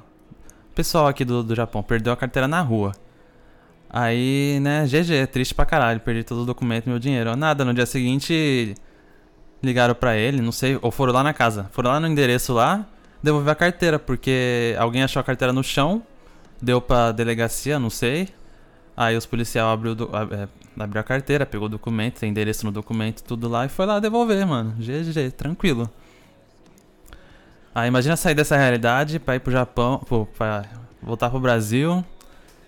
O 0.70 0.76
pessoal 0.76 1.08
aqui 1.08 1.26
do, 1.26 1.42
do 1.42 1.56
Japão 1.56 1.82
perdeu 1.82 2.14
a 2.14 2.16
carteira 2.16 2.48
na 2.48 2.62
rua. 2.62 2.92
Aí, 3.90 4.60
né, 4.62 4.86
GG, 4.86 5.26
triste 5.32 5.56
pra 5.56 5.66
caralho, 5.66 6.00
perdi 6.00 6.24
todo 6.24 6.44
o 6.44 6.46
documento 6.46 6.86
e 6.86 6.90
meu 6.90 7.00
dinheiro. 7.00 7.36
Nada, 7.36 7.66
no 7.66 7.74
dia 7.74 7.88
seguinte 7.88 8.76
ligaram 9.64 9.96
pra 9.96 10.16
ele, 10.16 10.44
não 10.44 10.52
sei, 10.52 10.78
ou 10.80 10.92
foram 10.92 11.12
lá 11.12 11.24
na 11.24 11.34
casa. 11.34 11.68
Foram 11.72 11.90
lá 11.90 12.00
no 12.00 12.06
endereço 12.06 12.54
lá, 12.54 12.86
devolver 13.22 13.52
a 13.52 13.56
carteira, 13.56 14.00
porque 14.00 14.76
alguém 14.78 15.04
achou 15.04 15.20
a 15.20 15.24
carteira 15.24 15.54
no 15.54 15.64
chão, 15.64 16.04
deu 16.62 16.82
pra 16.82 17.12
delegacia, 17.12 17.80
não 17.80 17.90
sei. 17.90 18.30
Aí 18.96 19.16
os 19.16 19.26
policiais 19.26 19.68
abriu, 19.68 19.94
é, 19.94 20.48
abriu 20.84 21.00
a 21.00 21.04
carteira, 21.04 21.46
pegou 21.46 21.68
o 21.68 21.70
documento, 21.70 22.20
tem 22.20 22.30
endereço 22.30 22.66
no 22.66 22.72
documento, 22.72 23.24
tudo 23.24 23.48
lá 23.48 23.66
e 23.66 23.70
foi 23.70 23.86
lá 23.86 24.00
devolver, 24.00 24.46
mano. 24.46 24.74
GG, 24.80 25.32
tranquilo. 25.38 25.90
Aí 27.76 27.88
imagina 27.88 28.18
sair 28.18 28.34
dessa 28.34 28.58
realidade 28.58 29.20
pra 29.20 29.36
ir 29.36 29.40
pro 29.40 29.52
Japão, 29.52 30.00
pô, 30.00 30.26
pra 30.26 30.66
voltar 31.00 31.30
pro 31.30 31.40
Brasil, 31.40 32.04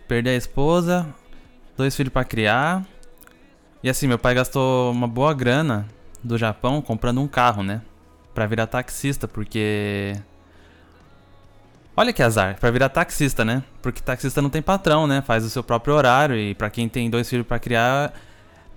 perder 0.07 0.31
a 0.31 0.35
esposa, 0.35 1.07
dois 1.75 1.95
filhos 1.95 2.13
para 2.13 2.23
criar. 2.23 2.85
E 3.81 3.89
assim, 3.89 4.07
meu 4.07 4.19
pai 4.19 4.35
gastou 4.35 4.91
uma 4.91 5.07
boa 5.07 5.33
grana 5.33 5.87
do 6.23 6.37
Japão 6.37 6.81
comprando 6.81 7.21
um 7.21 7.27
carro, 7.27 7.63
né? 7.63 7.81
Pra 8.35 8.45
virar 8.45 8.67
taxista, 8.67 9.27
porque. 9.27 10.15
Olha 11.99 12.13
que 12.13 12.23
azar, 12.23 12.57
pra 12.57 12.71
virar 12.71 12.87
taxista, 12.87 13.43
né? 13.43 13.61
Porque 13.81 14.01
taxista 14.01 14.41
não 14.41 14.49
tem 14.49 14.61
patrão, 14.61 15.05
né? 15.05 15.21
Faz 15.21 15.43
o 15.43 15.49
seu 15.49 15.61
próprio 15.61 15.93
horário 15.93 16.33
e 16.37 16.55
para 16.55 16.69
quem 16.69 16.87
tem 16.87 17.09
dois 17.09 17.29
filhos 17.29 17.45
para 17.45 17.59
criar, 17.59 18.13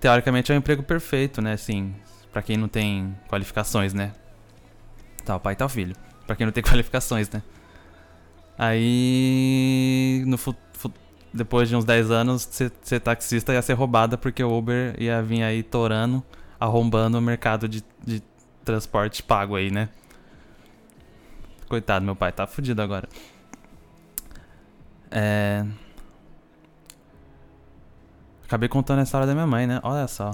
teoricamente 0.00 0.50
é 0.50 0.56
um 0.56 0.58
emprego 0.58 0.82
perfeito, 0.82 1.40
né? 1.40 1.52
Assim, 1.52 1.94
para 2.32 2.42
quem 2.42 2.56
não 2.56 2.66
tem 2.66 3.16
qualificações, 3.28 3.94
né? 3.94 4.10
Tá, 5.24 5.36
o 5.36 5.38
pai 5.38 5.54
tá 5.54 5.64
o 5.64 5.68
filho. 5.68 5.94
Pra 6.26 6.34
quem 6.34 6.46
não 6.46 6.52
tem 6.52 6.64
qualificações, 6.66 7.30
né? 7.30 7.44
Aí, 8.58 10.24
no 10.26 10.36
depois 11.32 11.68
de 11.68 11.76
uns 11.76 11.84
10 11.84 12.10
anos, 12.10 12.48
ser, 12.50 12.72
ser, 12.82 12.98
taxista 12.98 13.52
ia 13.52 13.62
ser 13.62 13.74
roubada 13.74 14.18
porque 14.18 14.42
o 14.42 14.52
Uber 14.52 14.96
ia 14.98 15.22
vir 15.22 15.44
aí 15.44 15.62
torando, 15.62 16.24
arrombando 16.58 17.18
o 17.18 17.22
mercado 17.22 17.68
de, 17.68 17.84
de 18.04 18.20
transporte 18.64 19.22
pago 19.22 19.54
aí, 19.54 19.70
né? 19.70 19.90
Coitado, 21.72 22.04
meu 22.04 22.14
pai 22.14 22.30
tá 22.30 22.46
fudido 22.46 22.82
agora. 22.82 23.08
É. 25.10 25.64
Acabei 28.44 28.68
contando 28.68 28.98
a 28.98 29.02
história 29.04 29.26
da 29.26 29.32
minha 29.32 29.46
mãe, 29.46 29.66
né? 29.66 29.80
Olha 29.82 30.06
só. 30.06 30.32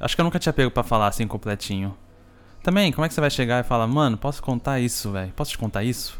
Acho 0.00 0.14
que 0.14 0.22
eu 0.22 0.24
nunca 0.24 0.38
tinha 0.38 0.54
pego 0.54 0.70
pra 0.70 0.82
falar 0.82 1.08
assim 1.08 1.26
completinho. 1.26 1.94
Também, 2.62 2.90
como 2.92 3.04
é 3.04 3.08
que 3.08 3.14
você 3.14 3.20
vai 3.20 3.28
chegar 3.28 3.62
e 3.62 3.62
falar, 3.62 3.86
mano, 3.86 4.16
posso 4.16 4.42
contar 4.42 4.80
isso, 4.80 5.12
velho? 5.12 5.30
Posso 5.32 5.50
te 5.50 5.58
contar 5.58 5.84
isso? 5.84 6.18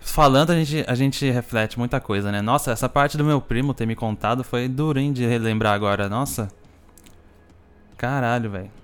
Falando, 0.00 0.50
a 0.50 0.54
gente, 0.54 0.84
a 0.86 0.94
gente 0.94 1.28
reflete 1.28 1.76
muita 1.76 1.98
coisa, 2.00 2.30
né? 2.30 2.40
Nossa, 2.40 2.70
essa 2.70 2.88
parte 2.88 3.18
do 3.18 3.24
meu 3.24 3.40
primo 3.40 3.74
ter 3.74 3.86
me 3.86 3.96
contado 3.96 4.44
foi 4.44 4.68
durinho 4.68 5.12
de 5.12 5.26
relembrar 5.26 5.74
agora. 5.74 6.08
Nossa. 6.08 6.48
Caralho, 7.96 8.52
velho. 8.52 8.83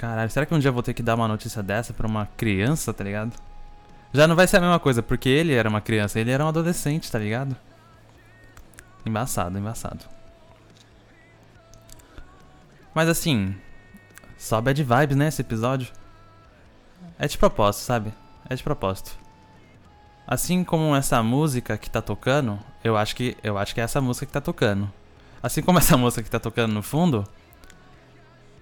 Caralho, 0.00 0.30
será 0.30 0.46
que 0.46 0.54
um 0.54 0.58
dia 0.58 0.70
eu 0.70 0.72
vou 0.72 0.82
ter 0.82 0.94
que 0.94 1.02
dar 1.02 1.14
uma 1.14 1.28
notícia 1.28 1.62
dessa 1.62 1.92
pra 1.92 2.06
uma 2.06 2.24
criança, 2.24 2.90
tá 2.90 3.04
ligado? 3.04 3.34
Já 4.14 4.26
não 4.26 4.34
vai 4.34 4.46
ser 4.46 4.56
a 4.56 4.60
mesma 4.62 4.80
coisa, 4.80 5.02
porque 5.02 5.28
ele 5.28 5.52
era 5.52 5.68
uma 5.68 5.82
criança, 5.82 6.18
ele 6.18 6.30
era 6.30 6.42
um 6.42 6.48
adolescente, 6.48 7.12
tá 7.12 7.18
ligado? 7.18 7.54
Embaçado, 9.04 9.58
embaçado. 9.58 10.06
Mas 12.94 13.10
assim, 13.10 13.54
só 14.38 14.58
bad 14.58 14.82
vibes, 14.82 15.18
né, 15.18 15.28
esse 15.28 15.42
episódio. 15.42 15.92
É 17.18 17.28
de 17.28 17.36
propósito, 17.36 17.82
sabe? 17.82 18.14
É 18.48 18.54
de 18.54 18.62
propósito. 18.62 19.18
Assim 20.26 20.64
como 20.64 20.96
essa 20.96 21.22
música 21.22 21.76
que 21.76 21.90
tá 21.90 22.00
tocando, 22.00 22.58
eu 22.82 22.96
acho 22.96 23.14
que 23.14 23.36
eu 23.42 23.58
acho 23.58 23.74
que 23.74 23.82
é 23.82 23.84
essa 23.84 24.00
música 24.00 24.24
que 24.24 24.32
tá 24.32 24.40
tocando. 24.40 24.90
Assim 25.42 25.60
como 25.60 25.76
essa 25.76 25.94
música 25.98 26.22
que 26.22 26.30
tá 26.30 26.40
tocando 26.40 26.72
no 26.72 26.82
fundo, 26.82 27.28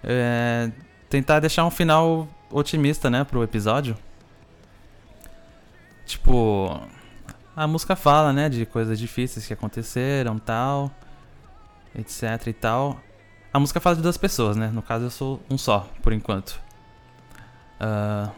é 0.03 0.73
tentar 1.09 1.41
deixar 1.41 1.65
um 1.65 1.71
final 1.71 2.29
otimista, 2.51 3.11
né, 3.11 3.25
pro 3.25 3.43
episódio. 3.43 3.97
Tipo, 6.07 6.81
a 7.55 7.67
música 7.67 7.95
fala, 7.97 8.33
né, 8.33 8.49
de 8.49 8.65
coisas 8.65 8.99
difíceis 8.99 9.47
que 9.47 9.53
aconteceram, 9.53 10.39
tal, 10.39 10.91
etc 11.95 12.47
e 12.47 12.53
tal. 12.53 13.01
A 13.53 13.59
música 13.59 13.81
fala 13.81 13.97
de 13.97 14.03
duas 14.03 14.17
pessoas, 14.17 14.57
né? 14.57 14.69
No 14.69 14.83
caso 14.83 15.07
eu 15.07 15.11
sou 15.11 15.43
um 15.51 15.57
só, 15.59 15.89
por 16.03 16.13
enquanto. 16.13 16.61
Uh, 17.81 18.31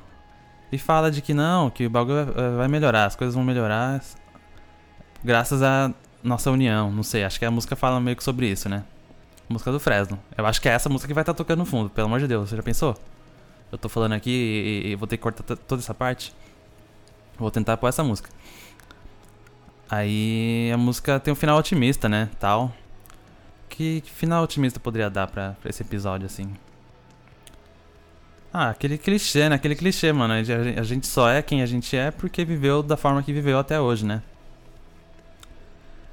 e 0.72 0.78
fala 0.78 1.10
de 1.10 1.20
que 1.20 1.34
não, 1.34 1.68
que 1.68 1.86
o 1.86 1.90
bagulho 1.90 2.26
vai 2.56 2.68
melhorar, 2.68 3.06
as 3.06 3.16
coisas 3.16 3.34
vão 3.34 3.44
melhorar. 3.44 4.00
graças 5.22 5.62
à 5.62 5.92
nossa 6.22 6.50
união, 6.50 6.92
não 6.92 7.02
sei, 7.02 7.24
acho 7.24 7.38
que 7.38 7.44
a 7.44 7.50
música 7.50 7.74
fala 7.74 8.00
meio 8.00 8.16
que 8.16 8.22
sobre 8.22 8.46
isso, 8.46 8.68
né? 8.68 8.84
Música 9.50 9.72
do 9.72 9.80
Fresno. 9.80 10.16
Eu 10.38 10.46
acho 10.46 10.62
que 10.62 10.68
é 10.68 10.72
essa 10.72 10.88
música 10.88 11.08
que 11.08 11.12
vai 11.14 11.22
estar 11.22 11.34
tá 11.34 11.36
tocando 11.36 11.58
no 11.58 11.64
fundo, 11.64 11.90
pelo 11.90 12.06
amor 12.06 12.20
de 12.20 12.28
Deus, 12.28 12.48
você 12.48 12.56
já 12.56 12.62
pensou? 12.62 12.96
Eu 13.72 13.76
tô 13.76 13.88
falando 13.88 14.12
aqui 14.12 14.30
e, 14.30 14.90
e 14.90 14.94
vou 14.94 15.08
ter 15.08 15.16
que 15.16 15.22
cortar 15.24 15.42
toda 15.42 15.82
essa 15.82 15.92
parte. 15.92 16.32
Vou 17.36 17.50
tentar 17.50 17.76
pôr 17.76 17.88
essa 17.88 18.04
música. 18.04 18.30
Aí 19.90 20.70
a 20.72 20.76
música 20.76 21.18
tem 21.18 21.32
um 21.32 21.34
final 21.34 21.58
otimista, 21.58 22.08
né? 22.08 22.30
Tal. 22.38 22.72
Que, 23.68 24.02
que 24.02 24.10
final 24.12 24.44
otimista 24.44 24.78
poderia 24.78 25.10
dar 25.10 25.26
pra, 25.26 25.56
pra, 25.60 25.68
esse 25.68 25.82
episódio, 25.82 26.26
assim? 26.26 26.52
Ah, 28.52 28.70
aquele 28.70 28.98
clichê, 28.98 29.48
né? 29.48 29.56
Aquele 29.56 29.74
clichê, 29.74 30.12
mano. 30.12 30.34
A 30.34 30.82
gente 30.84 31.08
só 31.08 31.28
é 31.28 31.42
quem 31.42 31.60
a 31.60 31.66
gente 31.66 31.96
é 31.96 32.12
porque 32.12 32.44
viveu 32.44 32.84
da 32.84 32.96
forma 32.96 33.20
que 33.20 33.32
viveu 33.32 33.58
até 33.58 33.80
hoje, 33.80 34.06
né? 34.06 34.22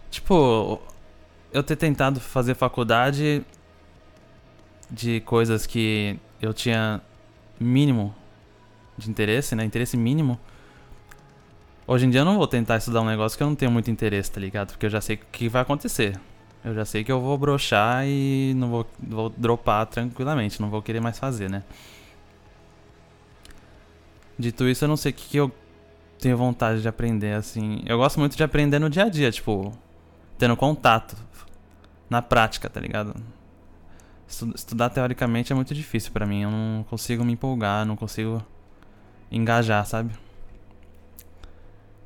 Tipo, 0.09 0.81
eu 1.52 1.64
ter 1.64 1.76
tentado 1.76 2.20
fazer 2.20 2.56
faculdade 2.56 3.43
de 4.89 5.22
coisas 5.22 5.66
que 5.66 6.20
eu 6.41 6.54
tinha 6.54 7.02
mínimo 7.60 8.14
de 8.98 9.10
interesse, 9.10 9.56
né? 9.56 9.64
Interesse 9.64 9.98
mínimo. 9.98 10.39
Hoje 11.86 12.06
em 12.06 12.10
dia 12.10 12.22
eu 12.22 12.26
não 12.26 12.38
vou 12.38 12.48
tentar 12.48 12.78
estudar 12.78 13.02
um 13.02 13.06
negócio 13.06 13.38
que 13.38 13.43
eu 13.43 13.48
não 13.48 13.56
tenho 13.56 13.72
muito 13.72 13.89
interesse, 13.89 14.32
tá 14.32 14.39
ligado? 14.39 14.72
Porque 14.72 14.86
eu 14.86 14.89
já 14.89 15.00
sei 15.00 15.16
o 15.16 15.20
que 15.32 15.48
vai 15.48 15.62
acontecer. 15.62 16.20
Eu 16.64 16.74
já 16.74 16.84
sei 16.84 17.04
que 17.04 17.12
eu 17.12 17.22
vou 17.22 17.38
brochar 17.38 18.06
e 18.06 18.54
não 18.56 18.70
vou, 18.70 18.88
vou 19.00 19.30
dropar 19.30 19.86
tranquilamente, 19.86 20.62
não 20.62 20.70
vou 20.70 20.82
querer 20.82 21.00
mais 21.00 21.18
fazer, 21.18 21.50
né? 21.50 21.64
Dito 24.38 24.68
isso, 24.68 24.84
eu 24.84 24.89
não 24.89 24.98
sei 24.98 25.12
o 25.12 25.16
que, 25.16 25.30
que 25.30 25.38
eu 25.38 25.52
tenho 26.20 26.36
vontade 26.36 26.82
de 26.82 26.88
aprender, 26.88 27.34
assim. 27.34 27.82
Eu 27.86 27.98
gosto 27.98 28.20
muito 28.20 28.36
de 28.36 28.43
aprender 28.43 28.80
no 28.80 28.89
dia 28.89 29.04
a 29.04 29.10
dia, 29.10 29.32
tipo, 29.32 29.72
tendo 30.38 30.55
contato 30.55 31.15
na 32.09 32.21
prática, 32.21 32.69
tá 32.69 32.79
ligado? 32.79 33.15
Estudar 34.27 34.89
teoricamente 34.89 35.51
é 35.51 35.55
muito 35.55 35.73
difícil 35.73 36.11
para 36.11 36.25
mim. 36.25 36.43
Eu 36.43 36.51
não 36.51 36.85
consigo 36.89 37.23
me 37.23 37.33
empolgar, 37.33 37.85
não 37.85 37.95
consigo 37.95 38.43
engajar, 39.31 39.85
sabe? 39.85 40.13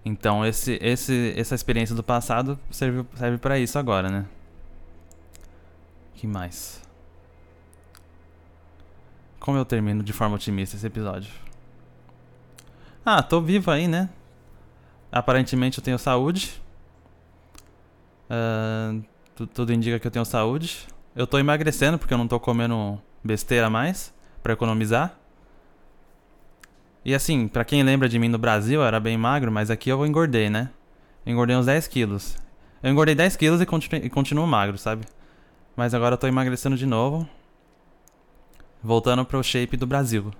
Então 0.03 0.45
esse, 0.45 0.79
esse, 0.81 1.33
essa 1.37 1.55
experiência 1.55 1.95
do 1.95 2.03
passado 2.03 2.59
serve, 2.69 3.05
serve 3.15 3.37
para 3.37 3.59
isso 3.59 3.77
agora, 3.77 4.09
né? 4.09 4.25
que 6.21 6.27
mais? 6.27 6.79
Como 9.39 9.57
eu 9.57 9.65
termino 9.65 10.03
de 10.03 10.13
forma 10.13 10.35
otimista 10.35 10.75
esse 10.75 10.85
episódio? 10.85 11.33
Ah, 13.03 13.23
tô 13.23 13.41
vivo 13.41 13.71
aí, 13.71 13.87
né? 13.87 14.07
Aparentemente 15.11 15.79
eu 15.79 15.83
tenho 15.83 15.97
saúde. 15.97 16.61
Uh, 18.31 19.03
tudo 19.53 19.73
indica 19.73 19.99
que 19.99 20.07
eu 20.07 20.11
tenho 20.11 20.23
saúde. 20.23 20.87
Eu 21.13 21.27
tô 21.27 21.37
emagrecendo 21.37 21.99
porque 21.99 22.13
eu 22.13 22.17
não 22.17 22.27
tô 22.27 22.39
comendo 22.39 23.01
besteira 23.21 23.69
mais 23.69 24.13
para 24.41 24.53
economizar. 24.53 25.17
E 27.03 27.13
assim, 27.13 27.47
para 27.47 27.65
quem 27.65 27.83
lembra 27.83 28.07
de 28.07 28.17
mim 28.17 28.29
no 28.29 28.37
Brasil, 28.37 28.79
eu 28.79 28.85
era 28.85 28.99
bem 28.99 29.17
magro, 29.17 29.51
mas 29.51 29.69
aqui 29.69 29.89
eu 29.89 30.05
engordei, 30.05 30.49
né? 30.49 30.69
Engordei 31.25 31.55
uns 31.55 31.65
10 31.65 31.87
quilos. 31.87 32.37
Eu 32.81 32.91
engordei 32.91 33.15
10 33.15 33.35
quilos 33.35 33.59
e, 33.59 33.65
continu 33.65 34.05
e 34.05 34.09
continuo 34.09 34.47
magro, 34.47 34.77
sabe? 34.77 35.05
Mas 35.75 35.93
agora 35.93 36.13
eu 36.13 36.17
tô 36.17 36.27
emagrecendo 36.27 36.77
de 36.77 36.85
novo. 36.85 37.27
Voltando 38.83 39.25
pro 39.25 39.43
shape 39.43 39.75
do 39.75 39.87
Brasil. 39.87 40.31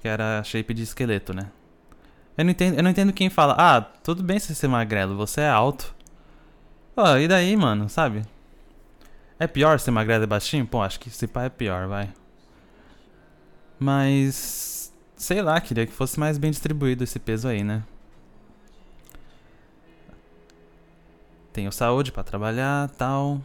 Que 0.00 0.08
era 0.08 0.42
shape 0.44 0.72
de 0.72 0.82
esqueleto, 0.82 1.34
né? 1.34 1.50
Eu 2.36 2.44
não 2.44 2.50
entendo, 2.50 2.76
eu 2.76 2.82
não 2.82 2.90
entendo 2.90 3.12
quem 3.12 3.30
fala, 3.30 3.54
ah, 3.58 3.80
tudo 3.80 4.22
bem 4.22 4.38
se 4.38 4.48
você 4.48 4.54
ser 4.54 4.68
magrelo, 4.68 5.16
você 5.16 5.42
é 5.42 5.48
alto. 5.48 5.93
Pô, 6.94 7.16
e 7.16 7.26
daí, 7.26 7.56
mano, 7.56 7.88
sabe? 7.88 8.22
É 9.38 9.46
pior 9.46 9.80
ser 9.80 9.90
magrelo 9.90 10.24
e 10.24 10.26
baixinho? 10.26 10.66
Pô, 10.66 10.80
acho 10.80 11.00
que 11.00 11.08
esse 11.08 11.26
pá 11.26 11.44
é 11.44 11.48
pior, 11.48 11.88
vai. 11.88 12.12
Mas. 13.78 14.92
Sei 15.16 15.42
lá, 15.42 15.60
queria 15.60 15.86
que 15.86 15.92
fosse 15.92 16.18
mais 16.18 16.38
bem 16.38 16.50
distribuído 16.50 17.04
esse 17.04 17.18
peso 17.18 17.48
aí, 17.48 17.62
né? 17.64 17.82
Tenho 21.52 21.70
saúde 21.72 22.12
para 22.12 22.24
trabalhar 22.24 22.88
tal. 22.90 23.40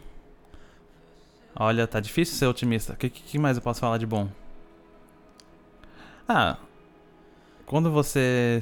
Olha, 1.56 1.88
tá 1.88 2.00
difícil 2.00 2.36
ser 2.36 2.48
otimista. 2.48 2.94
O 2.94 2.96
que, 2.96 3.10
que 3.10 3.38
mais 3.38 3.58
eu 3.58 3.64
posso 3.64 3.80
falar 3.80 3.98
de 3.98 4.06
bom? 4.06 4.30
Ah, 6.28 6.58
quando 7.66 7.92
você 7.92 8.60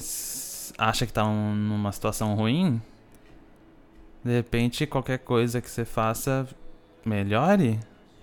acha 0.78 1.06
que 1.06 1.14
tá 1.14 1.26
um, 1.26 1.54
numa 1.54 1.92
situação 1.92 2.34
ruim, 2.36 2.82
de 4.24 4.32
repente, 4.32 4.86
qualquer 4.86 5.20
coisa 5.20 5.62
que 5.62 5.70
você 5.70 5.86
faça 5.86 6.48
melhore. 7.06 7.80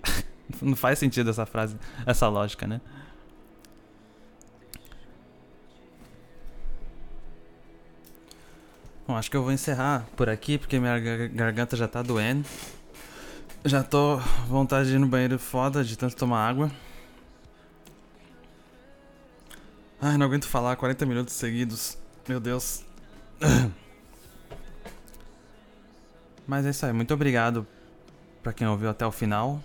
Não 0.61 0.77
faz 0.77 0.99
sentido 0.99 1.31
essa 1.31 1.47
frase, 1.47 1.77
essa 2.07 2.29
lógica, 2.29 2.67
né? 2.67 2.81
Bom, 9.07 9.17
acho 9.17 9.31
que 9.31 9.37
eu 9.37 9.43
vou 9.43 9.53
encerrar 9.53 10.07
por 10.17 10.31
aqui 10.31 10.57
porque 10.57 10.79
minha 10.79 10.99
garganta 11.29 11.77
já 11.77 11.87
tá 11.87 12.03
doendo. 12.03 12.49
Já 13.63 13.83
tô 13.83 14.17
vontade 14.49 14.89
de 14.89 14.95
ir 14.97 14.99
no 14.99 15.07
banheiro 15.07 15.39
foda 15.39 15.85
de 15.85 15.97
tanto 15.97 16.17
tomar 16.17 16.49
água. 16.49 16.71
Ai, 20.01 20.17
não 20.17 20.27
aguento 20.27 20.47
falar 20.47 20.77
40 20.77 21.07
minutos 21.07 21.35
seguidos. 21.35 21.99
Meu 22.29 22.41
Deus. 22.41 22.85
Mas 26.47 26.67
é 26.67 26.71
isso 26.71 26.85
aí. 26.85 26.93
Muito 26.93 27.15
obrigado 27.15 27.67
para 28.43 28.53
quem 28.53 28.67
ouviu 28.67 28.91
até 28.91 29.07
o 29.07 29.13
final. 29.13 29.61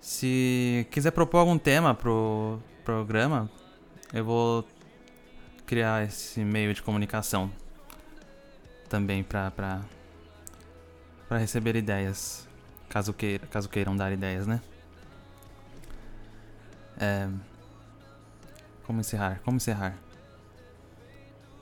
Se 0.00 0.86
quiser 0.90 1.10
propor 1.10 1.38
algum 1.38 1.58
tema 1.58 1.94
pro 1.94 2.60
programa, 2.84 3.50
eu 4.12 4.24
vou 4.24 4.66
criar 5.66 6.04
esse 6.04 6.44
meio 6.44 6.72
de 6.72 6.82
comunicação 6.82 7.50
também 8.88 9.22
para 9.22 9.50
para 11.28 11.38
receber 11.38 11.74
ideias, 11.74 12.46
caso 12.88 13.12
queira, 13.12 13.46
caso 13.48 13.68
queiram 13.68 13.96
dar 13.96 14.12
ideias, 14.12 14.46
né? 14.46 14.60
É... 16.98 17.28
Como 18.84 19.00
encerrar? 19.00 19.40
Como 19.44 19.56
encerrar? 19.56 19.96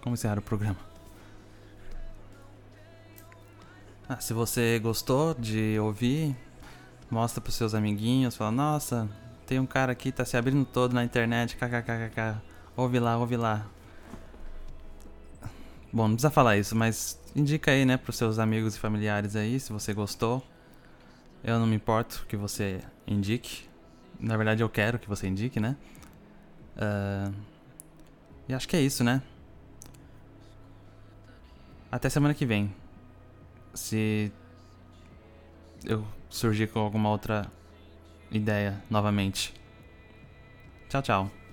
Como 0.03 0.15
encerrar 0.15 0.39
o 0.39 0.43
programa? 0.43 0.94
Ah, 4.15 4.21
se 4.21 4.33
você 4.33 4.79
gostou 4.79 5.35
de 5.35 5.77
ouvir, 5.81 6.37
mostra 7.11 7.41
pros 7.41 7.57
seus 7.57 7.75
amiguinhos, 7.75 8.37
fala, 8.37 8.53
nossa, 8.53 9.09
tem 9.45 9.59
um 9.59 9.67
cara 9.67 9.91
aqui, 9.91 10.13
tá 10.13 10.25
se 10.25 10.37
abrindo 10.37 10.65
todo 10.65 10.93
na 10.93 11.03
internet, 11.03 11.57
kkkk. 11.57 12.41
Ouve 12.77 13.01
lá, 13.01 13.19
ouve 13.19 13.37
lá. 13.37 13.67
Bom, 15.93 16.07
não 16.07 16.15
precisa 16.15 16.31
falar 16.31 16.57
isso, 16.57 16.77
mas 16.77 17.19
indica 17.35 17.73
aí, 17.73 17.85
né, 17.85 17.97
pros 17.97 18.15
seus 18.15 18.39
amigos 18.39 18.77
e 18.77 18.79
familiares 18.79 19.35
aí, 19.35 19.59
se 19.59 19.73
você 19.73 19.93
gostou. 19.93 20.41
Eu 21.43 21.59
não 21.59 21.67
me 21.67 21.75
importo 21.75 22.25
que 22.29 22.37
você 22.37 22.83
indique. 23.09 23.69
Na 24.21 24.37
verdade, 24.37 24.63
eu 24.63 24.69
quero 24.69 24.97
que 24.97 25.09
você 25.09 25.27
indique, 25.27 25.59
né? 25.59 25.77
Uh... 26.77 27.35
E 28.49 28.55
acho 28.55 28.69
que 28.69 28.77
é 28.77 28.81
isso, 28.81 29.03
né? 29.03 29.21
Até 31.91 32.09
semana 32.09 32.33
que 32.33 32.47
vem 32.47 32.73
se 33.75 34.33
eu 35.85 36.05
surgir 36.31 36.69
com 36.69 36.81
alguma 36.81 37.11
outra 37.11 37.51
ideia 38.31 38.83
novamente. 38.91 39.55
Tchau, 40.89 41.03
tchau. 41.03 41.44